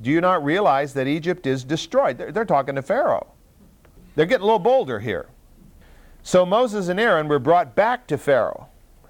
Do 0.00 0.10
you 0.10 0.20
not 0.20 0.44
realize 0.44 0.94
that 0.94 1.06
Egypt 1.06 1.46
is 1.46 1.64
destroyed? 1.64 2.18
They're, 2.18 2.32
they're 2.32 2.44
talking 2.44 2.76
to 2.76 2.82
Pharaoh. 2.82 3.26
They're 4.14 4.26
getting 4.26 4.42
a 4.42 4.46
little 4.46 4.58
bolder 4.58 5.00
here. 5.00 5.26
So 6.22 6.44
Moses 6.44 6.88
and 6.88 7.00
Aaron 7.00 7.28
were 7.28 7.38
brought 7.38 7.74
back 7.74 8.06
to 8.08 8.18
Pharaoh, 8.18 8.68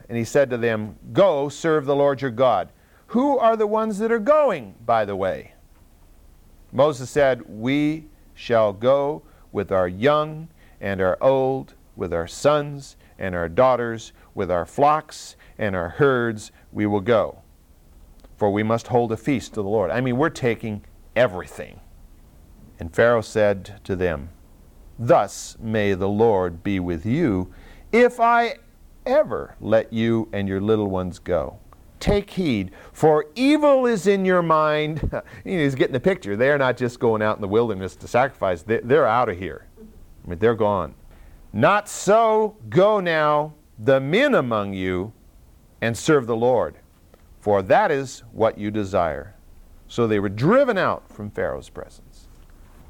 and 0.08 0.16
he 0.16 0.24
said 0.24 0.50
to 0.50 0.56
them, 0.56 0.96
Go 1.12 1.48
serve 1.48 1.84
the 1.84 1.96
Lord 1.96 2.22
your 2.22 2.30
God. 2.30 2.70
Who 3.08 3.38
are 3.38 3.56
the 3.56 3.66
ones 3.66 3.98
that 3.98 4.12
are 4.12 4.18
going, 4.18 4.74
by 4.84 5.04
the 5.04 5.16
way? 5.16 5.52
Moses 6.72 7.10
said, 7.10 7.42
We 7.48 8.06
shall 8.34 8.72
go 8.72 9.22
with 9.52 9.72
our 9.72 9.88
young 9.88 10.48
and 10.80 11.00
our 11.00 11.18
old, 11.20 11.74
with 11.96 12.12
our 12.12 12.26
sons 12.26 12.96
and 13.18 13.34
our 13.34 13.48
daughters, 13.48 14.12
with 14.34 14.50
our 14.50 14.66
flocks 14.66 15.36
and 15.58 15.74
our 15.74 15.88
herds, 15.88 16.52
we 16.72 16.86
will 16.86 17.00
go. 17.00 17.42
For 18.38 18.50
we 18.50 18.62
must 18.62 18.86
hold 18.86 19.12
a 19.12 19.16
feast 19.16 19.54
to 19.54 19.62
the 19.62 19.68
Lord. 19.68 19.90
I 19.90 20.00
mean, 20.00 20.16
we're 20.16 20.30
taking 20.30 20.84
everything. 21.14 21.80
And 22.78 22.94
Pharaoh 22.94 23.20
said 23.20 23.80
to 23.84 23.96
them, 23.96 24.30
Thus 24.98 25.56
may 25.60 25.94
the 25.94 26.08
Lord 26.08 26.62
be 26.62 26.80
with 26.80 27.04
you 27.04 27.52
if 27.92 28.20
I 28.20 28.56
ever 29.04 29.56
let 29.60 29.92
you 29.92 30.28
and 30.32 30.48
your 30.48 30.60
little 30.60 30.88
ones 30.88 31.18
go. 31.18 31.58
Take 31.98 32.30
heed, 32.30 32.70
for 32.92 33.26
evil 33.34 33.86
is 33.86 34.06
in 34.06 34.24
your 34.24 34.42
mind. 34.42 35.10
He's 35.44 35.74
getting 35.74 35.92
the 35.92 36.00
picture. 36.00 36.36
They're 36.36 36.58
not 36.58 36.76
just 36.76 37.00
going 37.00 37.22
out 37.22 37.36
in 37.36 37.40
the 37.40 37.48
wilderness 37.48 37.96
to 37.96 38.06
sacrifice, 38.08 38.62
they're 38.62 39.06
out 39.06 39.28
of 39.28 39.36
here. 39.36 39.66
I 40.24 40.30
mean, 40.30 40.38
they're 40.38 40.54
gone. 40.54 40.94
Not 41.52 41.88
so, 41.88 42.56
go 42.68 43.00
now, 43.00 43.54
the 43.78 44.00
men 44.00 44.34
among 44.34 44.74
you, 44.74 45.12
and 45.80 45.96
serve 45.96 46.26
the 46.26 46.36
Lord, 46.36 46.76
for 47.40 47.62
that 47.62 47.90
is 47.90 48.22
what 48.32 48.58
you 48.58 48.70
desire. 48.70 49.34
So 49.86 50.06
they 50.06 50.18
were 50.18 50.28
driven 50.28 50.76
out 50.76 51.10
from 51.10 51.30
Pharaoh's 51.30 51.70
presence. 51.70 52.28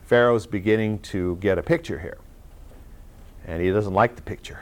Pharaoh's 0.04 0.46
beginning 0.46 1.00
to 1.00 1.36
get 1.36 1.58
a 1.58 1.62
picture 1.62 1.98
here, 1.98 2.18
and 3.46 3.62
he 3.62 3.70
doesn't 3.70 3.94
like 3.94 4.16
the 4.16 4.22
picture. 4.22 4.60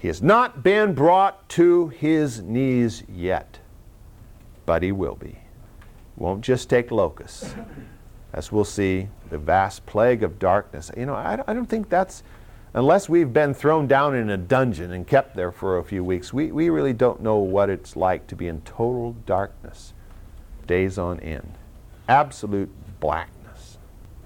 He 0.00 0.06
has 0.06 0.22
not 0.22 0.62
been 0.62 0.94
brought 0.94 1.48
to 1.50 1.88
his 1.88 2.40
knees 2.40 3.02
yet, 3.12 3.58
but 4.64 4.82
he 4.82 4.92
will 4.92 5.16
be. 5.16 5.38
Won't 6.16 6.42
just 6.42 6.70
take 6.70 6.90
locusts. 6.90 7.54
As 8.32 8.52
we'll 8.52 8.64
see, 8.64 9.08
the 9.30 9.38
vast 9.38 9.86
plague 9.86 10.22
of 10.22 10.38
darkness. 10.38 10.90
You 10.96 11.06
know, 11.06 11.14
I, 11.14 11.42
I 11.46 11.52
don't 11.52 11.66
think 11.66 11.88
that's, 11.88 12.22
unless 12.78 13.08
we've 13.08 13.32
been 13.32 13.52
thrown 13.52 13.88
down 13.88 14.14
in 14.14 14.30
a 14.30 14.36
dungeon 14.36 14.92
and 14.92 15.04
kept 15.04 15.34
there 15.34 15.50
for 15.50 15.78
a 15.78 15.84
few 15.84 16.04
weeks, 16.04 16.32
we, 16.32 16.52
we 16.52 16.70
really 16.70 16.92
don't 16.92 17.20
know 17.20 17.38
what 17.38 17.68
it's 17.68 17.96
like 17.96 18.26
to 18.28 18.36
be 18.36 18.46
in 18.46 18.60
total 18.60 19.12
darkness, 19.26 19.92
days 20.66 20.96
on 20.96 21.18
end. 21.18 21.58
Absolute 22.08 22.70
blackness, 23.00 23.78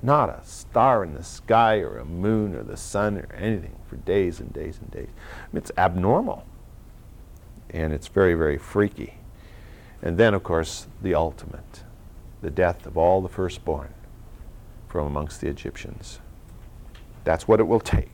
not 0.03 0.29
a 0.29 0.45
star 0.45 1.03
in 1.03 1.15
the 1.15 1.25
sky 1.25 1.79
or 1.79 1.97
a 1.97 2.05
moon 2.05 2.55
or 2.55 2.63
the 2.63 2.77
sun 2.77 3.17
or 3.17 3.35
anything 3.35 3.77
for 3.87 3.97
days 3.97 4.39
and 4.39 4.53
days 4.53 4.79
and 4.79 4.91
days. 4.91 5.09
I 5.09 5.47
mean, 5.53 5.63
it's 5.63 5.73
abnormal. 5.79 6.45
And 7.71 7.95
it's 7.95 8.09
very, 8.09 8.35
very 8.35 8.59
freaky. 8.59 9.15
And 10.03 10.19
then, 10.19 10.35
of 10.35 10.43
course, 10.43 10.89
the 11.01 11.15
ultimate 11.15 11.85
the 12.43 12.51
death 12.51 12.87
of 12.87 12.97
all 12.97 13.23
the 13.23 13.29
firstborn 13.29 13.95
from 14.89 15.07
amongst 15.07 15.41
the 15.41 15.47
Egyptians. 15.47 16.19
That's 17.25 17.47
what 17.47 17.61
it 17.61 17.69
will 17.69 17.81
take, 17.81 18.12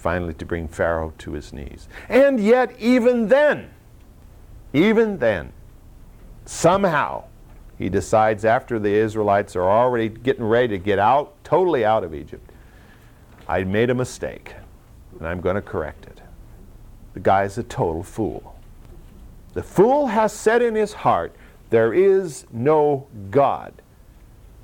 finally, 0.00 0.32
to 0.34 0.46
bring 0.46 0.66
Pharaoh 0.66 1.12
to 1.18 1.32
his 1.32 1.52
knees. 1.52 1.86
And 2.08 2.40
yet, 2.40 2.74
even 2.80 3.28
then, 3.28 3.70
even 4.72 5.18
then, 5.18 5.52
somehow, 6.46 7.24
he 7.76 7.90
decides 7.90 8.44
after 8.44 8.78
the 8.78 8.92
Israelites 8.92 9.54
are 9.56 9.68
already 9.70 10.08
getting 10.08 10.44
ready 10.44 10.68
to 10.68 10.78
get 10.78 10.98
out, 10.98 11.34
totally 11.44 11.84
out 11.84 12.02
of 12.02 12.14
Egypt, 12.14 12.50
I 13.46 13.64
made 13.64 13.90
a 13.90 13.94
mistake 13.94 14.54
and 15.18 15.28
I'm 15.28 15.40
going 15.40 15.56
to 15.56 15.62
correct 15.62 16.06
it. 16.06 16.20
The 17.12 17.20
guy's 17.20 17.58
a 17.58 17.62
total 17.62 18.02
fool. 18.02 18.56
The 19.52 19.62
fool 19.62 20.06
has 20.06 20.32
said 20.32 20.62
in 20.62 20.74
his 20.74 20.92
heart, 20.92 21.34
There 21.68 21.92
is 21.92 22.46
no 22.52 23.06
God. 23.30 23.74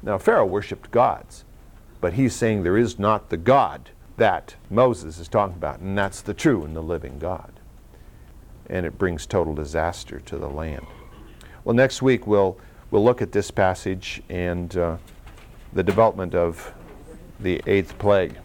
Now, 0.02 0.16
Pharaoh 0.16 0.46
worshiped 0.46 0.90
gods, 0.90 1.44
but 2.00 2.14
he's 2.14 2.34
saying 2.34 2.62
there 2.62 2.78
is 2.78 2.98
not 2.98 3.28
the 3.28 3.36
God 3.36 3.90
that 4.16 4.56
Moses 4.70 5.18
is 5.18 5.28
talking 5.28 5.56
about, 5.56 5.80
and 5.80 5.96
that's 5.96 6.20
the 6.20 6.34
true 6.34 6.64
and 6.64 6.74
the 6.74 6.82
living 6.82 7.18
God. 7.18 7.52
And 8.68 8.84
it 8.86 8.98
brings 8.98 9.26
total 9.26 9.54
disaster 9.54 10.20
to 10.20 10.38
the 10.38 10.48
land. 10.48 10.86
Well, 11.64 11.74
next 11.74 12.02
week 12.02 12.26
we'll 12.26 12.58
we'll 12.90 13.04
look 13.04 13.22
at 13.22 13.32
this 13.32 13.50
passage 13.50 14.22
and 14.28 14.76
uh, 14.76 14.96
the 15.72 15.82
development 15.82 16.34
of 16.34 16.72
the 17.40 17.60
eighth 17.66 17.98
plague. 17.98 18.36